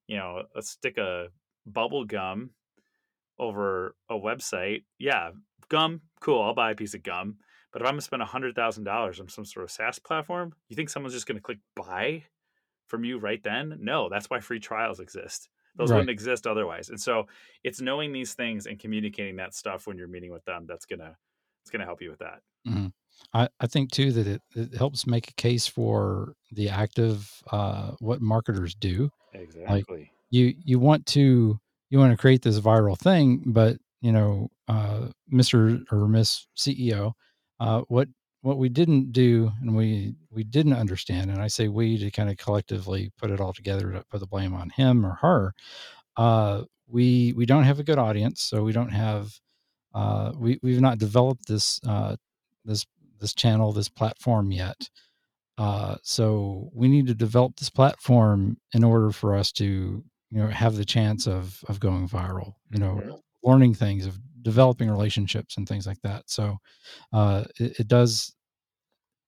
you 0.07 0.17
know, 0.17 0.45
a 0.57 0.63
stick 0.63 0.99
of 0.99 1.29
bubble 1.67 2.05
gum 2.05 2.51
over 3.39 3.97
a 4.09 4.15
website, 4.15 4.85
yeah, 4.99 5.33
gum, 5.69 6.03
cool, 6.21 6.43
I'll 6.43 6.55
buy 6.55 6.71
a 6.71 6.75
piece 6.77 6.95
of 6.95 7.03
gum. 7.03 7.39
But 7.73 7.83
if 7.83 7.87
I'm 7.89 7.95
gonna 7.95 8.03
spend 8.03 8.23
hundred 8.23 8.55
thousand 8.55 8.85
dollars 8.85 9.21
on 9.21 9.29
some 9.29 9.45
sort 9.45 9.65
of 9.65 9.71
SaaS 9.71 9.99
platform, 9.99 10.55
you 10.69 10.77
think 10.77 10.91
someone's 10.91 11.15
just 11.15 11.27
gonna 11.27 11.41
click 11.41 11.59
buy 11.75 12.25
from 12.87 13.05
you 13.05 13.19
right 13.19 13.43
then? 13.43 13.79
No, 13.81 14.09
that's 14.09 14.31
why 14.31 14.41
free 14.41 14.61
trials 14.61 15.01
exist. 15.01 15.49
Those 15.77 15.91
Right. 15.91 15.97
wouldn't 15.97 16.11
exist 16.11 16.47
otherwise. 16.47 16.91
And 16.91 17.01
so 17.01 17.27
it's 17.65 17.81
knowing 17.81 18.12
these 18.12 18.35
things 18.35 18.67
and 18.67 18.79
communicating 18.79 19.37
that 19.37 19.55
stuff 19.55 19.87
when 19.87 19.99
you're 19.99 20.09
meeting 20.09 20.33
with 20.33 20.45
them 20.45 20.67
that's 20.67 20.87
gonna 20.87 21.17
it's 21.65 21.71
gonna 21.71 21.85
help 21.87 22.03
you 22.03 22.11
with 22.11 22.21
that. 22.21 22.43
Mhm. 22.67 22.93
I, 23.33 23.49
I 23.61 23.67
think 23.67 23.91
too 23.93 24.12
that 24.12 24.27
it, 24.27 24.43
it 24.55 24.75
helps 24.75 25.07
make 25.07 25.29
a 25.31 25.35
case 25.35 25.67
for 25.67 26.35
the 26.51 26.69
active 26.69 27.43
uh, 27.51 27.93
what 28.01 28.21
marketers 28.21 28.75
do. 28.75 29.11
Exactly. 29.33 30.11
You 30.35 30.53
you 30.64 30.80
want 30.80 31.07
to 31.07 31.61
you 31.91 31.99
want 32.01 32.11
to 32.11 32.16
create 32.16 32.43
this 32.43 32.59
viral 32.59 32.99
thing, 32.99 33.45
but 33.47 33.76
you 34.01 34.11
know, 34.11 34.49
uh, 34.66 35.11
Mr. 35.32 35.85
or 35.93 36.09
Miss 36.09 36.49
CEO, 36.57 37.12
uh, 37.61 37.82
what 37.87 38.09
what 38.41 38.59
we 38.59 38.68
didn't 38.68 39.12
do 39.12 39.53
and 39.61 39.76
we 39.76 40.16
we 40.32 40.43
didn't 40.43 40.72
understand, 40.72 41.30
and 41.30 41.41
I 41.41 41.47
say 41.47 41.68
we 41.68 41.99
to 41.99 42.11
kind 42.11 42.28
of 42.28 42.37
collectively 42.37 43.12
put 43.16 43.30
it 43.30 43.41
all 43.41 43.53
together 43.53 43.93
to 43.93 44.03
put 44.11 44.18
the 44.18 44.26
blame 44.26 44.55
on 44.55 44.70
him 44.70 45.07
or 45.07 45.14
her. 45.20 45.55
Uh, 46.16 46.64
we 46.89 47.32
we 47.35 47.47
don't 47.47 47.62
have 47.62 47.78
a 47.78 47.85
good 47.85 48.01
audience, 48.01 48.43
so 48.43 48.64
we 48.64 48.72
don't 48.72 48.91
have 48.91 49.39
uh, 49.95 50.32
we 50.37 50.59
we've 50.64 50.80
not 50.80 50.99
developed 50.99 51.47
this 51.47 51.80
uh, 51.87 52.16
this 52.64 52.85
this 53.20 53.35
channel 53.35 53.70
this 53.70 53.89
platform 53.89 54.51
yet. 54.51 54.91
Uh, 55.57 55.95
so 56.03 56.70
we 56.74 56.89
need 56.89 57.07
to 57.07 57.14
develop 57.14 57.55
this 57.55 57.70
platform 57.70 58.57
in 58.72 58.82
order 58.82 59.12
for 59.12 59.37
us 59.37 59.53
to 59.53 60.03
you 60.31 60.39
know 60.41 60.49
have 60.49 60.77
the 60.77 60.85
chance 60.85 61.27
of 61.27 61.62
of 61.68 61.81
going 61.81 62.09
viral. 62.09 62.55
You 62.70 62.79
know, 62.81 62.95
Mhm. 63.05 63.20
learning 63.43 63.75
things 63.75 64.07
of 64.07 64.18
developing 64.43 64.91
relationships 64.91 65.57
and 65.57 65.68
things 65.68 65.87
like 65.87 66.01
that. 66.03 66.29
So 66.31 66.59
uh, 67.12 67.45
it, 67.61 67.81
it 67.81 67.89
does 67.89 68.35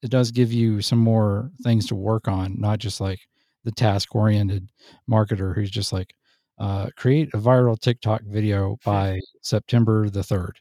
it 0.03 0.11
does 0.11 0.31
give 0.31 0.53
you 0.53 0.83
some 0.83 0.99
more 0.99 1.51
things 1.63 1.87
to 1.89 1.95
work 1.97 2.29
on, 2.29 2.61
not 2.61 2.79
just 2.79 3.01
like 3.01 3.21
the 3.65 3.73
task 3.73 4.15
oriented 4.15 4.71
marketer 5.11 5.55
who's 5.55 5.71
just 5.71 5.93
like 5.93 6.13
uh, 6.59 6.89
create 6.97 7.29
a 7.35 7.39
viral 7.39 7.79
TikTok 7.81 8.23
video 8.25 8.79
by 8.85 9.21
September 9.43 10.09
the 10.11 10.23
third. 10.23 10.61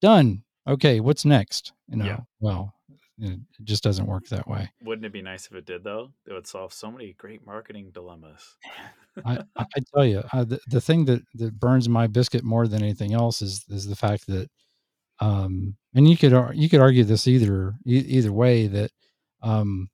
Done. 0.00 0.44
Okay, 0.66 1.00
what's 1.00 1.24
next? 1.24 1.72
You 1.88 1.96
know, 1.96 2.04
Yeah. 2.06 2.20
well, 2.40 2.74
it 3.20 3.38
just 3.64 3.82
doesn't 3.82 4.06
work 4.06 4.26
that 4.28 4.48
way. 4.48 4.70
Wouldn't 4.82 5.04
it 5.04 5.12
be 5.12 5.22
nice 5.22 5.46
if 5.46 5.52
it 5.52 5.66
did 5.66 5.84
though? 5.84 6.12
It 6.26 6.32
would 6.32 6.46
solve 6.46 6.72
so 6.72 6.90
many 6.90 7.12
great 7.18 7.44
marketing 7.44 7.90
dilemmas. 7.92 8.56
I, 9.24 9.38
I 9.56 9.64
I 9.76 9.80
tell 9.94 10.06
you, 10.06 10.22
uh, 10.32 10.44
the, 10.44 10.60
the 10.68 10.80
thing 10.80 11.04
that, 11.06 11.22
that 11.34 11.58
burns 11.58 11.88
my 11.88 12.06
biscuit 12.06 12.44
more 12.44 12.66
than 12.66 12.82
anything 12.82 13.12
else 13.12 13.42
is 13.42 13.64
is 13.68 13.86
the 13.86 13.96
fact 13.96 14.26
that, 14.28 14.48
um, 15.20 15.76
and 15.94 16.08
you 16.08 16.16
could 16.16 16.32
you 16.54 16.68
could 16.68 16.80
argue 16.80 17.04
this 17.04 17.26
either 17.28 17.74
either 17.84 18.32
way 18.32 18.66
that, 18.66 18.90
um, 19.42 19.90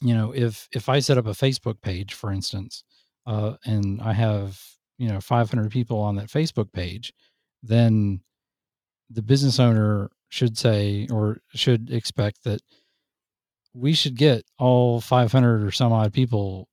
you 0.00 0.14
know, 0.14 0.32
if 0.32 0.68
if 0.72 0.88
I 0.88 1.00
set 1.00 1.18
up 1.18 1.26
a 1.26 1.30
Facebook 1.30 1.80
page, 1.80 2.14
for 2.14 2.30
instance, 2.30 2.84
uh, 3.26 3.54
and 3.64 4.00
I 4.00 4.12
have 4.12 4.60
you 4.98 5.08
know 5.08 5.20
500 5.20 5.70
people 5.70 6.00
on 6.00 6.16
that 6.16 6.28
Facebook 6.28 6.72
page, 6.72 7.12
then 7.62 8.20
the 9.10 9.22
business 9.22 9.58
owner 9.58 10.10
should 10.28 10.56
say 10.58 11.06
or 11.10 11.38
should 11.54 11.90
expect 11.90 12.42
that 12.44 12.60
we 13.74 13.92
should 13.92 14.16
get 14.16 14.44
all 14.58 15.00
500 15.00 15.62
or 15.62 15.70
some 15.70 15.92
odd 15.92 16.12
people 16.12 16.68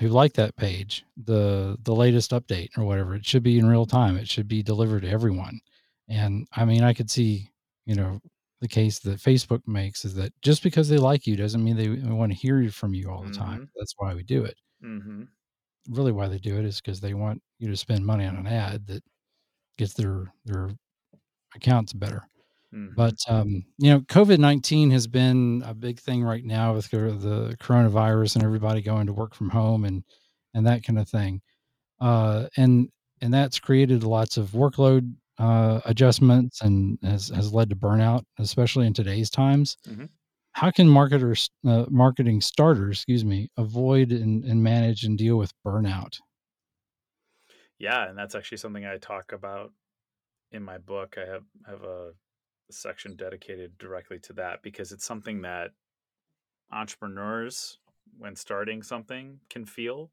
who 0.00 0.08
like 0.08 0.32
that 0.34 0.56
page 0.56 1.04
the 1.16 1.76
the 1.82 1.94
latest 1.94 2.32
update 2.32 2.68
or 2.76 2.84
whatever. 2.84 3.14
It 3.14 3.24
should 3.24 3.42
be 3.44 3.58
in 3.58 3.66
real 3.66 3.86
time. 3.86 4.16
It 4.16 4.28
should 4.28 4.48
be 4.48 4.62
delivered 4.62 5.02
to 5.02 5.08
everyone. 5.10 5.60
And 6.08 6.46
i 6.54 6.64
mean 6.64 6.82
i 6.84 6.92
could 6.92 7.10
see 7.10 7.50
you 7.86 7.94
know 7.94 8.20
the 8.60 8.68
case 8.68 8.98
that 9.00 9.18
facebook 9.20 9.60
makes 9.66 10.04
is 10.04 10.14
that 10.14 10.32
just 10.42 10.62
because 10.62 10.88
they 10.88 10.96
like 10.98 11.26
you 11.26 11.36
doesn't 11.36 11.62
mean 11.64 11.76
they 11.76 11.88
want 12.10 12.32
to 12.32 12.38
hear 12.38 12.70
from 12.70 12.94
you 12.94 13.10
all 13.10 13.22
the 13.22 13.30
time. 13.32 13.62
Mhm. 13.62 13.68
that's 13.76 13.94
why 13.98 14.14
we 14.14 14.22
do 14.22 14.44
it. 14.44 14.56
Mm-hmm. 14.84 15.22
really 15.90 16.12
why 16.12 16.28
they 16.28 16.38
do 16.38 16.58
it 16.58 16.64
is 16.64 16.80
because 16.80 17.00
they 17.00 17.14
want 17.14 17.42
you 17.58 17.68
to 17.70 17.76
spend 17.76 18.04
money 18.04 18.26
on 18.26 18.36
an 18.36 18.46
ad 18.46 18.86
that 18.88 19.02
gets 19.78 19.94
their 19.94 20.32
their 20.44 20.70
accounts 21.54 21.92
better 21.92 22.22
Mm-hmm. 22.74 22.94
but 22.96 23.14
um, 23.28 23.64
you 23.78 23.90
know, 23.90 24.00
COVID 24.00 24.38
nineteen 24.38 24.90
has 24.90 25.06
been 25.06 25.62
a 25.64 25.74
big 25.74 26.00
thing 26.00 26.24
right 26.24 26.44
now 26.44 26.74
with 26.74 26.90
the 26.90 27.56
coronavirus 27.60 28.36
and 28.36 28.44
everybody 28.44 28.82
going 28.82 29.06
to 29.06 29.12
work 29.12 29.34
from 29.34 29.50
home 29.50 29.84
and 29.84 30.02
and 30.54 30.66
that 30.66 30.82
kind 30.82 30.98
of 30.98 31.08
thing. 31.08 31.40
Uh, 32.00 32.48
and 32.56 32.88
and 33.20 33.32
that's 33.32 33.60
created 33.60 34.02
lots 34.02 34.36
of 34.36 34.50
workload 34.50 35.14
uh, 35.38 35.80
adjustments 35.84 36.62
and 36.62 36.98
has 37.02 37.28
has 37.28 37.52
led 37.52 37.70
to 37.70 37.76
burnout, 37.76 38.24
especially 38.38 38.86
in 38.86 38.92
today's 38.94 39.30
times. 39.30 39.76
Mhm. 39.88 40.08
How 40.52 40.70
can 40.70 40.88
marketers, 40.88 41.50
uh, 41.66 41.86
marketing 41.90 42.40
starters, 42.40 42.98
excuse 42.98 43.24
me, 43.24 43.50
avoid 43.56 44.12
and, 44.12 44.44
and 44.44 44.62
manage 44.62 45.04
and 45.04 45.18
deal 45.18 45.36
with 45.36 45.52
burnout? 45.66 46.18
Yeah, 47.78 48.08
and 48.08 48.16
that's 48.16 48.34
actually 48.34 48.58
something 48.58 48.84
I 48.84 48.98
talk 48.98 49.32
about 49.32 49.72
in 50.52 50.62
my 50.62 50.78
book. 50.78 51.16
I 51.18 51.26
have 51.30 51.44
have 51.66 51.82
a 51.82 52.12
section 52.70 53.16
dedicated 53.16 53.76
directly 53.78 54.18
to 54.20 54.32
that 54.34 54.62
because 54.62 54.92
it's 54.92 55.04
something 55.04 55.42
that 55.42 55.70
entrepreneurs, 56.72 57.78
when 58.18 58.36
starting 58.36 58.82
something, 58.82 59.40
can 59.50 59.64
feel. 59.64 60.10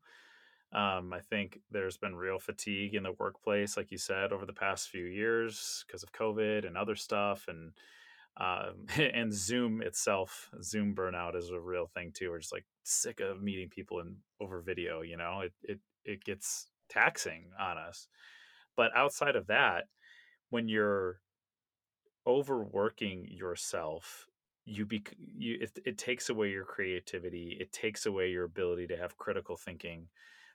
Um, 0.74 1.12
I 1.12 1.20
think 1.20 1.60
there's 1.70 1.98
been 1.98 2.16
real 2.16 2.40
fatigue 2.40 2.96
in 2.96 3.04
the 3.04 3.12
workplace, 3.20 3.76
like 3.76 3.92
you 3.92 3.98
said, 3.98 4.32
over 4.32 4.46
the 4.46 4.54
past 4.54 4.90
few 4.90 5.04
years 5.04 5.84
because 5.86 6.04
of 6.04 6.14
COVID 6.14 6.66
and 6.66 6.78
other 6.78 6.96
stuff, 6.96 7.46
and 7.48 7.74
um, 8.38 8.86
and 9.14 9.34
Zoom 9.34 9.82
itself, 9.82 10.50
Zoom 10.62 10.96
burnout 10.96 11.36
is 11.36 11.50
a 11.50 11.60
real 11.60 11.88
thing 11.94 12.12
too. 12.14 12.30
We're 12.30 12.40
just 12.40 12.54
like 12.54 12.66
sick 12.84 13.20
of 13.20 13.42
meeting 13.42 13.70
people 13.70 14.00
in 14.00 14.16
over 14.40 14.62
video. 14.62 15.02
You 15.02 15.18
know, 15.18 15.42
it 15.42 15.54
it 15.64 15.80
it 16.06 16.24
gets 16.24 16.68
taxing 16.90 17.50
on 17.60 17.78
us. 17.78 18.08
But 18.78 18.96
outside 18.96 19.36
of 19.36 19.48
that, 19.48 19.86
when 20.50 20.70
you're 20.70 21.20
overworking 22.28 23.28
yourself 23.30 24.28
you 24.66 24.86
be 24.86 25.04
you 25.18 25.58
it, 25.60 25.80
it 25.86 25.98
takes 25.98 26.30
away 26.30 26.50
your 26.50 26.66
creativity 26.66 27.58
it 27.60 27.72
takes 27.72 28.06
away 28.06 28.30
your 28.30 28.46
ability 28.46 28.88
to 28.88 28.98
have 28.98 29.18
critical 29.18 29.58
thinking. 29.58 30.08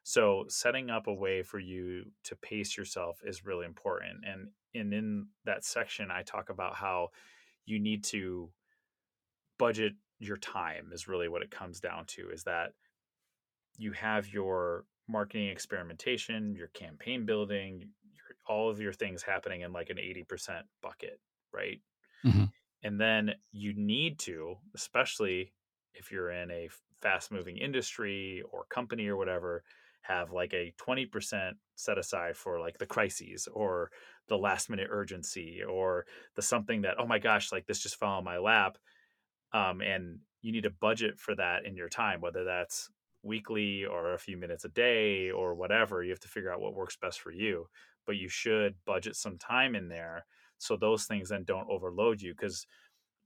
So 0.05 0.45
setting 0.49 0.89
up 0.89 1.09
a 1.09 1.13
way 1.13 1.43
for 1.43 1.59
you 1.59 2.05
to 2.25 2.37
pace 2.37 2.77
yourself 2.77 3.21
is 3.25 3.45
really 3.45 3.67
important 3.67 4.25
and 4.25 4.49
and 4.75 4.95
in 4.95 5.27
that 5.45 5.65
section 5.65 6.11
i 6.11 6.23
talk 6.23 6.51
about 6.51 6.77
how 6.77 7.09
you 7.65 7.81
need 7.81 8.05
to 8.05 8.49
budget 9.59 9.95
your 10.19 10.37
time 10.37 10.91
is 10.93 11.09
really 11.09 11.29
what 11.29 11.43
it 11.43 11.51
comes 11.51 11.81
down 11.81 12.05
to 12.07 12.31
is 12.31 12.45
that 12.45 12.73
you 13.77 13.93
have 13.93 14.29
your 14.29 14.85
marketing 15.09 15.49
experimentation 15.49 16.55
your 16.55 16.69
campaign 16.69 17.27
building 17.27 17.81
your, 17.81 18.37
all 18.47 18.71
of 18.71 18.81
your 18.81 18.93
things 18.93 19.23
happening 19.23 19.63
in 19.63 19.73
like 19.73 19.91
an 19.91 19.97
80% 19.97 20.63
bucket 20.83 21.21
right 21.57 21.83
Mhm. 22.25 22.47
and 22.83 23.01
then 23.01 23.35
you 23.53 23.73
need 23.75 24.19
to 24.21 24.57
especially 24.75 25.53
if 25.95 26.11
you're 26.13 26.31
in 26.31 26.51
a 26.51 26.69
fast 27.01 27.31
moving 27.31 27.57
industry 27.57 28.43
or 28.51 28.65
company 28.67 29.07
or 29.09 29.17
whatever 29.17 29.63
have 30.03 30.31
like 30.31 30.55
a 30.55 30.73
20% 30.77 31.57
set 31.75 31.99
aside 31.99 32.37
for 32.37 32.61
like 32.61 32.79
the 32.79 32.87
crises 32.87 33.49
or 33.53 33.91
the 34.29 34.39
last 34.39 34.71
minute 34.71 34.89
urgency 34.91 35.63
or 35.63 36.07
the 36.35 36.43
something 36.43 36.83
that 36.83 36.99
oh 36.99 37.07
my 37.07 37.19
gosh 37.19 37.51
like 37.53 37.67
this 37.67 37.81
just 37.81 37.97
fell 37.97 38.11
on 38.11 38.25
my 38.25 38.39
lap 38.39 38.79
um, 39.53 39.81
and 39.81 40.21
you 40.43 40.53
need 40.53 40.67
a 40.67 40.71
budget 40.71 41.19
for 41.19 41.35
that 41.35 41.65
in 41.65 41.77
your 41.77 41.89
time 41.89 42.21
whether 42.21 42.45
that's 42.45 42.91
weekly 43.23 43.85
or 43.85 44.13
a 44.15 44.19
few 44.19 44.37
minutes 44.37 44.65
a 44.65 44.69
day 44.69 45.31
or 45.31 45.55
whatever 45.55 46.03
you 46.03 46.11
have 46.11 46.21
to 46.21 46.29
figure 46.29 46.53
out 46.53 46.61
what 46.61 46.75
works 46.75 46.97
best 46.97 47.21
for 47.21 47.33
you 47.33 47.67
but 48.07 48.17
you 48.17 48.29
should 48.29 48.77
budget 48.85 49.17
some 49.17 49.39
time 49.39 49.75
in 49.75 49.89
there 49.89 50.27
so 50.59 50.77
those 50.77 51.05
things 51.05 51.29
then 51.29 51.45
don't 51.45 51.69
overload 51.71 52.21
you 52.21 52.33
because 52.33 52.67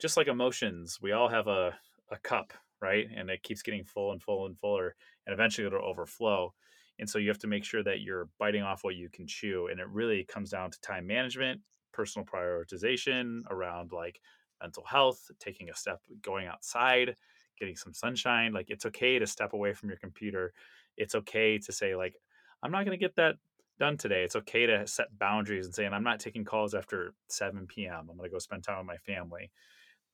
just 0.00 0.16
like 0.16 0.28
emotions 0.28 0.98
we 1.02 1.12
all 1.12 1.28
have 1.28 1.46
a, 1.46 1.74
a 2.10 2.18
cup 2.22 2.52
right? 2.80 3.08
And 3.14 3.28
it 3.28 3.42
keeps 3.42 3.62
getting 3.62 3.84
full 3.84 4.12
and 4.12 4.22
full 4.22 4.46
and 4.46 4.58
fuller 4.58 4.94
and 5.26 5.34
eventually 5.34 5.66
it'll 5.66 5.84
overflow 5.84 6.52
and 6.98 7.08
so 7.08 7.18
you 7.18 7.28
have 7.28 7.38
to 7.38 7.46
make 7.46 7.64
sure 7.64 7.82
that 7.82 8.00
you're 8.00 8.28
biting 8.38 8.62
off 8.62 8.84
what 8.84 8.94
you 8.94 9.08
can 9.10 9.26
chew 9.26 9.68
and 9.70 9.80
it 9.80 9.88
really 9.88 10.24
comes 10.24 10.50
down 10.50 10.70
to 10.70 10.80
time 10.80 11.06
management 11.06 11.60
personal 11.92 12.26
prioritization 12.26 13.42
around 13.50 13.92
like 13.92 14.20
mental 14.62 14.84
health 14.84 15.30
taking 15.38 15.70
a 15.70 15.74
step 15.74 16.00
going 16.22 16.46
outside 16.46 17.14
getting 17.58 17.76
some 17.76 17.92
sunshine 17.92 18.52
like 18.52 18.70
it's 18.70 18.86
okay 18.86 19.18
to 19.18 19.26
step 19.26 19.52
away 19.52 19.74
from 19.74 19.90
your 19.90 19.98
computer. 19.98 20.52
It's 20.96 21.14
okay 21.14 21.58
to 21.58 21.72
say 21.72 21.94
like 21.94 22.14
i'm 22.62 22.70
not 22.70 22.84
going 22.84 22.98
to 22.98 23.02
get 23.02 23.16
that 23.16 23.36
done 23.80 23.96
today 23.96 24.22
it's 24.22 24.36
okay 24.36 24.66
to 24.66 24.86
set 24.86 25.18
boundaries 25.18 25.64
and 25.64 25.74
saying 25.74 25.92
i'm 25.94 26.04
not 26.04 26.20
taking 26.20 26.44
calls 26.44 26.74
after 26.74 27.14
7 27.28 27.66
p.m 27.66 28.06
i'm 28.10 28.16
going 28.18 28.28
to 28.28 28.32
go 28.32 28.38
spend 28.38 28.62
time 28.62 28.76
with 28.78 28.86
my 28.86 28.98
family 28.98 29.50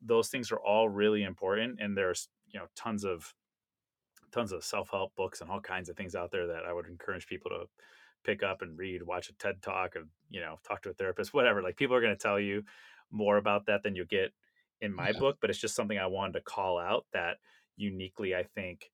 those 0.01 0.29
things 0.29 0.53
are 0.53 0.61
all 0.61 0.89
really 0.89 1.25
important 1.25 1.81
and 1.81 1.97
there's 1.97 2.29
you 2.47 2.61
know 2.61 2.67
tons 2.77 3.05
of 3.05 3.35
tons 4.31 4.53
of 4.53 4.64
self-help 4.64 5.14
books 5.17 5.41
and 5.41 5.51
all 5.51 5.61
kinds 5.61 5.89
of 5.89 5.97
things 5.97 6.14
out 6.14 6.31
there 6.31 6.47
that 6.47 6.62
i 6.64 6.73
would 6.73 6.87
encourage 6.87 7.27
people 7.27 7.51
to 7.51 7.64
pick 8.25 8.45
up 8.45 8.62
and 8.62 8.79
read 8.79 9.03
watch 9.03 9.31
a 9.31 9.33
ted 9.35 9.61
talk 9.61 9.97
and 9.97 10.07
you 10.31 10.41
know 10.41 10.59
talk 10.67 10.81
to 10.81 10.91
a 10.91 10.95
therapist 10.95 11.35
whatever 11.35 11.61
like 11.61 11.77
people 11.77 11.97
are 11.97 12.01
going 12.01 12.17
to 12.17 12.23
tell 12.23 12.39
you 12.39 12.62
more 13.11 13.37
about 13.37 13.67
that 13.67 13.83
than 13.83 13.97
you 13.97 14.05
get 14.05 14.33
in 14.81 14.95
my 14.95 15.12
Yeah. 15.12 15.19
book 15.19 15.39
but 15.41 15.51
it's 15.51 15.59
just 15.59 15.75
something 15.75 15.99
i 15.99 16.07
wanted 16.07 16.35
to 16.35 16.41
call 16.41 16.79
out 16.79 17.05
that 17.12 17.39
uniquely 17.77 18.33
i 18.35 18.45
think 18.45 18.91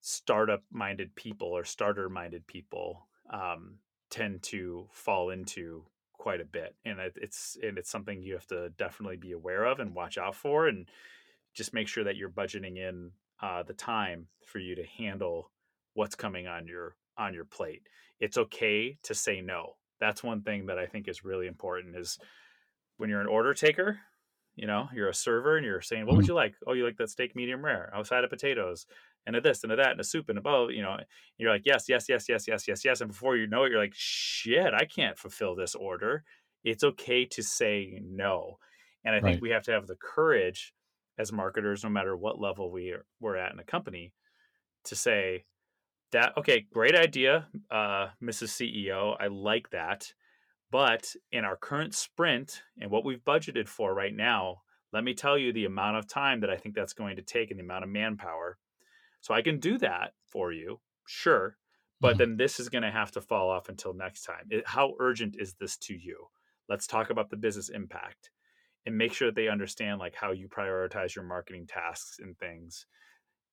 startup 0.00 0.62
minded 0.72 1.14
people 1.14 1.48
or 1.48 1.64
starter 1.64 2.08
minded 2.08 2.46
people 2.46 3.06
um, 3.32 3.76
tend 4.10 4.42
to 4.42 4.88
fall 4.92 5.30
into 5.30 5.86
quite 6.14 6.40
a 6.40 6.44
bit 6.44 6.76
and 6.84 7.00
it's 7.00 7.56
and 7.62 7.78
it's 7.78 7.90
something 7.90 8.22
you 8.22 8.34
have 8.34 8.46
to 8.46 8.68
definitely 8.70 9.16
be 9.16 9.32
aware 9.32 9.64
of 9.64 9.80
and 9.80 9.94
watch 9.94 10.18
out 10.18 10.34
for 10.34 10.68
and 10.68 10.90
just 11.54 11.74
make 11.74 11.88
sure 11.88 12.04
that 12.04 12.16
you're 12.16 12.30
budgeting 12.30 12.78
in 12.78 13.12
uh, 13.42 13.62
the 13.62 13.74
time 13.74 14.28
for 14.46 14.58
you 14.58 14.74
to 14.74 14.84
handle 14.84 15.52
what's 15.94 16.14
coming 16.14 16.46
on 16.46 16.66
your 16.66 16.96
on 17.16 17.34
your 17.34 17.44
plate. 17.44 17.88
It's 18.20 18.38
okay 18.38 18.98
to 19.02 19.14
say 19.14 19.40
no. 19.40 19.76
That's 19.98 20.22
one 20.22 20.42
thing 20.42 20.66
that 20.66 20.78
i 20.78 20.86
think 20.86 21.08
is 21.08 21.24
really 21.24 21.46
important 21.46 21.96
is 21.96 22.18
when 22.96 23.10
you're 23.10 23.20
an 23.20 23.26
order 23.26 23.54
taker 23.54 24.00
you 24.56 24.66
know 24.66 24.88
you're 24.92 25.08
a 25.08 25.14
server 25.14 25.56
and 25.56 25.64
you're 25.64 25.80
saying 25.80 26.06
what 26.06 26.16
would 26.16 26.26
Mhm. 26.26 26.28
you 26.28 26.34
like? 26.34 26.56
Oh 26.66 26.72
you 26.72 26.84
like 26.84 26.96
that 26.98 27.10
steak 27.10 27.36
medium 27.36 27.64
rare. 27.64 27.90
A 27.94 28.04
side 28.04 28.24
of 28.24 28.30
potatoes 28.30 28.86
and 29.26 29.36
a 29.36 29.40
this 29.40 29.62
and 29.62 29.72
a 29.72 29.76
that 29.76 29.92
and 29.92 30.00
a 30.00 30.04
soup 30.04 30.28
and 30.28 30.38
a 30.38 30.40
bow 30.40 30.68
you 30.68 30.82
know 30.82 30.96
you're 31.38 31.52
like 31.52 31.62
yes 31.64 31.84
yes 31.88 32.06
yes 32.08 32.26
yes 32.28 32.46
yes 32.48 32.66
yes 32.66 32.84
yes 32.84 33.00
and 33.00 33.10
before 33.10 33.36
you 33.36 33.46
know 33.46 33.64
it 33.64 33.70
you're 33.70 33.80
like 33.80 33.94
shit 33.94 34.72
i 34.74 34.84
can't 34.84 35.18
fulfill 35.18 35.54
this 35.54 35.74
order. 35.74 36.24
It's 36.62 36.84
okay 36.84 37.24
to 37.24 37.42
say 37.42 38.02
no 38.04 38.58
and 39.04 39.14
i 39.14 39.20
think 39.20 39.40
we 39.40 39.50
have 39.50 39.62
to 39.64 39.72
have 39.72 39.86
the 39.86 39.96
courage 39.96 40.74
as 41.18 41.32
marketers 41.32 41.84
no 41.84 41.90
matter 41.90 42.16
what 42.16 42.40
level 42.40 42.70
we 42.70 42.90
are, 42.90 43.04
we're 43.18 43.36
at 43.36 43.52
in 43.52 43.58
a 43.58 43.64
company 43.64 44.12
to 44.84 44.94
say 44.94 45.44
that 46.12 46.36
okay 46.36 46.66
great 46.72 46.94
idea 46.94 47.46
uh, 47.70 48.08
mrs 48.22 48.50
ceo 48.58 49.16
i 49.18 49.26
like 49.26 49.70
that 49.70 50.12
but 50.70 51.14
in 51.32 51.44
our 51.44 51.56
current 51.56 51.94
sprint 51.94 52.62
and 52.80 52.90
what 52.90 53.04
we've 53.04 53.24
budgeted 53.24 53.68
for 53.68 53.94
right 53.94 54.14
now 54.14 54.58
let 54.92 55.04
me 55.04 55.14
tell 55.14 55.38
you 55.38 55.52
the 55.52 55.64
amount 55.64 55.96
of 55.96 56.06
time 56.06 56.40
that 56.40 56.50
i 56.50 56.56
think 56.56 56.74
that's 56.74 56.92
going 56.92 57.16
to 57.16 57.22
take 57.22 57.50
and 57.50 57.58
the 57.58 57.64
amount 57.64 57.84
of 57.84 57.90
manpower 57.90 58.58
so 59.20 59.34
i 59.34 59.42
can 59.42 59.58
do 59.60 59.78
that 59.78 60.12
for 60.26 60.52
you 60.52 60.80
sure 61.06 61.56
but 62.00 62.14
Mhm. 62.14 62.18
then 62.18 62.36
this 62.38 62.58
is 62.58 62.68
going 62.70 62.82
to 62.82 62.90
have 62.90 63.10
to 63.12 63.20
fall 63.20 63.50
off 63.50 63.68
until 63.68 63.92
next 63.92 64.22
time. 64.22 64.46
It- 64.50 64.66
how 64.66 64.94
urgent 65.00 65.36
is 65.38 65.52
this 65.56 65.76
to 65.78 65.94
you? 65.94 66.30
Let's 66.66 66.86
talk 66.86 67.10
about 67.10 67.28
the 67.28 67.36
business 67.36 67.68
impact 67.68 68.30
and 68.86 68.96
make 68.96 69.12
sure 69.12 69.28
that 69.28 69.34
they 69.34 69.48
understand 69.48 69.98
like 69.98 70.14
how 70.14 70.30
you 70.32 70.48
prioritize 70.48 71.14
your 71.14 71.24
marketing 71.26 71.66
tasks 71.66 72.18
and 72.18 72.38
things 72.38 72.86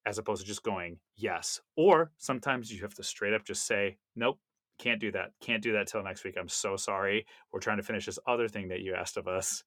as 0.06 0.18
opposed 0.18 0.44
to 0.44 0.48
just 0.48 0.64
going 0.64 1.02
yes 1.18 1.60
or 1.76 2.14
sometimes 2.20 2.72
you 2.72 2.82
have 2.84 2.94
to 2.94 3.04
straight 3.04 3.34
up 3.34 3.44
just 3.44 3.66
say 3.68 3.98
nope 4.16 4.40
can't 4.78 5.02
do 5.02 5.12
that 5.12 5.34
can't 5.42 5.62
do 5.62 5.74
that 5.74 5.88
till 5.88 6.02
next 6.02 6.24
week 6.24 6.38
i'm 6.38 6.48
so 6.48 6.78
sorry 6.78 7.26
we're 7.52 7.60
trying 7.60 7.76
to 7.76 7.84
finish 7.84 8.06
this 8.06 8.20
other 8.28 8.48
thing 8.48 8.70
that 8.70 8.80
you 8.80 8.96
asked 8.96 9.18
of 9.18 9.28
us 9.28 9.66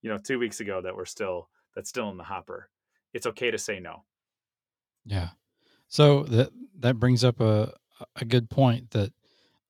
you 0.00 0.08
know 0.08 0.16
two 0.16 0.38
weeks 0.38 0.60
ago 0.60 0.80
that 0.80 0.96
we're 0.96 1.04
still 1.04 1.50
that's 1.74 1.90
still 1.90 2.08
in 2.08 2.16
the 2.16 2.24
hopper. 2.24 2.70
It's 3.12 3.26
okay 3.26 3.50
to 3.50 3.58
say 3.58 3.80
no 3.80 4.06
Yeah. 5.04 5.30
So 5.88 6.24
that 6.24 6.50
that 6.80 6.98
brings 6.98 7.24
up 7.24 7.40
a 7.40 7.72
a 8.16 8.24
good 8.24 8.50
point 8.50 8.90
that 8.90 9.12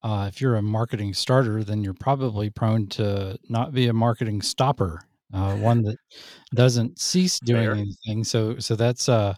uh, 0.02 0.26
if 0.28 0.40
you're 0.40 0.56
a 0.56 0.62
marketing 0.62 1.14
starter, 1.14 1.64
then 1.64 1.82
you're 1.82 1.94
probably 1.94 2.50
prone 2.50 2.86
to 2.86 3.38
not 3.48 3.72
be 3.72 3.88
a 3.88 3.92
marketing 3.92 4.42
stopper, 4.42 5.00
uh, 5.32 5.56
one 5.56 5.82
that 5.82 5.96
doesn't 6.54 6.98
cease 6.98 7.40
doing 7.40 7.64
Fair. 7.64 7.72
anything. 7.72 8.22
So, 8.22 8.58
so 8.58 8.76
that's 8.76 9.08
uh, 9.08 9.34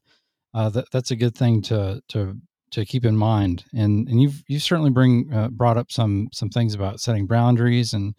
uh, 0.55 0.69
that, 0.71 0.87
that's 0.91 1.13
a 1.13 1.17
good 1.17 1.37
thing 1.37 1.63
to 1.63 2.03
to 2.09 2.37
to 2.73 2.85
keep 2.85 3.05
in 3.05 3.17
mind. 3.17 3.65
And 3.75 4.09
and 4.09 4.21
you've 4.21 4.43
you 4.49 4.59
certainly 4.59 4.91
bring 4.91 5.33
uh, 5.33 5.49
brought 5.49 5.77
up 5.77 5.93
some 5.93 6.29
some 6.33 6.49
things 6.49 6.75
about 6.75 7.01
setting 7.01 7.27
boundaries 7.29 7.93
and 7.93 8.15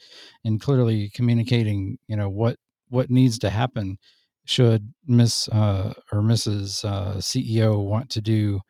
and 0.46 0.62
clearly 0.62 1.10
communicating. 1.14 1.98
You 2.08 2.16
know 2.16 2.30
what 2.30 2.58
what 2.90 3.10
needs 3.10 3.38
to 3.40 3.50
happen 3.50 3.98
should 4.50 4.94
Miss 5.06 5.48
uh, 5.50 5.94
or 6.12 6.22
Mrs. 6.22 6.84
Uh, 6.86 7.16
CEO 7.16 7.84
want 7.84 8.10
to 8.12 8.22
do 8.22 8.62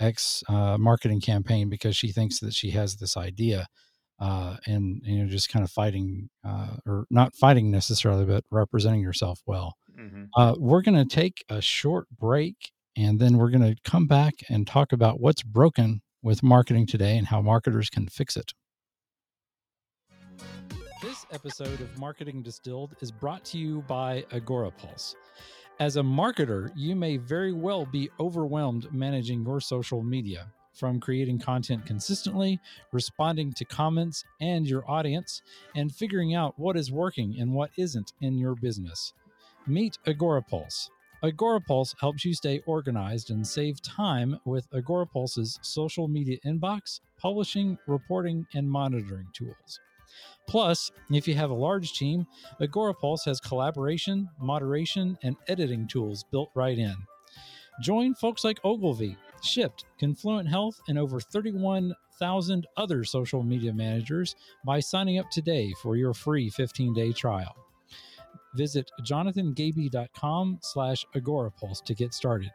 X 0.00 0.42
uh, 0.48 0.76
marketing 0.78 1.20
campaign 1.20 1.68
because 1.68 1.96
she 1.96 2.12
thinks 2.12 2.40
that 2.40 2.54
she 2.54 2.70
has 2.70 2.96
this 2.96 3.16
idea. 3.16 3.66
Uh, 4.20 4.56
and 4.66 5.00
you 5.04 5.18
know, 5.18 5.28
just 5.28 5.48
kind 5.48 5.64
of 5.64 5.70
fighting, 5.70 6.28
uh, 6.44 6.76
or 6.86 7.06
not 7.10 7.34
fighting 7.34 7.70
necessarily, 7.72 8.24
but 8.24 8.44
representing 8.52 9.00
yourself 9.00 9.40
well. 9.46 9.74
Mm-hmm. 9.98 10.24
Uh, 10.36 10.54
we're 10.58 10.82
going 10.82 10.96
to 10.96 11.04
take 11.04 11.44
a 11.48 11.60
short 11.60 12.06
break, 12.10 12.70
and 12.96 13.18
then 13.18 13.36
we're 13.36 13.50
going 13.50 13.74
to 13.74 13.76
come 13.84 14.06
back 14.06 14.34
and 14.48 14.64
talk 14.64 14.92
about 14.92 15.20
what's 15.20 15.42
broken 15.42 16.02
with 16.22 16.42
marketing 16.42 16.86
today 16.86 17.16
and 17.16 17.26
how 17.26 17.42
marketers 17.42 17.90
can 17.90 18.06
fix 18.06 18.36
it. 18.36 18.52
Episode 21.32 21.80
of 21.80 21.98
Marketing 21.98 22.42
Distilled 22.42 22.94
is 23.00 23.10
brought 23.10 23.42
to 23.46 23.58
you 23.58 23.80
by 23.88 24.22
Agorapulse. 24.32 25.14
As 25.80 25.96
a 25.96 26.02
marketer, 26.02 26.70
you 26.76 26.94
may 26.94 27.16
very 27.16 27.54
well 27.54 27.86
be 27.86 28.10
overwhelmed 28.20 28.92
managing 28.92 29.42
your 29.42 29.58
social 29.58 30.02
media, 30.02 30.52
from 30.74 31.00
creating 31.00 31.38
content 31.38 31.86
consistently, 31.86 32.60
responding 32.92 33.50
to 33.54 33.64
comments 33.64 34.24
and 34.42 34.66
your 34.66 34.84
audience, 34.90 35.40
and 35.74 35.94
figuring 35.94 36.34
out 36.34 36.58
what 36.58 36.76
is 36.76 36.92
working 36.92 37.34
and 37.40 37.54
what 37.54 37.70
isn't 37.78 38.12
in 38.20 38.36
your 38.36 38.54
business. 38.54 39.14
Meet 39.66 39.96
Agorapulse. 40.06 40.90
Agorapulse 41.24 41.94
helps 41.98 42.26
you 42.26 42.34
stay 42.34 42.60
organized 42.66 43.30
and 43.30 43.46
save 43.46 43.80
time 43.80 44.38
with 44.44 44.70
Agorapulse's 44.72 45.58
social 45.62 46.08
media 46.08 46.36
inbox, 46.44 47.00
publishing, 47.16 47.78
reporting, 47.86 48.46
and 48.54 48.70
monitoring 48.70 49.28
tools. 49.32 49.80
Plus, 50.46 50.90
if 51.10 51.26
you 51.26 51.34
have 51.34 51.50
a 51.50 51.54
large 51.54 51.92
team, 51.94 52.26
Agorapulse 52.60 53.24
has 53.24 53.40
collaboration, 53.40 54.28
moderation, 54.40 55.16
and 55.22 55.36
editing 55.48 55.86
tools 55.86 56.24
built 56.30 56.50
right 56.54 56.78
in. 56.78 56.94
Join 57.80 58.14
folks 58.14 58.44
like 58.44 58.58
Ogilvy, 58.64 59.16
Shipt, 59.42 59.84
Confluent 59.98 60.48
Health, 60.48 60.80
and 60.88 60.98
over 60.98 61.20
31,000 61.20 62.66
other 62.76 63.04
social 63.04 63.42
media 63.42 63.72
managers 63.72 64.36
by 64.64 64.78
signing 64.80 65.18
up 65.18 65.30
today 65.30 65.72
for 65.80 65.96
your 65.96 66.12
free 66.14 66.50
15-day 66.50 67.12
trial. 67.12 67.56
Visit 68.54 68.90
jonathangaby.com 69.02 70.58
slash 70.60 71.06
agorapulse 71.14 71.82
to 71.84 71.94
get 71.94 72.12
started. 72.12 72.50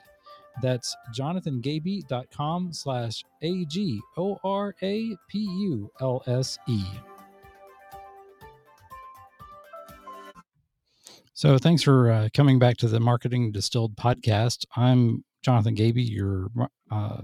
That's 0.61 0.95
jonathangaby.com 1.15 2.73
slash 2.73 3.23
A-G-O-R-A-P-U-L-S-E. 3.41 3.97
So, 11.37 11.59
thanks 11.59 11.83
for 11.83 12.09
uh, 12.09 12.29
coming 12.33 12.57
back 12.57 12.77
to 12.77 12.87
the 12.87 12.99
Marketing 12.99 13.51
Distilled 13.51 13.95
podcast. 13.95 14.65
I'm 14.75 15.23
Jonathan 15.43 15.75
Gaby, 15.75 16.01
your 16.01 16.47
uh, 16.89 17.21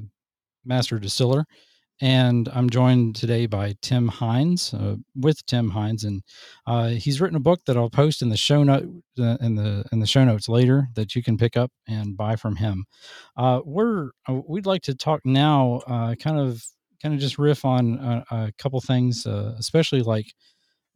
master 0.64 1.00
distiller, 1.00 1.46
and 2.00 2.48
I'm 2.54 2.70
joined 2.70 3.16
today 3.16 3.48
by 3.48 3.74
Tim 3.82 4.10
Hines 4.10 4.72
uh, 4.72 4.98
with 5.16 5.44
Tim 5.48 5.72
Hines, 5.72 6.04
and 6.04 6.22
uh, 6.68 6.90
he's 6.90 7.20
written 7.20 7.38
a 7.38 7.40
book 7.40 7.62
that 7.66 7.76
I'll 7.76 7.90
post 7.90 8.22
in 8.22 8.30
the 8.30 8.38
show 8.38 8.62
note 8.62 8.88
uh, 9.18 9.38
in 9.42 9.56
the 9.56 9.84
in 9.92 10.00
the 10.00 10.06
show 10.06 10.24
notes 10.24 10.48
later 10.48 10.90
that 10.94 11.16
you 11.16 11.24
can 11.24 11.36
pick 11.36 11.58
up 11.58 11.72
and 11.88 12.16
buy 12.16 12.36
from 12.36 12.58
him. 12.58 12.86
Uh, 13.36 13.62
we're 13.66 14.12
we'd 14.48 14.68
like 14.68 14.84
to 14.84 14.94
talk 14.94 15.22
now, 15.26 15.82
kind 15.88 16.38
of 16.38 16.64
kind 17.02 17.16
of 17.16 17.20
just 17.20 17.40
riff 17.40 17.66
on 17.66 17.98
a, 17.98 18.24
a 18.30 18.52
couple 18.60 18.80
things, 18.80 19.26
especially 19.26 20.04
like 20.04 20.36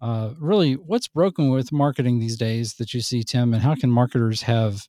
uh, 0.02 0.34
really 0.40 0.74
what's 0.74 1.08
broken 1.08 1.50
with 1.50 1.72
marketing 1.72 2.20
these 2.20 2.38
days 2.38 2.76
that 2.76 2.94
you 2.94 3.02
see 3.02 3.24
tim 3.24 3.54
and 3.54 3.64
how 3.64 3.76
can 3.76 3.90
marketers 3.90 4.44
have 4.44 4.88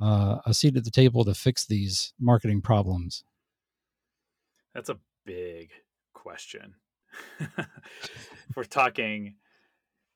uh, 0.00 0.38
a 0.44 0.54
seat 0.54 0.76
at 0.76 0.84
the 0.84 0.90
table 0.90 1.24
to 1.24 1.34
fix 1.34 1.66
these 1.66 2.12
marketing 2.20 2.60
problems? 2.60 3.24
That's 4.74 4.88
a 4.88 4.98
big 5.24 5.70
question. 6.12 6.74
We're 8.56 8.64
talking 8.64 9.36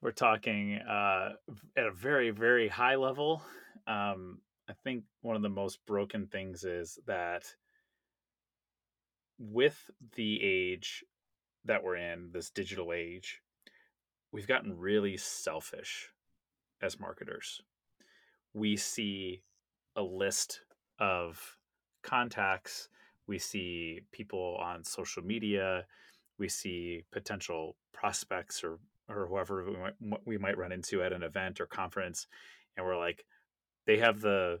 we're 0.01 0.11
talking 0.11 0.75
uh, 0.75 1.31
at 1.75 1.85
a 1.85 1.91
very 1.91 2.29
very 2.29 2.69
high 2.69 2.95
level. 2.95 3.41
Um, 3.87 4.39
i 4.69 4.73
think 4.83 5.03
one 5.21 5.35
of 5.35 5.41
the 5.41 5.49
most 5.49 5.79
broken 5.85 6.27
things 6.27 6.63
is 6.63 6.99
that 7.07 7.43
with 9.39 9.89
the 10.15 10.39
age 10.43 11.03
that 11.65 11.83
we're 11.83 11.95
in 11.95 12.29
this 12.31 12.49
digital 12.51 12.93
age 12.93 13.41
we've 14.31 14.47
gotten 14.47 14.77
really 14.77 15.17
selfish 15.17 16.09
as 16.81 16.99
marketers. 16.99 17.61
We 18.53 18.77
see 18.77 19.41
a 19.95 20.01
list 20.01 20.61
of 20.99 21.57
contacts, 22.03 22.89
we 23.27 23.39
see 23.39 24.01
people 24.11 24.57
on 24.61 24.83
social 24.83 25.23
media, 25.23 25.85
we 26.37 26.49
see 26.49 27.03
potential 27.11 27.75
prospects 27.93 28.63
or 28.63 28.79
or 29.09 29.25
whoever 29.27 29.65
we 29.65 29.75
might, 29.75 30.25
we 30.25 30.37
might 30.37 30.57
run 30.57 30.71
into 30.71 31.01
at 31.01 31.11
an 31.11 31.23
event 31.23 31.59
or 31.59 31.65
conference 31.65 32.27
and 32.77 32.85
we're 32.85 32.97
like 32.97 33.25
they 33.87 33.97
have 33.97 34.21
the 34.21 34.59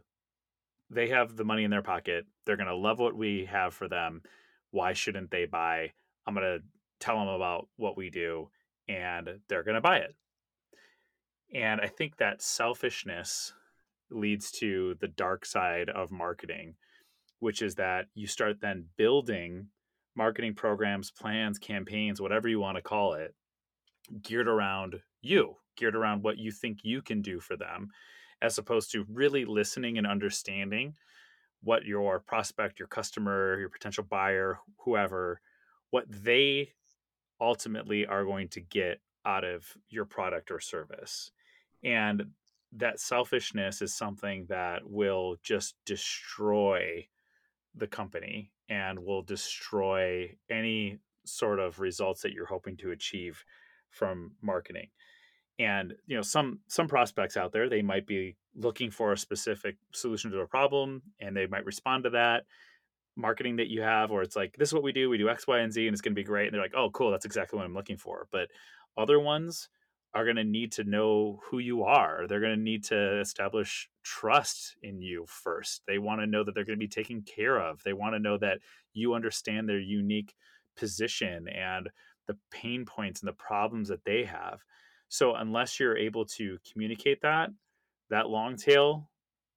they 0.89 1.09
have 1.09 1.35
the 1.35 1.45
money 1.45 1.63
in 1.63 1.69
their 1.69 1.83
pocket. 1.83 2.25
They're 2.45 2.57
going 2.57 2.67
to 2.67 2.75
love 2.75 2.97
what 2.97 3.15
we 3.15 3.45
have 3.45 3.75
for 3.75 3.87
them. 3.87 4.23
Why 4.71 4.93
shouldn't 4.93 5.29
they 5.29 5.45
buy? 5.45 5.91
I'm 6.25 6.33
going 6.33 6.45
to 6.45 6.63
tell 6.99 7.19
them 7.19 7.27
about 7.27 7.67
what 7.77 7.95
we 7.95 8.09
do 8.09 8.49
and 8.89 9.29
they're 9.47 9.63
going 9.63 9.75
to 9.75 9.81
buy 9.81 9.97
it. 9.97 10.15
And 11.53 11.79
I 11.79 11.87
think 11.87 12.17
that 12.17 12.41
selfishness 12.41 13.53
leads 14.11 14.51
to 14.51 14.95
the 14.99 15.07
dark 15.07 15.45
side 15.45 15.89
of 15.89 16.11
marketing, 16.11 16.75
which 17.39 17.61
is 17.61 17.75
that 17.75 18.07
you 18.15 18.27
start 18.27 18.59
then 18.59 18.85
building 18.97 19.67
marketing 20.15 20.55
programs, 20.55 21.11
plans, 21.11 21.59
campaigns, 21.59 22.19
whatever 22.19 22.49
you 22.49 22.59
want 22.59 22.75
to 22.75 22.81
call 22.81 23.13
it, 23.13 23.35
geared 24.21 24.47
around 24.47 24.95
you, 25.21 25.55
geared 25.77 25.95
around 25.95 26.23
what 26.23 26.37
you 26.37 26.51
think 26.51 26.79
you 26.83 27.01
can 27.01 27.21
do 27.21 27.39
for 27.39 27.55
them, 27.55 27.89
as 28.41 28.57
opposed 28.57 28.91
to 28.91 29.05
really 29.09 29.45
listening 29.45 29.97
and 29.97 30.07
understanding 30.07 30.95
what 31.61 31.85
your 31.85 32.19
prospect, 32.19 32.79
your 32.79 32.87
customer, 32.87 33.59
your 33.59 33.69
potential 33.69 34.03
buyer, 34.03 34.59
whoever, 34.83 35.41
what 35.91 36.05
they 36.09 36.69
ultimately 37.41 38.05
are 38.05 38.25
going 38.25 38.47
to 38.49 38.61
get 38.61 38.99
out 39.25 39.43
of 39.43 39.65
your 39.89 40.05
product 40.05 40.51
or 40.51 40.59
service. 40.59 41.31
And 41.83 42.23
that 42.73 42.99
selfishness 42.99 43.81
is 43.81 43.95
something 43.95 44.45
that 44.49 44.81
will 44.89 45.37
just 45.43 45.75
destroy 45.85 47.07
the 47.75 47.87
company 47.87 48.51
and 48.69 48.99
will 48.99 49.21
destroy 49.21 50.35
any 50.49 50.99
sort 51.25 51.59
of 51.59 51.79
results 51.79 52.21
that 52.21 52.33
you're 52.33 52.45
hoping 52.45 52.77
to 52.77 52.91
achieve 52.91 53.43
from 53.89 54.31
marketing 54.41 54.87
and 55.59 55.93
you 56.07 56.15
know 56.15 56.21
some 56.21 56.59
some 56.67 56.87
prospects 56.87 57.37
out 57.37 57.51
there 57.51 57.69
they 57.69 57.81
might 57.81 58.07
be 58.07 58.35
looking 58.55 58.89
for 58.89 59.11
a 59.11 59.17
specific 59.17 59.75
solution 59.93 60.31
to 60.31 60.39
a 60.39 60.47
problem 60.47 61.01
and 61.19 61.35
they 61.35 61.45
might 61.45 61.65
respond 61.65 62.03
to 62.03 62.09
that 62.09 62.45
marketing 63.19 63.57
that 63.57 63.67
you 63.67 63.81
have 63.81 64.11
or 64.11 64.21
it's 64.21 64.35
like 64.35 64.55
this 64.57 64.69
is 64.69 64.73
what 64.73 64.83
we 64.83 64.91
do 64.91 65.09
we 65.09 65.17
do 65.17 65.29
x 65.29 65.45
y 65.45 65.59
and 65.59 65.73
z 65.73 65.87
and 65.87 65.93
it's 65.93 66.01
going 66.01 66.13
to 66.13 66.19
be 66.19 66.23
great 66.23 66.47
and 66.47 66.53
they're 66.53 66.61
like 66.61 66.73
oh 66.75 66.89
cool 66.91 67.11
that's 67.11 67.25
exactly 67.25 67.57
what 67.57 67.65
i'm 67.65 67.73
looking 67.73 67.97
for 67.97 68.27
but 68.31 68.47
other 68.97 69.19
ones 69.19 69.69
are 70.13 70.23
going 70.23 70.37
to 70.37 70.43
need 70.43 70.71
to 70.71 70.83
know 70.83 71.39
who 71.43 71.59
you 71.59 71.83
are. 71.83 72.25
They're 72.27 72.39
going 72.39 72.55
to 72.55 72.61
need 72.61 72.83
to 72.85 73.19
establish 73.19 73.87
trust 74.03 74.75
in 74.81 75.01
you 75.01 75.25
first. 75.27 75.83
They 75.87 75.99
want 75.99 76.21
to 76.21 76.27
know 76.27 76.43
that 76.43 76.55
they're 76.55 76.65
going 76.65 76.79
to 76.79 76.83
be 76.83 76.87
taken 76.87 77.21
care 77.21 77.59
of. 77.59 77.83
They 77.83 77.93
want 77.93 78.15
to 78.15 78.19
know 78.19 78.37
that 78.39 78.59
you 78.93 79.13
understand 79.13 79.69
their 79.69 79.79
unique 79.79 80.33
position 80.75 81.47
and 81.47 81.89
the 82.27 82.37
pain 82.49 82.85
points 82.85 83.21
and 83.21 83.27
the 83.27 83.33
problems 83.33 83.89
that 83.89 84.03
they 84.03 84.23
have. 84.23 84.63
So 85.09 85.35
unless 85.35 85.79
you're 85.79 85.97
able 85.97 86.25
to 86.25 86.57
communicate 86.71 87.21
that 87.21 87.49
that 88.09 88.27
long 88.27 88.55
tail 88.55 89.09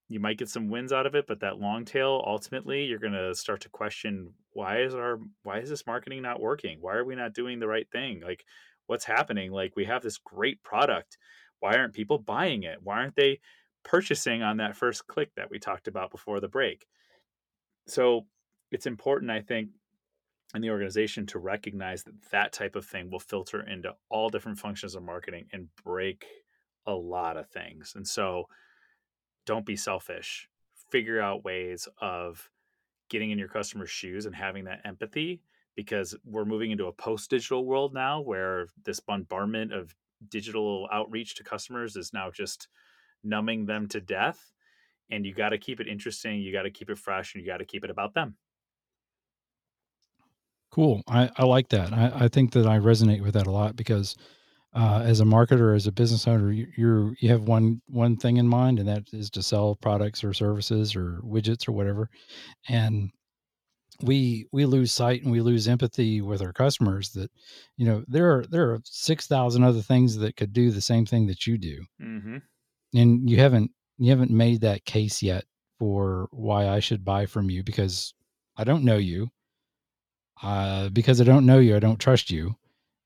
you 0.08 0.20
might 0.20 0.38
get 0.38 0.48
some 0.48 0.68
wins 0.68 0.92
out 0.92 1.06
of 1.06 1.14
it, 1.14 1.26
but 1.26 1.40
that 1.40 1.58
long 1.58 1.84
tail 1.84 2.22
ultimately 2.26 2.84
you're 2.84 2.98
going 2.98 3.12
to 3.12 3.34
start 3.34 3.60
to 3.62 3.68
question 3.68 4.32
why 4.52 4.80
is 4.80 4.94
our 4.94 5.18
why 5.42 5.58
is 5.58 5.70
this 5.70 5.86
marketing 5.86 6.22
not 6.22 6.40
working? 6.40 6.78
Why 6.80 6.94
are 6.94 7.04
we 7.04 7.14
not 7.14 7.34
doing 7.34 7.58
the 7.58 7.68
right 7.68 7.88
thing? 7.90 8.20
Like 8.24 8.44
what's 8.86 9.04
happening? 9.04 9.52
Like 9.52 9.74
we 9.76 9.84
have 9.86 10.02
this 10.02 10.18
great 10.18 10.62
product. 10.62 11.18
Why 11.60 11.76
aren't 11.76 11.94
people 11.94 12.18
buying 12.18 12.64
it? 12.64 12.78
Why 12.82 12.98
aren't 12.98 13.16
they 13.16 13.40
purchasing 13.84 14.42
on 14.42 14.58
that 14.58 14.76
first 14.76 15.06
click 15.06 15.34
that 15.36 15.50
we 15.50 15.58
talked 15.58 15.88
about 15.88 16.10
before 16.10 16.40
the 16.40 16.48
break? 16.48 16.86
So 17.86 18.26
it's 18.70 18.86
important 18.86 19.30
I 19.30 19.40
think 19.40 19.70
in 20.54 20.60
the 20.60 20.70
organization 20.70 21.26
to 21.26 21.38
recognize 21.38 22.02
that 22.04 22.30
that 22.30 22.52
type 22.52 22.76
of 22.76 22.84
thing 22.84 23.10
will 23.10 23.20
filter 23.20 23.66
into 23.66 23.94
all 24.10 24.28
different 24.28 24.58
functions 24.58 24.94
of 24.94 25.02
marketing 25.02 25.46
and 25.52 25.68
break 25.82 26.26
a 26.86 26.92
lot 26.92 27.36
of 27.36 27.48
things. 27.48 27.94
And 27.96 28.06
so 28.06 28.48
don't 29.46 29.66
be 29.66 29.76
selfish. 29.76 30.48
Figure 30.90 31.20
out 31.20 31.44
ways 31.44 31.88
of 32.00 32.50
getting 33.08 33.30
in 33.30 33.38
your 33.38 33.48
customer's 33.48 33.90
shoes 33.90 34.26
and 34.26 34.34
having 34.34 34.64
that 34.64 34.80
empathy 34.84 35.42
because 35.74 36.14
we're 36.24 36.44
moving 36.44 36.70
into 36.70 36.86
a 36.86 36.92
post 36.92 37.30
digital 37.30 37.64
world 37.64 37.94
now 37.94 38.20
where 38.20 38.66
this 38.84 39.00
bombardment 39.00 39.72
of 39.72 39.94
digital 40.28 40.88
outreach 40.92 41.34
to 41.34 41.44
customers 41.44 41.96
is 41.96 42.12
now 42.12 42.30
just 42.30 42.68
numbing 43.24 43.66
them 43.66 43.88
to 43.88 44.00
death. 44.00 44.52
And 45.10 45.26
you 45.26 45.34
got 45.34 45.50
to 45.50 45.58
keep 45.58 45.80
it 45.80 45.88
interesting, 45.88 46.40
you 46.40 46.52
got 46.52 46.62
to 46.62 46.70
keep 46.70 46.90
it 46.90 46.98
fresh, 46.98 47.34
and 47.34 47.42
you 47.42 47.50
got 47.50 47.58
to 47.58 47.64
keep 47.64 47.84
it 47.84 47.90
about 47.90 48.14
them. 48.14 48.36
Cool. 50.70 51.02
I, 51.06 51.30
I 51.36 51.44
like 51.44 51.68
that. 51.68 51.92
I, 51.92 52.12
I 52.14 52.28
think 52.28 52.52
that 52.52 52.66
I 52.66 52.78
resonate 52.78 53.22
with 53.22 53.34
that 53.34 53.46
a 53.46 53.50
lot 53.50 53.76
because 53.76 54.16
uh, 54.74 55.02
as 55.04 55.20
a 55.20 55.24
marketer, 55.24 55.76
as 55.76 55.86
a 55.86 55.92
business 55.92 56.26
owner, 56.26 56.50
you, 56.50 56.66
you're 56.76 57.14
you 57.20 57.28
have 57.28 57.42
one 57.42 57.82
one 57.88 58.16
thing 58.16 58.38
in 58.38 58.48
mind, 58.48 58.78
and 58.78 58.88
that 58.88 59.04
is 59.12 59.30
to 59.30 59.42
sell 59.42 59.74
products 59.76 60.24
or 60.24 60.32
services 60.32 60.96
or 60.96 61.20
widgets 61.24 61.68
or 61.68 61.72
whatever. 61.72 62.08
And 62.68 63.10
we 64.02 64.46
we 64.52 64.64
lose 64.64 64.92
sight 64.92 65.22
and 65.22 65.30
we 65.30 65.40
lose 65.40 65.68
empathy 65.68 66.20
with 66.20 66.42
our 66.42 66.52
customers 66.52 67.10
that 67.10 67.30
you 67.76 67.86
know 67.86 68.04
there 68.08 68.32
are 68.36 68.44
there 68.46 68.70
are 68.70 68.80
6000 68.84 69.62
other 69.62 69.82
things 69.82 70.16
that 70.16 70.36
could 70.36 70.52
do 70.52 70.70
the 70.70 70.80
same 70.80 71.06
thing 71.06 71.26
that 71.26 71.46
you 71.46 71.58
do 71.58 71.84
Mm-hmm. 72.00 72.38
and 72.94 73.30
you 73.30 73.36
haven't 73.36 73.70
you 73.98 74.10
haven't 74.10 74.30
made 74.30 74.62
that 74.62 74.84
case 74.84 75.22
yet 75.22 75.44
for 75.78 76.28
why 76.32 76.68
I 76.68 76.80
should 76.80 77.04
buy 77.04 77.26
from 77.26 77.50
you 77.50 77.62
because 77.62 78.14
I 78.56 78.64
don't 78.64 78.82
know 78.84 78.96
you 78.96 79.28
uh, 80.42 80.88
because 80.88 81.20
I 81.20 81.24
don't 81.24 81.46
know 81.46 81.58
you 81.58 81.76
I 81.76 81.80
don't 81.80 82.00
trust 82.00 82.30
you 82.30 82.56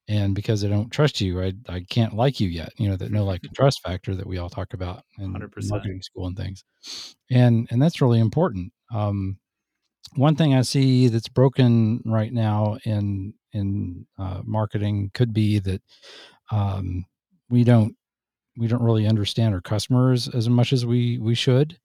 and 0.08 0.34
because 0.34 0.64
I 0.64 0.68
don't 0.68 0.90
trust 0.90 1.20
you 1.20 1.40
I 1.42 1.52
I 1.68 1.80
can't 1.90 2.14
like 2.14 2.40
you 2.40 2.48
yet 2.48 2.72
you 2.78 2.88
know 2.88 2.96
that 2.96 3.10
no 3.12 3.24
like 3.24 3.42
and 3.48 3.54
trust 3.54 3.82
factor 3.82 4.14
that 4.14 4.26
we 4.26 4.38
all 4.38 4.50
talk 4.50 4.74
about 4.74 5.04
in 5.18 5.24
100%. 5.24 5.70
marketing 5.70 6.02
school 6.02 6.26
and 6.26 6.36
things 6.36 6.64
and 7.30 7.66
and 7.70 7.80
that's 7.82 8.00
really 8.00 8.20
important 8.20 8.72
um 8.94 9.38
one 10.16 10.36
thing 10.36 10.54
I 10.54 10.62
see 10.62 11.08
that's 11.08 11.28
broken 11.28 12.02
right 12.06 12.32
now 12.32 12.78
in 12.84 13.34
in 13.52 14.06
uh, 14.18 14.42
marketing 14.44 15.10
could 15.14 15.32
be 15.32 15.58
that 15.60 15.82
um, 16.50 17.06
we 17.50 17.64
don't 17.64 17.96
we 18.58 18.68
don't 18.68 18.82
really 18.82 19.06
understand 19.06 19.54
our 19.54 19.60
customers 19.60 20.28
as 20.28 20.48
much 20.48 20.72
as 20.72 20.86
we 20.86 21.18
we 21.18 21.34
should 21.34 21.78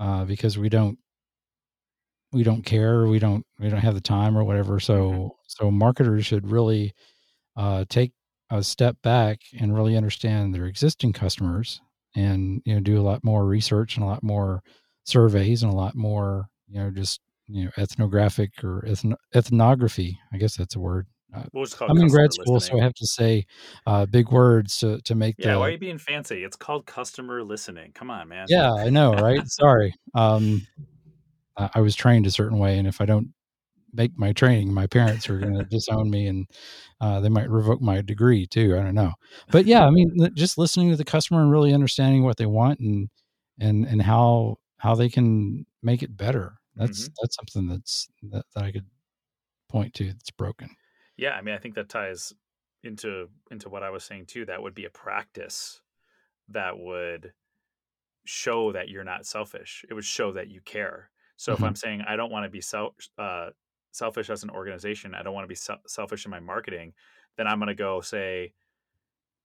uh, 0.00 0.24
because 0.24 0.58
we 0.58 0.68
don't 0.68 0.98
we 2.32 2.42
don't 2.42 2.64
care 2.64 3.06
we 3.06 3.18
don't 3.18 3.44
we 3.58 3.68
don't 3.68 3.80
have 3.80 3.94
the 3.94 4.00
time 4.00 4.36
or 4.36 4.44
whatever 4.44 4.80
so 4.80 5.10
Mhm. 5.12 5.30
so 5.46 5.70
marketers 5.70 6.24
should 6.26 6.50
really 6.50 6.94
uh, 7.56 7.84
take 7.88 8.12
a 8.50 8.62
step 8.62 8.96
back 9.02 9.40
and 9.58 9.74
really 9.74 9.96
understand 9.96 10.54
their 10.54 10.66
existing 10.66 11.12
customers 11.12 11.80
and 12.14 12.60
you 12.64 12.74
know 12.74 12.80
do 12.80 13.00
a 13.00 13.02
lot 13.02 13.24
more 13.24 13.46
research 13.46 13.96
and 13.96 14.04
a 14.04 14.08
lot 14.08 14.22
more 14.22 14.62
surveys 15.04 15.62
and 15.62 15.72
a 15.72 15.74
lot 15.76 15.94
more 15.94 16.46
you 16.68 16.78
know 16.78 16.90
just 16.90 17.20
you 17.48 17.64
know 17.64 17.70
ethnographic 17.78 18.50
or 18.62 18.84
ethno- 18.86 19.16
ethnography 19.34 20.18
i 20.32 20.36
guess 20.36 20.56
that's 20.56 20.76
a 20.76 20.80
word 20.80 21.06
uh, 21.34 21.44
We'll 21.52 21.64
just 21.64 21.78
call 21.78 21.88
it 21.88 21.92
i'm 21.92 21.98
in 21.98 22.08
grad 22.08 22.32
school 22.32 22.60
so 22.60 22.78
i 22.78 22.82
have 22.82 22.94
to 22.94 23.06
say 23.06 23.46
uh, 23.86 24.04
big 24.06 24.30
words 24.30 24.76
to, 24.78 25.00
to 25.02 25.14
make 25.14 25.36
Yeah, 25.38 25.54
the 25.54 25.58
why 25.58 25.68
are 25.68 25.70
you 25.70 25.78
being 25.78 25.98
fancy? 25.98 26.44
It's 26.44 26.56
called 26.56 26.84
customer 26.86 27.42
listening. 27.42 27.92
Come 27.94 28.10
on, 28.10 28.28
man. 28.28 28.46
yeah 28.50 28.72
i 28.74 28.90
know 28.90 29.14
right 29.14 29.46
sorry 29.46 29.94
um 30.14 30.66
I, 31.56 31.70
I 31.76 31.80
was 31.80 31.96
trained 31.96 32.26
a 32.26 32.30
certain 32.30 32.58
way 32.58 32.78
and 32.78 32.86
if 32.86 33.00
i 33.00 33.06
don't 33.06 33.28
make 33.92 34.16
my 34.18 34.32
training 34.32 34.72
my 34.72 34.86
parents 34.86 35.28
are 35.28 35.38
going 35.38 35.54
to 35.54 35.64
disown 35.64 36.10
me 36.10 36.26
and 36.26 36.46
uh, 37.00 37.20
they 37.20 37.28
might 37.28 37.50
revoke 37.50 37.80
my 37.80 38.00
degree 38.00 38.46
too 38.46 38.76
i 38.76 38.82
don't 38.82 38.94
know 38.94 39.12
but 39.50 39.66
yeah 39.66 39.84
i 39.86 39.90
mean 39.90 40.14
just 40.34 40.58
listening 40.58 40.90
to 40.90 40.96
the 40.96 41.04
customer 41.04 41.40
and 41.42 41.50
really 41.50 41.74
understanding 41.74 42.22
what 42.24 42.36
they 42.36 42.46
want 42.46 42.80
and 42.80 43.08
and 43.60 43.86
and 43.86 44.02
how 44.02 44.56
how 44.78 44.94
they 44.94 45.08
can 45.08 45.66
make 45.82 46.02
it 46.02 46.16
better 46.16 46.58
that's 46.76 47.10
that's 47.20 47.36
something 47.36 47.68
that's 47.68 48.08
that, 48.22 48.44
that 48.54 48.64
i 48.64 48.72
could 48.72 48.86
point 49.68 49.94
to 49.94 50.06
that's 50.06 50.30
broken 50.30 50.70
Yeah, 51.16 51.32
I 51.32 51.42
mean, 51.42 51.54
I 51.54 51.58
think 51.58 51.74
that 51.74 51.88
ties 51.88 52.32
into 52.82 53.28
into 53.50 53.68
what 53.68 53.82
I 53.82 53.90
was 53.90 54.04
saying 54.04 54.26
too. 54.26 54.44
That 54.46 54.62
would 54.62 54.74
be 54.74 54.84
a 54.86 54.90
practice 54.90 55.80
that 56.48 56.78
would 56.78 57.32
show 58.24 58.72
that 58.72 58.88
you're 58.88 59.04
not 59.04 59.26
selfish. 59.26 59.84
It 59.90 59.94
would 59.94 60.04
show 60.04 60.32
that 60.32 60.48
you 60.48 60.60
care. 60.62 61.10
So 61.36 61.54
if 61.54 61.60
Mhm. 61.60 61.68
I'm 61.68 61.76
saying 61.76 62.02
I 62.02 62.16
don't 62.16 62.30
want 62.32 62.44
to 62.44 62.50
be 62.50 62.60
self 62.60 62.94
uh, 63.18 63.50
selfish 63.92 64.30
as 64.30 64.42
an 64.42 64.50
organization, 64.50 65.14
I 65.14 65.22
don't 65.22 65.34
want 65.34 65.44
to 65.44 65.48
be 65.48 65.54
sel- 65.54 65.82
selfish 65.86 66.24
in 66.24 66.30
my 66.30 66.40
marketing, 66.40 66.92
then 67.36 67.46
I'm 67.46 67.58
going 67.58 67.68
to 67.68 67.74
go 67.74 68.00
say 68.00 68.52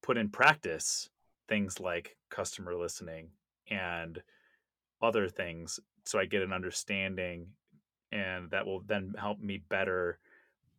put 0.01 0.17
in 0.17 0.29
practice 0.29 1.09
things 1.47 1.79
like 1.79 2.17
customer 2.29 2.75
listening 2.75 3.29
and 3.69 4.21
other 5.01 5.29
things 5.29 5.79
so 6.05 6.19
I 6.19 6.25
get 6.25 6.41
an 6.41 6.53
understanding 6.53 7.47
and 8.11 8.49
that 8.51 8.65
will 8.65 8.81
then 8.85 9.13
help 9.17 9.39
me 9.39 9.61
better 9.69 10.19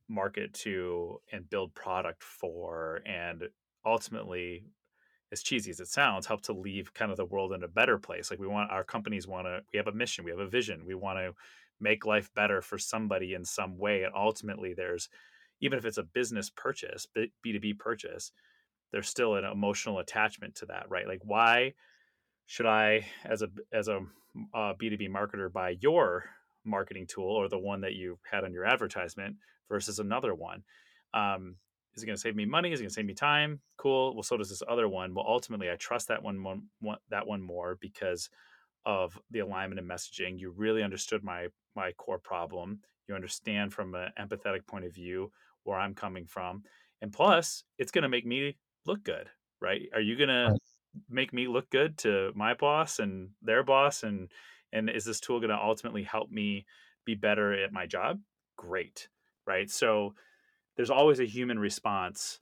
market 0.09 0.55
to 0.55 1.21
and 1.33 1.49
build 1.51 1.75
product 1.75 2.23
for 2.23 3.03
and 3.07 3.45
ultimately 3.85 4.64
as 5.31 5.43
cheesy 5.43 5.71
as 5.71 5.81
it 5.81 5.89
sounds 5.89 6.27
help 6.27 6.41
to 6.43 6.53
leave 6.55 6.95
kind 6.95 7.11
of 7.11 7.19
the 7.19 7.25
world 7.27 7.53
in 7.53 7.62
a 7.62 7.69
better 7.69 7.99
place. 7.99 8.31
Like 8.31 8.41
we 8.41 8.47
want 8.47 8.71
our 8.71 8.85
companies 8.85 9.27
want 9.27 9.47
to 9.47 9.61
we 9.73 9.77
have 9.77 9.87
a 9.87 9.93
mission 9.93 10.25
we 10.25 10.31
have 10.31 10.41
a 10.41 10.49
vision 10.49 10.85
we 10.87 10.95
want 10.95 11.19
to 11.19 11.35
make 11.81 12.07
life 12.07 12.31
better 12.35 12.61
for 12.62 12.79
somebody 12.79 13.35
in 13.35 13.45
some 13.45 13.79
way 13.79 14.03
and 14.03 14.12
ultimately 14.16 14.74
there's 14.74 15.09
even 15.61 15.79
if 15.79 15.85
it's 15.85 15.99
a 15.99 16.03
business 16.03 16.51
purchase 16.51 17.07
B- 17.14 17.33
b2b 17.47 17.79
purchase 17.79 18.33
there's 18.93 19.09
still 19.09 19.35
an 19.35 19.45
emotional 19.45 19.99
attachment 19.99 20.55
to 20.57 20.66
that 20.66 20.87
right? 20.89 21.07
Like 21.07 21.20
why 21.22 21.74
should 22.47 22.66
i 22.66 23.07
as 23.24 23.43
a 23.43 23.49
as 23.72 23.89
a 23.89 24.01
uh, 24.55 24.74
b2b 24.81 25.09
marketer 25.11 25.53
buy 25.53 25.76
your 25.81 26.24
marketing 26.64 27.07
tool 27.09 27.31
or 27.31 27.49
the 27.49 27.59
one 27.59 27.81
that 27.81 27.95
you 27.95 28.18
had 28.31 28.45
on 28.45 28.53
your 28.53 28.64
advertisement 28.64 29.37
versus 29.68 29.99
another 29.99 30.35
one? 30.35 30.62
Um, 31.14 31.57
is 31.95 32.03
it 32.03 32.07
going 32.07 32.16
to 32.16 32.20
save 32.20 32.37
me 32.37 32.45
money? 32.45 32.72
Is 32.72 32.81
it 32.81 32.85
going 32.85 32.91
to 32.91 32.95
save 32.95 33.07
me 33.07 33.14
time? 33.14 33.61
Cool. 33.76 34.14
Well 34.14 34.22
so 34.22 34.37
does 34.37 34.51
this 34.51 34.62
other 34.68 34.89
one. 34.89 35.14
Well 35.14 35.24
ultimately 35.29 35.70
i 35.70 35.76
trust 35.76 36.09
that 36.09 36.22
one, 36.22 36.43
one, 36.43 36.64
one 36.81 36.99
that 37.11 37.26
one 37.26 37.43
more 37.43 37.76
because 37.81 38.31
of 38.89 39.20
the 39.30 39.41
alignment 39.41 39.78
and 39.78 39.89
messaging 39.89 40.39
you 40.39 40.51
really 40.51 40.82
understood 40.82 41.22
my 41.22 41.47
my 41.76 41.93
core 41.93 42.18
problem. 42.18 42.80
You 43.07 43.14
understand 43.14 43.72
from 43.72 43.95
an 43.95 44.11
empathetic 44.18 44.66
point 44.66 44.86
of 44.86 44.95
view 44.95 45.30
where 45.64 45.78
i'm 45.78 45.95
coming 45.95 46.26
from 46.26 46.62
and 47.03 47.12
plus 47.12 47.64
it's 47.78 47.93
going 47.93 48.03
to 48.03 48.09
make 48.09 48.26
me 48.26 48.57
look 48.86 49.05
good 49.05 49.28
right? 49.61 49.89
Are 49.93 50.01
you 50.01 50.16
going 50.16 50.28
to 50.28 50.57
make 51.11 51.32
me 51.32 51.49
look 51.49 51.68
good 51.70 51.99
to 51.99 52.30
my 52.34 52.55
boss 52.55 53.01
and 53.01 53.30
their 53.43 53.62
boss 53.62 54.03
and 54.03 54.30
and 54.72 54.89
is 54.89 55.05
this 55.05 55.20
tool 55.20 55.41
going 55.41 55.51
to 55.51 55.59
ultimately 55.59 56.03
help 56.03 56.30
me 56.30 56.64
be 57.05 57.14
better 57.14 57.53
at 57.53 57.72
my 57.72 57.86
job? 57.86 58.20
Great 58.57 59.09
right? 59.47 59.70
So 59.70 60.14
there's 60.76 60.91
always 60.91 61.20
a 61.20 61.24
human 61.24 61.59
response 61.59 62.41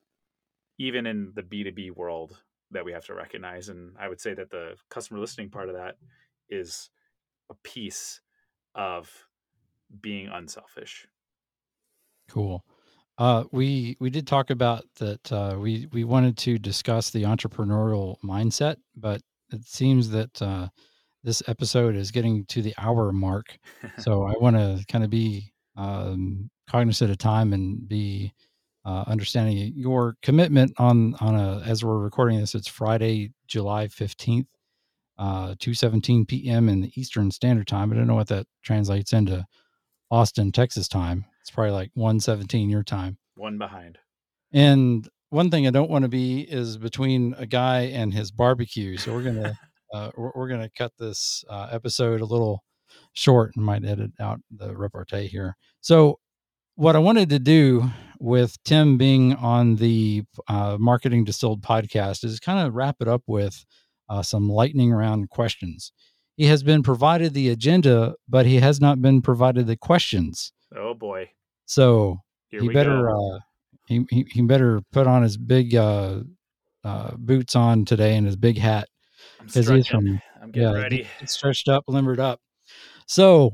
even 0.79 1.07
in 1.07 1.33
the 1.35 1.43
b2b 1.43 1.97
world 1.97 2.43
that 2.71 2.85
we 2.85 2.93
have 2.93 3.07
to 3.07 3.15
recognize 3.15 3.69
and 3.71 3.97
i 3.99 4.09
would 4.09 4.21
say 4.21 4.35
that 4.35 4.51
the 4.51 4.75
customer 4.91 5.19
listening 5.19 5.49
part 5.49 5.69
of 5.69 5.75
that 5.75 5.97
is 6.49 6.91
a 7.51 7.55
piece 7.63 8.21
of 8.75 9.27
being 10.01 10.29
unselfish 10.29 11.07
Cool. 12.29 12.65
Uh, 13.19 13.45
we 13.51 13.97
we 13.99 14.11
did 14.11 14.27
talk 14.27 14.51
about 14.51 14.85
that. 14.97 15.33
Uh, 15.33 15.57
we 15.59 15.89
we 15.93 16.05
wanted 16.05 16.37
to 16.39 16.59
discuss 16.59 17.11
the 17.11 17.23
entrepreneurial 17.23 18.17
mindset, 18.23 18.77
but 18.95 19.23
it 19.53 19.65
seems 19.65 20.11
that 20.11 20.43
uh, 20.43 20.69
this 21.25 21.43
episode 21.47 21.97
is 21.97 22.11
getting 22.11 22.45
to 22.47 22.63
the 22.63 22.75
hour 22.79 23.13
mark. 23.13 23.59
So 23.99 24.25
I 24.25 24.35
want 24.39 24.57
to 24.57 24.85
kind 24.89 25.05
of 25.05 25.11
be 25.11 25.53
um, 25.77 26.51
cognizant 26.69 27.11
of 27.11 27.19
time 27.19 27.53
and 27.53 27.89
be 27.89 28.33
uh, 28.85 29.05
understanding 29.07 29.73
your 29.75 30.17
commitment 30.23 30.73
on 30.79 31.15
on 31.21 31.35
a 31.35 31.63
as 31.65 31.85
we're 31.85 31.99
recording 31.99 32.39
this. 32.39 32.55
It's 32.55 32.69
Friday, 32.69 33.33
July 33.47 33.89
fifteenth, 33.89 34.49
uh, 35.19 35.55
two 35.59 35.75
seventeen 35.75 36.27
p.m. 36.27 36.69
in 36.69 36.83
the 36.83 36.93
Eastern 36.95 37.31
Standard 37.31 37.67
Time. 37.67 37.93
I 37.93 37.97
don't 37.97 38.07
know 38.07 38.15
what 38.15 38.29
that 38.29 38.47
translates 38.63 39.13
into 39.13 39.47
Austin, 40.11 40.53
Texas 40.53 40.89
time. 40.89 41.25
It's 41.41 41.51
probably 41.51 41.73
like 41.73 41.91
1:17 41.97 42.71
your 42.71 42.83
time. 42.83 43.19
one 43.37 43.59
behind 43.59 43.99
And 44.53 45.09
one 45.31 45.51
thing 45.51 45.67
I 45.67 45.71
don't 45.71 45.91
want 45.91 46.03
to 46.03 46.09
be 46.09 46.41
is 46.41 46.79
between 46.79 47.35
a 47.37 47.47
guy 47.47 47.83
and 47.83 48.13
his 48.13 48.31
barbecue. 48.31 48.97
So 48.97 49.13
we're 49.13 49.23
gonna 49.23 49.59
uh, 49.95 50.11
we're, 50.17 50.33
we're 50.35 50.49
gonna 50.49 50.71
cut 50.77 50.93
this 50.99 51.45
uh, 51.49 51.69
episode 51.71 52.21
a 52.21 52.25
little 52.25 52.63
short 53.13 53.53
and 53.57 53.65
might 53.65 53.85
edit 53.85 54.13
out 54.21 54.41
the 54.51 54.77
repartee 54.77 55.27
here. 55.27 55.57
So 55.81 56.19
what 56.77 56.97
I 56.97 57.01
wanted 57.01 57.31
to 57.31 57.39
do 57.39 57.91
with 58.19 58.57
Tim 58.65 58.97
being 58.99 59.35
on 59.35 59.77
the 59.77 60.25
uh, 60.49 60.77
Marketing 60.79 61.25
Distilled 61.25 61.63
podcast 61.63 62.25
is 62.25 62.41
kind 62.41 62.67
of 62.67 62.75
wrap 62.75 62.97
it 63.01 63.09
up 63.09 63.23
with 63.27 63.65
uh, 64.09 64.23
some 64.23 64.49
lightning 64.49 64.93
round 64.93 65.31
questions. 65.31 65.93
He 66.37 66.47
has 66.47 66.63
been 66.63 66.83
provided 66.83 67.33
the 67.35 67.49
agenda, 67.49 68.15
but 68.29 68.45
he 68.47 68.57
has 68.57 68.81
not 68.81 69.01
been 69.01 69.23
provided 69.23 69.67
the 69.67 69.77
questions. 69.77 70.53
oh 70.75 70.95
boy 70.95 71.31
So 71.65 72.19
Here 72.49 72.61
he 72.61 72.69
better 72.69 73.09
uh 73.11 73.39
he, 73.89 74.05
he 74.11 74.27
he 74.31 74.43
better 74.43 74.81
put 74.93 75.07
on 75.07 75.23
his 75.23 75.37
big 75.37 75.75
uh 75.75 76.23
uh 76.85 77.13
boots 77.17 77.55
on 77.57 77.85
today 77.85 78.17
and 78.17 78.27
his 78.27 78.37
big 78.37 78.59
hat 78.59 78.89
I'm 79.41 79.47
because 79.47 79.69
he's 79.69 79.87
from 79.87 80.21
I'm 80.43 80.51
getting 80.51 80.73
yeah 80.75 80.81
ready. 80.83 81.07
stretched 81.25 81.69
up 81.69 81.85
limbered 81.89 82.21
up 82.21 82.41
so 83.07 83.53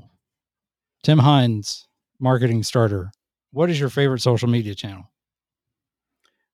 tim 1.03 1.19
hines 1.19 1.87
marketing 2.19 2.63
starter 2.63 3.11
what 3.53 3.71
is 3.71 3.79
your 3.79 3.91
favorite 3.91 4.21
social 4.23 4.49
media 4.49 4.75
channel 4.75 5.05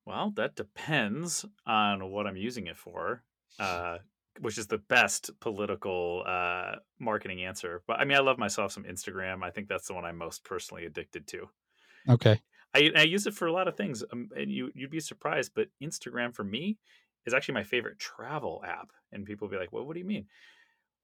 Well, 0.05 0.31
that 0.37 0.57
depends 0.57 1.45
on 1.67 2.11
what 2.11 2.27
I'm 2.27 2.37
using 2.37 2.67
it 2.67 2.77
for, 2.77 3.23
uh, 3.59 3.99
which 4.41 4.59
is 4.59 4.67
the 4.67 4.79
best 4.79 5.31
political 5.41 6.23
uh, 6.27 6.77
marketing 6.99 7.45
answer. 7.45 7.83
But 7.87 8.01
I 8.01 8.05
mean, 8.05 8.17
I 8.17 8.21
love 8.21 8.39
myself 8.39 8.73
some 8.73 8.85
Instagram. 8.85 9.43
I 9.43 9.51
think 9.51 9.69
that's 9.69 9.89
the 9.89 9.95
one 9.95 10.05
I'm 10.05 10.19
most 10.19 10.45
personally 10.45 10.87
addicted 10.87 11.27
to. 11.29 11.49
okay 12.09 12.41
I, 12.75 12.91
I 12.95 13.03
use 13.03 13.27
it 13.27 13.35
for 13.35 13.47
a 13.47 13.53
lot 13.53 13.69
of 13.69 13.77
things, 13.77 14.05
um, 14.13 14.29
and 14.37 14.51
you 14.51 14.71
you'd 14.75 14.91
be 14.91 15.01
surprised, 15.01 15.53
but 15.55 15.69
Instagram 15.83 16.35
for 16.35 16.45
me 16.45 16.77
is 17.27 17.35
actually 17.35 17.55
my 17.55 17.65
favorite 17.65 17.99
travel 17.99 18.63
app. 18.67 18.91
And 19.11 19.25
people 19.25 19.49
will 19.49 19.53
be 19.53 19.59
like, 19.59 19.73
"Well, 19.73 19.87
what 19.87 19.95
do 19.95 20.01
you 20.01 20.07
mean?" 20.07 20.27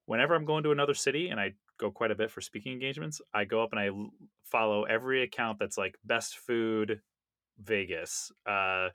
Whenever 0.05 0.35
I'm 0.35 0.45
going 0.45 0.63
to 0.63 0.71
another 0.71 0.93
city, 0.93 1.29
and 1.29 1.39
I 1.39 1.53
go 1.79 1.89
quite 1.89 2.11
a 2.11 2.15
bit 2.15 2.29
for 2.29 2.41
speaking 2.41 2.73
engagements, 2.73 3.21
I 3.33 3.45
go 3.45 3.63
up 3.63 3.71
and 3.71 3.79
I 3.79 3.87
l- 3.87 4.11
follow 4.43 4.83
every 4.83 5.23
account 5.23 5.57
that's 5.59 5.77
like 5.77 5.97
best 6.03 6.37
food 6.37 7.01
Vegas, 7.57 8.31
uh, 8.45 8.89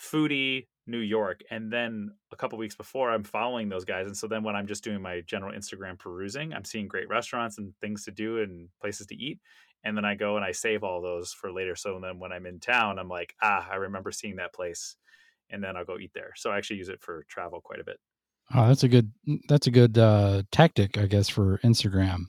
foodie 0.00 0.66
New 0.88 0.98
York, 0.98 1.42
and 1.50 1.72
then 1.72 2.10
a 2.32 2.36
couple 2.36 2.58
weeks 2.58 2.74
before, 2.74 3.10
I'm 3.12 3.22
following 3.22 3.68
those 3.68 3.84
guys, 3.84 4.06
and 4.06 4.16
so 4.16 4.26
then 4.26 4.42
when 4.42 4.56
I'm 4.56 4.66
just 4.66 4.82
doing 4.82 5.00
my 5.00 5.20
general 5.20 5.52
Instagram 5.52 5.98
perusing, 5.98 6.52
I'm 6.52 6.64
seeing 6.64 6.88
great 6.88 7.08
restaurants 7.08 7.58
and 7.58 7.72
things 7.80 8.04
to 8.06 8.10
do 8.10 8.40
and 8.42 8.68
places 8.80 9.06
to 9.08 9.14
eat, 9.14 9.38
and 9.84 9.96
then 9.96 10.04
I 10.04 10.14
go 10.16 10.36
and 10.36 10.44
I 10.44 10.52
save 10.52 10.82
all 10.82 11.00
those 11.00 11.32
for 11.32 11.52
later. 11.52 11.76
So 11.76 12.00
then 12.02 12.18
when 12.18 12.32
I'm 12.32 12.46
in 12.46 12.58
town, 12.58 12.98
I'm 12.98 13.08
like, 13.08 13.34
ah, 13.42 13.68
I 13.70 13.76
remember 13.76 14.10
seeing 14.10 14.36
that 14.36 14.52
place, 14.54 14.96
and 15.50 15.62
then 15.62 15.76
I'll 15.76 15.84
go 15.84 15.98
eat 15.98 16.12
there. 16.14 16.32
So 16.36 16.50
I 16.50 16.56
actually 16.58 16.78
use 16.78 16.88
it 16.88 17.00
for 17.02 17.24
travel 17.28 17.60
quite 17.60 17.80
a 17.80 17.84
bit. 17.84 18.00
oh 18.54 18.66
that's 18.68 18.82
a 18.82 18.88
good 18.88 19.12
that's 19.48 19.66
a 19.66 19.70
good 19.70 19.98
uh 19.98 20.42
tactic 20.50 20.96
i 20.96 21.04
guess 21.06 21.28
for 21.28 21.58
instagram 21.58 22.24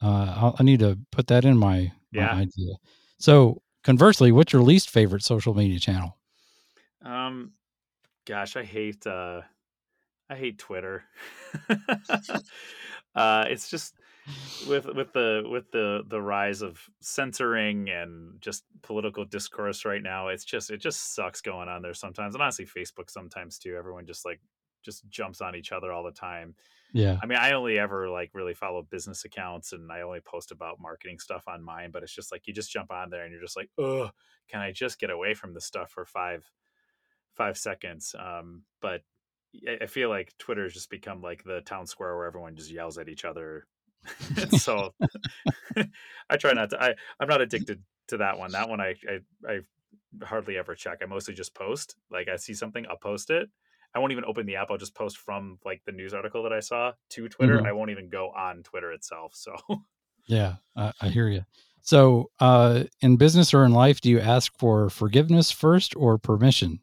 uh 0.00 0.34
I'll, 0.36 0.56
i 0.60 0.62
need 0.62 0.78
to 0.80 0.96
put 1.10 1.26
that 1.26 1.44
in 1.44 1.56
my, 1.58 1.90
my 2.12 2.42
idea 2.42 2.74
so 3.18 3.60
conversely 3.82 4.30
what's 4.30 4.52
your 4.52 4.62
least 4.62 4.88
favorite 4.88 5.24
social 5.24 5.54
media 5.54 5.80
channel 5.80 6.16
Um, 7.04 7.52
gosh, 8.28 8.56
I 8.56 8.64
hate 8.64 9.06
uh, 9.06 9.40
I 10.28 10.36
hate 10.36 10.58
Twitter. 10.58 11.04
uh, 13.14 13.44
it's 13.48 13.70
just 13.70 13.94
with 14.68 14.84
with 14.84 15.12
the 15.14 15.42
with 15.50 15.70
the 15.72 16.02
the 16.06 16.20
rise 16.20 16.60
of 16.60 16.78
censoring 17.00 17.88
and 17.88 18.40
just 18.40 18.64
political 18.82 19.24
discourse 19.24 19.84
right 19.84 20.02
now. 20.02 20.28
It's 20.28 20.44
just 20.44 20.70
it 20.70 20.80
just 20.80 21.14
sucks 21.14 21.40
going 21.40 21.68
on 21.68 21.82
there 21.82 21.94
sometimes, 21.94 22.34
and 22.34 22.42
honestly, 22.42 22.66
Facebook 22.66 23.10
sometimes 23.10 23.58
too. 23.58 23.76
Everyone 23.76 24.06
just 24.06 24.26
like 24.26 24.40
just 24.84 25.08
jumps 25.08 25.40
on 25.40 25.56
each 25.56 25.72
other 25.72 25.92
all 25.92 26.04
the 26.04 26.12
time. 26.12 26.54
yeah 26.92 27.18
I 27.20 27.26
mean, 27.26 27.38
I 27.38 27.52
only 27.52 27.78
ever 27.78 28.08
like 28.08 28.30
really 28.32 28.54
follow 28.54 28.82
business 28.82 29.24
accounts 29.24 29.72
and 29.72 29.90
I 29.90 30.02
only 30.02 30.20
post 30.20 30.52
about 30.52 30.80
marketing 30.80 31.18
stuff 31.18 31.44
on 31.48 31.64
mine, 31.64 31.90
but 31.90 32.02
it's 32.04 32.14
just 32.14 32.30
like 32.30 32.46
you 32.46 32.54
just 32.54 32.70
jump 32.70 32.92
on 32.92 33.10
there 33.10 33.24
and 33.24 33.32
you're 33.32 33.42
just 33.42 33.56
like, 33.56 33.70
oh, 33.76 34.10
can 34.48 34.60
I 34.60 34.70
just 34.70 35.00
get 35.00 35.10
away 35.10 35.34
from 35.34 35.52
this 35.52 35.64
stuff 35.64 35.90
for 35.90 36.04
five 36.04 36.48
five 37.36 37.56
seconds? 37.58 38.14
Um, 38.18 38.62
but 38.80 39.02
I 39.66 39.78
I 39.82 39.86
feel 39.86 40.08
like 40.08 40.34
Twitter's 40.38 40.74
just 40.74 40.90
become 40.90 41.22
like 41.22 41.44
the 41.44 41.60
town 41.62 41.86
square 41.86 42.16
where 42.16 42.26
everyone 42.26 42.56
just 42.56 42.70
yells 42.70 42.98
at 42.98 43.08
each 43.08 43.24
other. 43.24 43.66
so 44.58 44.94
I 46.30 46.36
try 46.36 46.52
not 46.52 46.70
to. 46.70 46.82
I 46.82 46.94
I'm 47.20 47.28
not 47.28 47.40
addicted 47.40 47.82
to 48.08 48.18
that 48.18 48.38
one. 48.38 48.52
That 48.52 48.68
one 48.68 48.80
I 48.80 48.94
I, 49.08 49.20
I 49.48 49.60
hardly 50.24 50.56
ever 50.56 50.74
check. 50.74 50.98
I 51.02 51.06
mostly 51.06 51.34
just 51.34 51.54
post. 51.54 51.96
Like 52.10 52.28
I 52.28 52.36
see 52.36 52.54
something, 52.54 52.86
I'll 52.88 52.96
post 52.96 53.30
it. 53.30 53.48
I 53.94 54.00
won't 54.00 54.12
even 54.12 54.24
open 54.26 54.44
the 54.46 54.56
app. 54.56 54.70
I'll 54.70 54.76
just 54.76 54.94
post 54.94 55.16
from 55.18 55.58
like 55.64 55.82
the 55.86 55.92
news 55.92 56.12
article 56.12 56.42
that 56.42 56.52
I 56.52 56.60
saw 56.60 56.92
to 57.10 57.28
Twitter. 57.28 57.60
Mhm. 57.60 57.66
I 57.66 57.72
won't 57.72 57.90
even 57.90 58.08
go 58.10 58.30
on 58.30 58.62
Twitter 58.62 58.92
itself. 58.92 59.34
So 59.34 59.56
Yeah, 60.26 60.56
I, 60.76 60.92
I 61.00 61.08
hear 61.08 61.28
you. 61.28 61.44
So, 61.80 62.30
uh, 62.38 62.84
in 63.00 63.16
business 63.16 63.54
or 63.54 63.64
in 63.64 63.72
life, 63.72 64.02
do 64.02 64.10
you 64.10 64.20
ask 64.20 64.52
for 64.58 64.90
forgiveness 64.90 65.50
first 65.50 65.96
or 65.96 66.18
permission? 66.18 66.80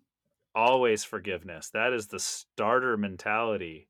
Always 0.56 1.04
forgiveness. 1.04 1.70
That 1.72 1.94
is 1.94 2.08
the 2.08 2.20
starter 2.20 2.98
mentality. 2.98 3.90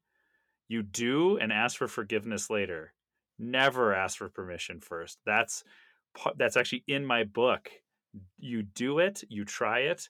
You 0.67 0.83
do 0.83 1.37
and 1.37 1.53
ask 1.53 1.77
for 1.77 1.87
forgiveness 1.87 2.49
later. 2.49 2.93
Never 3.39 3.93
ask 3.93 4.17
for 4.17 4.29
permission 4.29 4.81
first. 4.81 5.19
That's 5.25 5.63
that's 6.37 6.57
actually 6.57 6.83
in 6.87 7.05
my 7.05 7.23
book. 7.25 7.71
You 8.37 8.63
do 8.63 8.99
it, 8.99 9.23
you 9.29 9.45
try 9.45 9.79
it, 9.79 10.09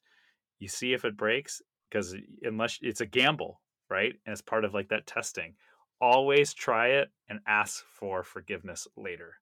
you 0.60 0.68
see 0.68 0.94
if 0.94 1.06
it 1.06 1.18
breaks 1.18 1.62
because 1.90 2.16
unless 2.44 2.80
it's 2.82 3.02
a 3.02 3.06
gamble, 3.06 3.62
right? 3.90 4.14
And 4.26 4.34
it's 4.34 4.42
part 4.42 4.66
of 4.66 4.74
like 4.74 4.90
that 4.90 5.08
testing. 5.08 5.56
Always 6.02 6.54
try 6.54 6.90
it 6.90 7.12
and 7.30 7.40
ask 7.48 7.84
for 7.86 8.24
forgiveness 8.24 8.88
later. 8.98 9.36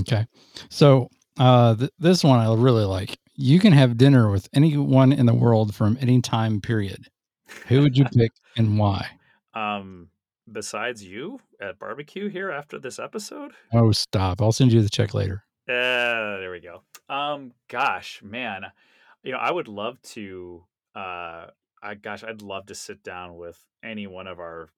Okay. 0.00 0.26
So, 0.70 1.08
uh, 1.38 1.74
th- 1.76 1.90
this 1.98 2.24
one 2.24 2.38
I 2.38 2.54
really 2.54 2.84
like. 2.84 3.18
You 3.36 3.58
can 3.58 3.72
have 3.72 3.96
dinner 3.96 4.30
with 4.30 4.48
anyone 4.52 5.12
in 5.12 5.26
the 5.26 5.34
world 5.34 5.74
from 5.74 5.98
any 6.00 6.20
time 6.20 6.60
period. 6.60 7.08
Who 7.68 7.82
would 7.82 7.96
you 7.96 8.04
pick 8.06 8.32
and 8.56 8.78
why? 8.78 9.06
Um 9.54 10.08
besides 10.50 11.04
you 11.04 11.38
at 11.60 11.78
barbecue 11.78 12.28
here 12.28 12.50
after 12.50 12.78
this 12.78 12.98
episode? 12.98 13.52
Oh, 13.72 13.92
stop. 13.92 14.42
I'll 14.42 14.50
send 14.50 14.72
you 14.72 14.82
the 14.82 14.88
check 14.88 15.14
later. 15.14 15.44
Uh, 15.68 16.38
there 16.38 16.50
we 16.50 16.60
go. 16.60 16.82
Um, 17.08 17.52
gosh, 17.68 18.20
man, 18.22 18.64
you 19.22 19.32
know, 19.32 19.38
I 19.38 19.50
would 19.50 19.68
love 19.68 20.00
to. 20.02 20.64
Uh, 20.94 21.46
I 21.82 21.94
gosh, 21.94 22.24
I'd 22.24 22.42
love 22.42 22.66
to 22.66 22.74
sit 22.74 23.02
down 23.02 23.36
with 23.36 23.58
any 23.82 24.06
one 24.06 24.26
of 24.26 24.38
our 24.38 24.68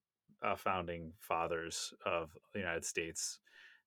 uh, 0.42 0.56
founding 0.56 1.12
fathers 1.20 1.92
of 2.04 2.36
the 2.52 2.58
United 2.58 2.84
States. 2.84 3.38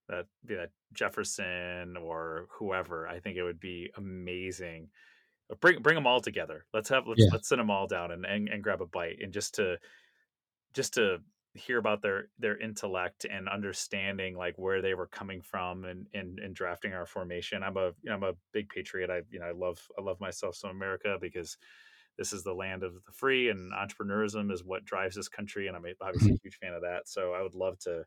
That 0.09 0.25
be 0.45 0.55
that 0.55 0.71
Jefferson 0.93 1.95
or 1.97 2.47
whoever. 2.51 3.07
I 3.07 3.19
think 3.19 3.37
it 3.37 3.43
would 3.43 3.59
be 3.59 3.91
amazing. 3.95 4.89
Uh, 5.51 5.55
Bring 5.61 5.81
bring 5.81 5.95
them 5.95 6.07
all 6.07 6.19
together. 6.21 6.65
Let's 6.73 6.89
have 6.89 7.07
let's 7.07 7.21
Yeah. 7.21 7.29
let's 7.31 7.47
sit 7.47 7.57
them 7.57 7.69
all 7.71 7.87
down 7.87 8.11
and, 8.11 8.25
and 8.25 8.49
and 8.49 8.63
grab 8.63 8.81
a 8.81 8.87
bite 8.87 9.19
and 9.21 9.31
just 9.33 9.55
to 9.55 9.77
just 10.73 10.93
to 10.95 11.19
hear 11.55 11.77
about 11.79 12.01
their 12.01 12.29
their 12.37 12.57
intellect 12.57 13.25
and 13.29 13.49
understanding 13.49 14.35
like 14.37 14.57
where 14.57 14.81
they 14.81 14.93
were 14.93 15.07
coming 15.07 15.41
from 15.41 15.85
and 15.85 16.07
and, 16.13 16.39
and 16.39 16.55
drafting 16.55 16.93
our 16.93 17.05
formation. 17.05 17.63
I'm 17.63 17.77
a 17.77 17.87
you 18.01 18.09
know, 18.09 18.15
I'm 18.15 18.23
a 18.23 18.33
big 18.51 18.69
patriot. 18.69 19.09
I 19.09 19.21
you 19.31 19.39
know 19.39 19.45
I 19.47 19.51
love 19.51 19.79
I 19.97 20.01
love 20.01 20.19
myself 20.19 20.55
some 20.55 20.71
America 20.71 21.17
because 21.19 21.57
this 22.17 22.33
is 22.33 22.43
the 22.43 22.53
land 22.53 22.83
of 22.83 22.93
the 23.05 23.11
free 23.13 23.49
and 23.49 23.71
entrepreneurism 23.73 24.51
is 24.51 24.63
what 24.63 24.85
drives 24.85 25.15
this 25.15 25.29
country 25.29 25.67
and 25.67 25.75
I'm 25.77 25.85
obviously 26.01 26.33
a 26.33 26.39
huge 26.43 26.57
fan 26.57 26.73
of 26.73 26.81
that. 26.81 27.07
So 27.07 27.33
I 27.33 27.41
would 27.41 27.55
love 27.55 27.79
to 27.79 28.05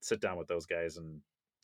sit 0.00 0.20
down 0.20 0.36
with 0.36 0.48
those 0.48 0.66
guys 0.66 0.96
and 0.96 1.20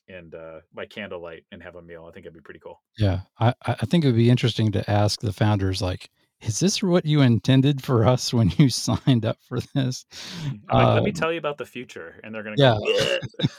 and 0.09 0.35
uh, 0.35 0.61
by 0.75 0.85
candlelight 0.85 1.45
and 1.53 1.63
have 1.63 1.77
a 1.77 1.83
meal. 1.83 2.07
I 2.09 2.13
think 2.13 2.27
it'd 2.27 2.35
be 2.35 2.41
pretty 2.41 2.61
cool. 2.61 2.83
Yeah, 2.99 3.21
I, 3.39 3.55
I 3.65 3.87
think 3.87 4.05
it 4.05 4.09
would 4.09 4.17
be 4.17 4.31
interesting 4.31 4.73
to 4.73 4.91
ask 4.91 5.21
the 5.21 5.33
founders, 5.33 5.81
like, 5.81 6.11
is 6.41 6.59
this 6.59 6.83
what 6.83 7.07
you 7.07 7.21
intended 7.21 7.83
for 7.85 8.05
us 8.05 8.35
when 8.35 8.51
you 8.59 8.69
signed 8.69 9.25
up 9.25 9.39
for 9.49 9.61
this? 9.75 10.05
I'm 10.69 10.77
like, 10.77 10.95
let 10.95 11.03
me 11.05 11.11
Um, 11.11 11.15
tell 11.15 11.33
you 11.33 11.39
about 11.39 11.57
the 11.57 11.65
future, 11.67 12.21
and 12.25 12.35
they're 12.35 12.43
gonna 12.43 12.57
yeah. 12.59 12.77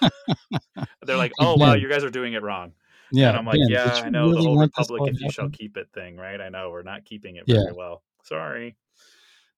go. 0.02 0.10
They're 1.06 1.18
like, 1.18 1.32
oh 1.40 1.56
wow, 1.56 1.74
you 1.76 1.88
guys 1.90 2.04
are 2.04 2.10
doing 2.10 2.34
it 2.34 2.44
wrong. 2.44 2.74
Yeah, 3.12 3.30
and 3.30 3.38
I'm 3.38 3.46
like, 3.46 3.60
Ben, 3.60 3.70
yeah, 3.70 4.02
I 4.04 4.10
know 4.10 4.34
the 4.34 4.42
whole 4.42 4.58
republic 4.58 5.14
if 5.14 5.22
you 5.22 5.32
shall 5.32 5.50
keep 5.50 5.78
it 5.78 5.88
thing, 5.94 6.18
right? 6.18 6.42
I 6.42 6.50
know 6.50 6.72
we're 6.72 6.84
not 6.84 7.06
keeping 7.06 7.38
it 7.38 7.44
Yeah. 7.46 7.62
very 7.64 7.74
well. 7.74 8.04
Sorry. 8.24 8.76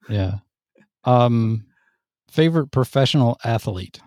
Yeah. 0.09 0.35
Um, 1.03 1.65
favorite 2.29 2.67
professional 2.67 3.39
athlete. 3.43 4.01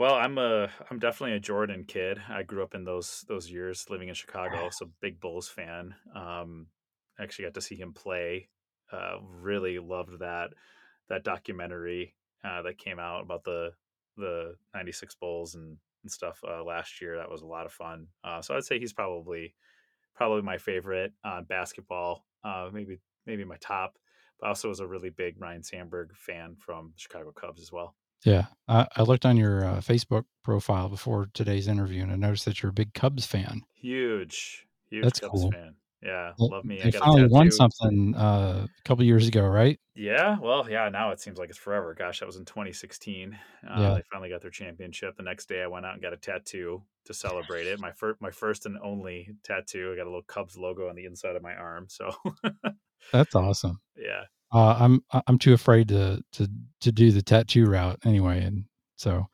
Well, 0.00 0.14
I'm 0.14 0.38
a 0.38 0.70
I'm 0.90 0.98
definitely 0.98 1.36
a 1.36 1.40
Jordan 1.40 1.84
kid. 1.86 2.18
I 2.26 2.42
grew 2.42 2.62
up 2.62 2.74
in 2.74 2.84
those 2.84 3.22
those 3.28 3.50
years 3.50 3.84
living 3.90 4.08
in 4.08 4.14
Chicago, 4.14 4.70
so 4.70 4.88
big 5.02 5.20
Bulls 5.20 5.46
fan. 5.46 5.94
Um, 6.16 6.68
actually 7.20 7.44
got 7.44 7.52
to 7.52 7.60
see 7.60 7.76
him 7.76 7.92
play. 7.92 8.48
Uh, 8.90 9.16
really 9.20 9.78
loved 9.78 10.20
that 10.20 10.54
that 11.10 11.22
documentary 11.22 12.14
uh, 12.42 12.62
that 12.62 12.78
came 12.78 12.98
out 12.98 13.24
about 13.24 13.44
the 13.44 13.72
the 14.16 14.54
'96 14.72 15.16
Bulls 15.16 15.54
and, 15.54 15.76
and 16.02 16.10
stuff 16.10 16.40
uh, 16.48 16.64
last 16.64 17.02
year. 17.02 17.18
That 17.18 17.30
was 17.30 17.42
a 17.42 17.46
lot 17.46 17.66
of 17.66 17.72
fun. 17.72 18.06
Uh, 18.24 18.40
so 18.40 18.56
I'd 18.56 18.64
say 18.64 18.78
he's 18.78 18.94
probably 18.94 19.54
probably 20.14 20.40
my 20.40 20.56
favorite 20.56 21.12
on 21.26 21.44
basketball. 21.44 22.24
Uh, 22.42 22.70
maybe 22.72 23.00
maybe 23.26 23.44
my 23.44 23.58
top. 23.60 23.98
But 24.40 24.46
I 24.46 24.48
also 24.48 24.70
was 24.70 24.80
a 24.80 24.86
really 24.86 25.10
big 25.10 25.38
Ryne 25.38 25.62
Sandberg 25.62 26.16
fan 26.16 26.56
from 26.58 26.94
Chicago 26.96 27.32
Cubs 27.32 27.60
as 27.60 27.70
well. 27.70 27.96
Yeah, 28.24 28.46
I, 28.68 28.86
I 28.96 29.02
looked 29.02 29.24
on 29.24 29.36
your 29.36 29.64
uh, 29.64 29.76
Facebook 29.80 30.24
profile 30.44 30.88
before 30.88 31.28
today's 31.32 31.68
interview, 31.68 32.02
and 32.02 32.12
I 32.12 32.16
noticed 32.16 32.44
that 32.44 32.62
you're 32.62 32.70
a 32.70 32.74
big 32.74 32.92
Cubs 32.94 33.24
fan. 33.26 33.62
Huge, 33.74 34.66
huge 34.90 35.04
That's 35.04 35.20
Cubs 35.20 35.40
cool. 35.40 35.50
fan. 35.52 35.74
Yeah, 36.02 36.32
They- 36.38 36.46
love 36.46 36.64
me. 36.64 36.80
I 36.80 36.84
They 36.84 36.90
got 36.92 37.02
finally 37.02 37.28
won 37.28 37.50
something 37.50 38.14
uh, 38.16 38.66
a 38.66 38.82
couple 38.88 39.04
years 39.04 39.28
ago, 39.28 39.46
right? 39.46 39.78
Yeah, 39.94 40.38
well, 40.40 40.66
yeah. 40.70 40.88
Now 40.88 41.10
it 41.10 41.20
seems 41.20 41.38
like 41.38 41.50
it's 41.50 41.58
forever. 41.58 41.94
Gosh, 41.94 42.20
that 42.20 42.26
was 42.26 42.36
in 42.36 42.46
2016. 42.46 43.38
Uh, 43.68 43.74
Yeah. 43.78 43.94
They 43.94 44.02
finally 44.10 44.30
got 44.30 44.40
their 44.40 44.50
championship. 44.50 45.16
The 45.16 45.22
next 45.22 45.46
day, 45.48 45.62
I 45.62 45.66
went 45.66 45.84
out 45.84 45.92
and 45.92 46.02
got 46.02 46.14
a 46.14 46.16
tattoo 46.16 46.82
to 47.04 47.12
celebrate 47.14 47.66
it. 47.66 47.80
My 47.80 47.92
first, 47.92 48.18
my 48.22 48.30
first 48.30 48.64
and 48.64 48.78
only 48.82 49.28
tattoo. 49.44 49.92
I 49.92 49.96
got 49.96 50.04
a 50.04 50.10
little 50.10 50.22
Cubs 50.22 50.56
logo 50.56 50.88
on 50.88 50.94
the 50.94 51.04
inside 51.04 51.36
of 51.36 51.42
my 51.42 51.52
arm. 51.54 51.86
So, 51.90 52.10
That's 53.12 53.34
awesome. 53.34 53.80
yeah, 53.96 54.22
Uh, 54.52 54.76
I'm 54.80 55.04
I'm 55.26 55.38
too 55.38 55.52
afraid 55.52 55.88
to 55.88 56.22
to 56.32 56.48
to 56.80 56.92
do 56.92 57.12
the 57.12 57.22
tattoo 57.22 57.66
route 57.66 57.98
anyway, 58.04 58.42
and 58.42 58.64
so 58.96 59.26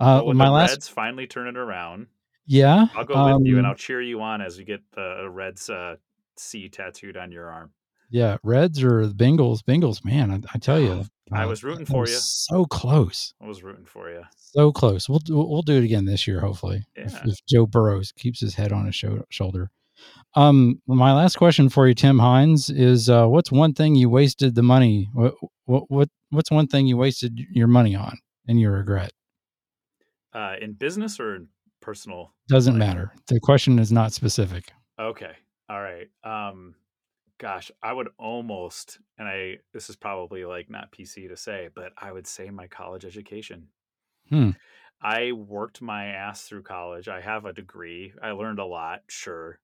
uh, 0.00 0.22
when 0.22 0.36
my 0.36 0.48
last 0.48 0.70
Reds 0.70 0.88
finally 0.88 1.26
turn 1.26 1.46
it 1.46 1.56
around, 1.56 2.06
yeah, 2.46 2.86
I'll 2.96 3.04
go 3.04 3.36
with 3.36 3.46
you 3.46 3.58
and 3.58 3.66
um, 3.66 3.70
I'll 3.70 3.76
cheer 3.76 4.00
you 4.00 4.20
on 4.22 4.40
as 4.40 4.58
you 4.58 4.64
get 4.64 4.80
the 4.94 5.28
Reds 5.30 5.68
uh, 5.68 5.96
C 6.36 6.68
tattooed 6.68 7.16
on 7.16 7.30
your 7.32 7.50
arm. 7.50 7.72
yeah, 8.10 8.38
Reds 8.42 8.82
or 8.82 9.06
the 9.06 9.14
Bengals. 9.14 9.60
Bengals, 9.62 10.04
man, 10.04 10.30
I, 10.30 10.40
I 10.54 10.58
tell 10.58 10.80
you, 10.80 11.04
I 11.32 11.44
uh, 11.44 11.48
was 11.48 11.62
rooting 11.62 11.86
for 11.86 12.06
you. 12.06 12.14
So 12.14 12.64
close, 12.64 13.34
I 13.42 13.46
was 13.46 13.62
rooting 13.62 13.84
for 13.86 14.10
you. 14.10 14.22
so 14.36 14.72
close. 14.72 15.08
We'll 15.08 15.18
do, 15.18 15.36
we'll 15.36 15.62
do 15.62 15.76
it 15.76 15.84
again 15.84 16.06
this 16.06 16.26
year, 16.26 16.40
hopefully, 16.40 16.84
if, 16.94 17.12
Yeah. 17.12 17.22
if 17.26 17.38
Joe 17.46 17.66
Burrows 17.66 18.12
keeps 18.12 18.40
his 18.40 18.54
head 18.54 18.72
on 18.72 18.86
his 18.86 18.94
sho- 18.94 19.24
shoulder. 19.30 19.70
Um, 20.34 20.80
my 20.86 21.12
last 21.12 21.36
question 21.36 21.68
for 21.68 21.86
you, 21.86 21.94
Tim 21.94 22.18
Hines, 22.18 22.70
is 22.70 23.10
uh, 23.10 23.26
what's 23.26 23.52
one 23.52 23.74
thing 23.74 23.94
you 23.94 24.08
wasted 24.08 24.54
the 24.54 24.62
money? 24.62 25.08
What 25.12 25.34
what 25.66 25.90
what 25.90 26.08
what's 26.30 26.50
one 26.50 26.66
thing 26.66 26.86
you 26.86 26.96
wasted 26.96 27.38
your 27.50 27.66
money 27.66 27.94
on 27.94 28.18
and 28.48 28.58
you 28.58 28.70
regret? 28.70 29.12
Uh, 30.32 30.54
in 30.60 30.72
business 30.72 31.20
or 31.20 31.36
in 31.36 31.48
personal? 31.80 32.32
Doesn't 32.48 32.78
life? 32.78 32.88
matter. 32.88 33.12
The 33.26 33.40
question 33.40 33.78
is 33.78 33.92
not 33.92 34.12
specific. 34.12 34.72
Okay. 34.98 35.32
All 35.68 35.80
right. 35.80 36.08
Um 36.24 36.74
gosh, 37.38 37.70
I 37.82 37.92
would 37.92 38.08
almost 38.18 38.98
and 39.18 39.28
I 39.28 39.58
this 39.74 39.90
is 39.90 39.96
probably 39.96 40.44
like 40.44 40.70
not 40.70 40.92
PC 40.92 41.28
to 41.28 41.36
say, 41.36 41.68
but 41.74 41.92
I 41.98 42.12
would 42.12 42.26
say 42.26 42.48
my 42.50 42.66
college 42.68 43.04
education. 43.04 43.68
Hmm. 44.30 44.50
I 45.02 45.32
worked 45.32 45.82
my 45.82 46.06
ass 46.06 46.42
through 46.42 46.62
college. 46.62 47.08
I 47.08 47.20
have 47.20 47.44
a 47.44 47.52
degree. 47.52 48.12
I 48.22 48.30
learned 48.30 48.60
a 48.60 48.64
lot, 48.64 49.02
sure. 49.08 49.58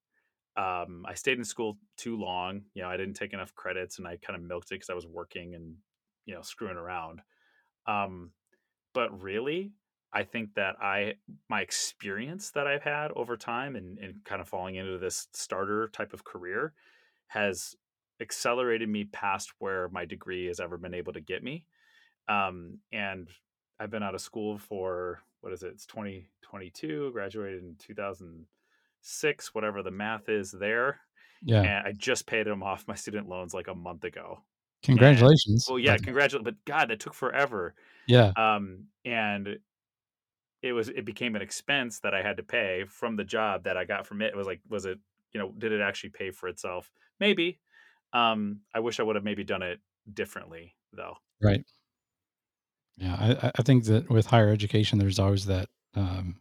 Um 0.58 1.06
I 1.08 1.14
stayed 1.14 1.38
in 1.38 1.44
school 1.44 1.78
too 1.96 2.18
long. 2.18 2.62
You 2.74 2.82
know, 2.82 2.90
I 2.90 2.98
didn't 2.98 3.14
take 3.14 3.32
enough 3.32 3.54
credits 3.54 3.98
and 3.98 4.06
I 4.06 4.18
kind 4.18 4.36
of 4.36 4.46
milked 4.46 4.72
it 4.72 4.80
cuz 4.80 4.90
I 4.90 4.94
was 4.94 5.06
working 5.06 5.54
and 5.54 5.76
you 6.26 6.34
know, 6.34 6.42
screwing 6.42 6.76
around. 6.76 7.22
Um 7.86 8.32
but 8.92 9.22
really 9.22 9.72
I 10.12 10.24
think 10.24 10.54
that 10.54 10.76
I 10.82 11.14
my 11.48 11.60
experience 11.60 12.50
that 12.52 12.66
I've 12.66 12.82
had 12.82 13.12
over 13.12 13.36
time 13.36 13.76
and, 13.76 13.98
and 13.98 14.24
kind 14.24 14.40
of 14.40 14.48
falling 14.48 14.76
into 14.76 14.98
this 14.98 15.28
starter 15.32 15.88
type 15.88 16.12
of 16.12 16.24
career 16.24 16.72
has 17.28 17.74
accelerated 18.20 18.88
me 18.88 19.04
past 19.04 19.52
where 19.58 19.88
my 19.90 20.04
degree 20.04 20.46
has 20.46 20.60
ever 20.60 20.76
been 20.78 20.94
able 20.94 21.12
to 21.12 21.20
get 21.20 21.42
me. 21.42 21.64
Um, 22.28 22.78
and 22.92 23.28
I've 23.78 23.90
been 23.90 24.02
out 24.02 24.14
of 24.14 24.20
school 24.20 24.58
for 24.58 25.20
what 25.40 25.52
is 25.52 25.62
it? 25.62 25.72
It's 25.74 25.86
2022, 25.86 27.12
graduated 27.12 27.62
in 27.62 27.76
2006, 29.08 29.54
whatever 29.54 29.82
the 29.82 29.90
math 29.90 30.28
is 30.28 30.52
there. 30.52 31.00
Yeah. 31.42 31.62
And 31.62 31.86
I 31.86 31.92
just 31.92 32.26
paid 32.26 32.46
them 32.46 32.62
off 32.62 32.88
my 32.88 32.94
student 32.94 33.28
loans 33.28 33.54
like 33.54 33.68
a 33.68 33.74
month 33.74 34.04
ago. 34.04 34.42
Congratulations. 34.82 35.66
Well, 35.68 35.78
yeah, 35.78 35.96
congratulations. 35.96 36.44
But 36.44 36.64
God, 36.64 36.90
that 36.90 37.00
took 37.00 37.14
forever 37.14 37.74
yeah. 38.06 38.32
um, 38.36 38.84
and 39.04 39.58
it 40.62 40.72
was 40.72 40.88
it 40.88 41.04
became 41.04 41.36
an 41.36 41.42
expense 41.42 42.00
that 42.00 42.14
I 42.14 42.22
had 42.22 42.36
to 42.38 42.42
pay 42.42 42.84
from 42.88 43.16
the 43.16 43.24
job 43.24 43.64
that 43.64 43.76
I 43.76 43.84
got 43.84 44.06
from 44.06 44.22
it. 44.22 44.32
It 44.32 44.36
was 44.36 44.46
like, 44.46 44.60
was 44.68 44.86
it 44.86 44.98
you 45.32 45.40
know, 45.40 45.52
did 45.56 45.72
it 45.72 45.80
actually 45.80 46.10
pay 46.10 46.30
for 46.30 46.48
itself? 46.48 46.90
Maybe. 47.20 47.60
Um, 48.12 48.60
I 48.74 48.80
wish 48.80 48.98
I 48.98 49.02
would 49.02 49.16
have 49.16 49.24
maybe 49.24 49.44
done 49.44 49.62
it 49.62 49.80
differently 50.12 50.74
though. 50.92 51.14
Right. 51.42 51.64
Yeah. 52.96 53.16
I, 53.18 53.46
I- 53.48 53.52
I 53.58 53.62
think 53.62 53.84
that 53.84 54.08
with 54.10 54.26
higher 54.26 54.50
education, 54.50 54.98
there's 54.98 55.18
always 55.18 55.46
that 55.46 55.68
um, 55.94 56.36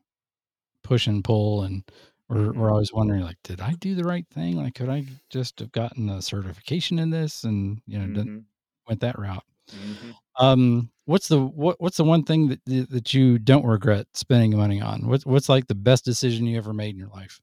push 0.83 1.07
and 1.07 1.23
pull, 1.23 1.63
and 1.63 1.83
we're, 2.29 2.51
we're 2.53 2.71
always 2.71 2.93
wondering, 2.93 3.21
like, 3.21 3.37
did 3.43 3.61
I 3.61 3.73
do 3.73 3.95
the 3.95 4.03
right 4.03 4.25
thing? 4.33 4.57
Like, 4.57 4.75
could 4.75 4.89
I 4.89 5.05
just 5.29 5.59
have 5.59 5.71
gotten 5.71 6.09
a 6.09 6.21
certification 6.21 6.99
in 6.99 7.09
this 7.09 7.43
and 7.43 7.81
you 7.85 7.99
know 7.99 8.23
Mhm, 8.23 8.45
went 8.87 9.01
that 9.01 9.19
route? 9.19 9.43
mhm. 9.71 10.17
Um, 10.39 10.91
what's 11.05 11.27
the 11.29 11.39
what 11.39 11.79
what's 11.81 11.97
the 11.97 12.03
one 12.03 12.23
thing 12.23 12.49
that 12.49 12.65
that 12.89 13.13
you 13.13 13.39
don't 13.39 13.65
regret 13.65 14.07
spending 14.13 14.55
money 14.57 14.81
on? 14.81 15.07
What's 15.07 15.25
what's 15.25 15.49
like 15.49 15.67
the 15.67 15.75
best 15.75 16.05
decision 16.05 16.45
you 16.47 16.57
ever 16.57 16.73
made 16.73 16.91
in 16.91 16.97
your 16.97 17.09
life? 17.09 17.39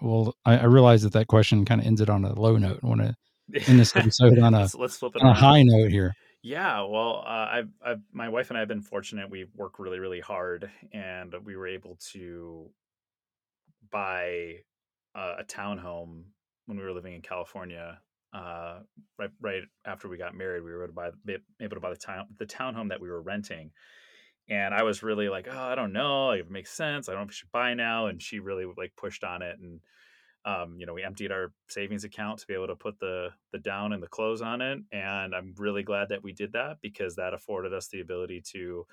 Well, 0.00 0.34
I, 0.44 0.58
I 0.58 0.64
realize 0.64 1.02
that 1.02 1.12
that 1.12 1.26
question 1.28 1.64
kind 1.64 1.80
of 1.80 1.86
ends 1.86 2.00
it 2.00 2.08
on 2.10 2.24
a 2.24 2.38
low 2.38 2.56
note. 2.56 2.80
I 2.82 2.86
want 2.86 3.00
to 3.02 3.16
end 3.66 3.78
this 3.80 3.94
episode 3.96 4.38
on 4.38 4.54
a 4.54 4.60
let's, 4.62 4.74
let's 4.74 4.96
flip 4.96 5.16
it 5.16 5.22
on 5.22 5.30
a 5.30 5.34
high 5.34 5.62
note 5.62 5.90
here. 5.90 6.14
Yeah, 6.42 6.82
well, 6.84 7.22
uh, 7.26 7.48
I've, 7.52 7.68
I've, 7.84 8.00
my 8.12 8.28
wife 8.30 8.48
and 8.50 8.56
I 8.56 8.60
have 8.60 8.68
been 8.68 8.80
fortunate. 8.80 9.28
We 9.28 9.44
work 9.56 9.78
really, 9.78 9.98
really 9.98 10.20
hard, 10.20 10.70
and 10.92 11.34
we 11.44 11.54
were 11.54 11.66
able 11.66 11.96
to 12.12 12.70
buy 13.90 14.56
uh, 15.14 15.36
a 15.40 15.44
townhome 15.44 16.24
when 16.66 16.78
we 16.78 16.84
were 16.84 16.92
living 16.92 17.14
in 17.14 17.22
California. 17.22 17.98
Uh, 18.32 18.80
right, 19.18 19.30
right 19.40 19.62
after 19.84 20.08
we 20.08 20.16
got 20.16 20.36
married, 20.36 20.62
we 20.62 20.70
were 20.70 20.84
able 20.84 20.92
to 20.92 20.92
buy, 20.92 21.10
be 21.24 21.36
able 21.60 21.76
to 21.76 21.80
buy 21.80 21.90
the 21.90 21.96
town, 21.96 22.26
the 22.38 22.46
townhome 22.46 22.88
that 22.90 23.00
we 23.00 23.10
were 23.10 23.22
renting. 23.22 23.72
And 24.48 24.74
I 24.74 24.82
was 24.82 25.02
really 25.02 25.28
like, 25.28 25.48
oh, 25.50 25.58
I 25.58 25.74
don't 25.74 25.92
know, 25.92 26.28
like, 26.28 26.40
it 26.40 26.50
makes 26.50 26.70
sense. 26.70 27.08
I 27.08 27.12
don't 27.12 27.20
know 27.20 27.24
if 27.24 27.28
we 27.30 27.34
should 27.34 27.52
buy 27.52 27.74
now. 27.74 28.06
And 28.06 28.22
she 28.22 28.38
really 28.38 28.66
like 28.76 28.92
pushed 28.96 29.24
on 29.24 29.42
it, 29.42 29.58
and 29.60 29.80
um, 30.44 30.76
you 30.78 30.86
know, 30.86 30.94
we 30.94 31.02
emptied 31.02 31.32
our 31.32 31.52
savings 31.68 32.04
account 32.04 32.38
to 32.38 32.46
be 32.46 32.54
able 32.54 32.68
to 32.68 32.76
put 32.76 32.98
the 32.98 33.28
the 33.52 33.58
down 33.58 33.92
and 33.92 34.02
the 34.02 34.08
close 34.08 34.40
on 34.40 34.62
it. 34.62 34.78
And 34.90 35.34
I'm 35.34 35.54
really 35.58 35.82
glad 35.82 36.08
that 36.08 36.22
we 36.22 36.32
did 36.32 36.52
that 36.52 36.78
because 36.80 37.16
that 37.16 37.34
afforded 37.34 37.74
us 37.74 37.88
the 37.88 38.00
ability 38.00 38.42
to 38.52 38.86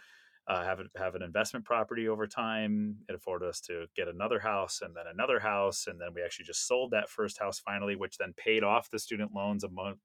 uh, 0.47 0.63
have 0.63 0.79
have 0.95 1.15
an 1.15 1.21
investment 1.21 1.65
property 1.65 2.07
over 2.07 2.25
time. 2.25 2.95
It 3.09 3.15
afforded 3.15 3.49
us 3.49 3.59
to 3.61 3.85
get 3.95 4.07
another 4.07 4.39
house 4.39 4.79
and 4.81 4.95
then 4.95 5.03
another 5.13 5.39
house, 5.39 5.87
and 5.87 5.99
then 5.99 6.09
we 6.15 6.23
actually 6.23 6.45
just 6.45 6.67
sold 6.67 6.91
that 6.91 7.09
first 7.09 7.37
house 7.37 7.59
finally, 7.59 7.97
which 7.97 8.17
then 8.17 8.33
paid 8.37 8.63
off 8.63 8.89
the 8.89 8.99
student 8.99 9.33
loans 9.35 9.65
among, 9.65 9.95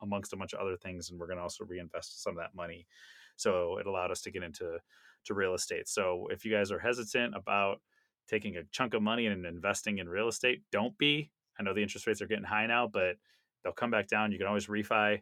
amongst 0.00 0.32
a 0.32 0.36
bunch 0.36 0.54
of 0.54 0.60
other 0.60 0.76
things. 0.76 1.10
And 1.10 1.20
we're 1.20 1.28
going 1.28 1.36
to 1.36 1.42
also 1.44 1.64
reinvest 1.64 2.22
some 2.22 2.32
of 2.32 2.42
that 2.42 2.54
money. 2.54 2.86
So 3.36 3.78
it 3.78 3.86
allowed 3.86 4.10
us 4.10 4.22
to 4.22 4.32
get 4.32 4.42
into 4.42 4.78
to 5.24 5.34
real 5.34 5.54
estate. 5.54 5.88
So 5.88 6.26
if 6.32 6.44
you 6.44 6.52
guys 6.52 6.72
are 6.72 6.80
hesitant 6.80 7.36
about 7.36 7.80
taking 8.28 8.56
a 8.56 8.64
chunk 8.72 8.94
of 8.94 9.02
money 9.02 9.26
and 9.26 9.46
investing 9.46 9.98
in 9.98 10.08
real 10.08 10.28
estate, 10.28 10.62
don't 10.72 10.96
be. 10.98 11.30
I 11.58 11.62
know 11.62 11.74
the 11.74 11.82
interest 11.82 12.08
rates 12.08 12.20
are 12.20 12.26
getting 12.26 12.44
high 12.44 12.66
now, 12.66 12.88
but 12.92 13.16
they'll 13.62 13.72
come 13.72 13.90
back 13.92 14.08
down. 14.08 14.32
You 14.32 14.38
can 14.38 14.48
always 14.48 14.66
refi, 14.66 15.20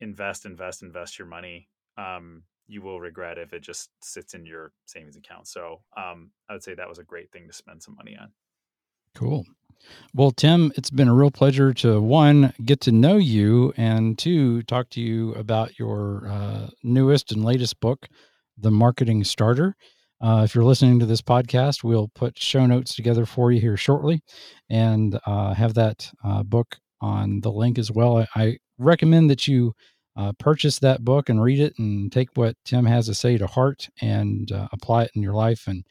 invest, 0.00 0.46
invest, 0.46 0.82
invest 0.82 1.18
your 1.18 1.26
money. 1.26 1.68
Um, 1.98 2.44
you 2.66 2.82
will 2.82 3.00
regret 3.00 3.38
if 3.38 3.52
it 3.52 3.62
just 3.62 3.90
sits 4.02 4.34
in 4.34 4.46
your 4.46 4.72
savings 4.86 5.16
account. 5.16 5.46
So 5.48 5.80
um, 5.96 6.30
I 6.48 6.54
would 6.54 6.62
say 6.62 6.74
that 6.74 6.88
was 6.88 6.98
a 6.98 7.04
great 7.04 7.30
thing 7.32 7.46
to 7.46 7.52
spend 7.52 7.82
some 7.82 7.94
money 7.96 8.16
on. 8.18 8.32
Cool. 9.14 9.44
Well, 10.14 10.30
Tim, 10.30 10.72
it's 10.76 10.90
been 10.90 11.08
a 11.08 11.14
real 11.14 11.30
pleasure 11.30 11.74
to 11.74 12.00
one 12.00 12.52
get 12.64 12.80
to 12.82 12.92
know 12.92 13.16
you 13.16 13.72
and 13.76 14.18
two 14.18 14.62
talk 14.62 14.88
to 14.90 15.00
you 15.00 15.34
about 15.34 15.78
your 15.78 16.26
uh, 16.28 16.68
newest 16.82 17.32
and 17.32 17.44
latest 17.44 17.80
book, 17.80 18.06
The 18.56 18.70
Marketing 18.70 19.24
Starter. 19.24 19.76
Uh, 20.20 20.42
if 20.44 20.54
you're 20.54 20.64
listening 20.64 20.98
to 21.00 21.06
this 21.06 21.20
podcast, 21.20 21.84
we'll 21.84 22.08
put 22.14 22.38
show 22.38 22.64
notes 22.64 22.94
together 22.94 23.26
for 23.26 23.52
you 23.52 23.60
here 23.60 23.76
shortly 23.76 24.22
and 24.70 25.18
uh, 25.26 25.52
have 25.52 25.74
that 25.74 26.10
uh, 26.24 26.42
book 26.42 26.76
on 27.00 27.40
the 27.42 27.52
link 27.52 27.78
as 27.78 27.90
well. 27.90 28.18
I, 28.18 28.26
I 28.34 28.58
recommend 28.78 29.28
that 29.28 29.46
you 29.46 29.74
uh, 30.16 30.32
purchase 30.38 30.78
that 30.78 31.04
book 31.04 31.28
and 31.28 31.42
read 31.42 31.60
it 31.60 31.78
and 31.78 32.10
take 32.12 32.30
what 32.34 32.56
Tim 32.64 32.86
has 32.86 33.06
to 33.06 33.14
say 33.14 33.38
to 33.38 33.46
heart 33.46 33.88
and 34.00 34.50
uh, 34.52 34.68
apply 34.72 35.04
it 35.04 35.10
in 35.14 35.22
your 35.22 35.34
life. 35.34 35.66
And 35.66 35.84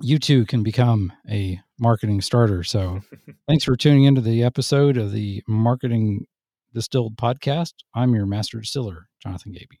you 0.00 0.18
too 0.18 0.44
can 0.44 0.62
become 0.62 1.12
a 1.28 1.60
marketing 1.78 2.20
starter. 2.20 2.62
So 2.64 3.00
thanks 3.48 3.64
for 3.64 3.76
tuning 3.76 4.04
into 4.04 4.20
the 4.20 4.42
episode 4.42 4.96
of 4.96 5.12
the 5.12 5.42
Marketing 5.46 6.26
Distilled 6.74 7.16
podcast. 7.16 7.72
I'm 7.94 8.14
your 8.14 8.26
master 8.26 8.60
distiller, 8.60 9.08
Jonathan 9.22 9.52
Gaby. 9.52 9.80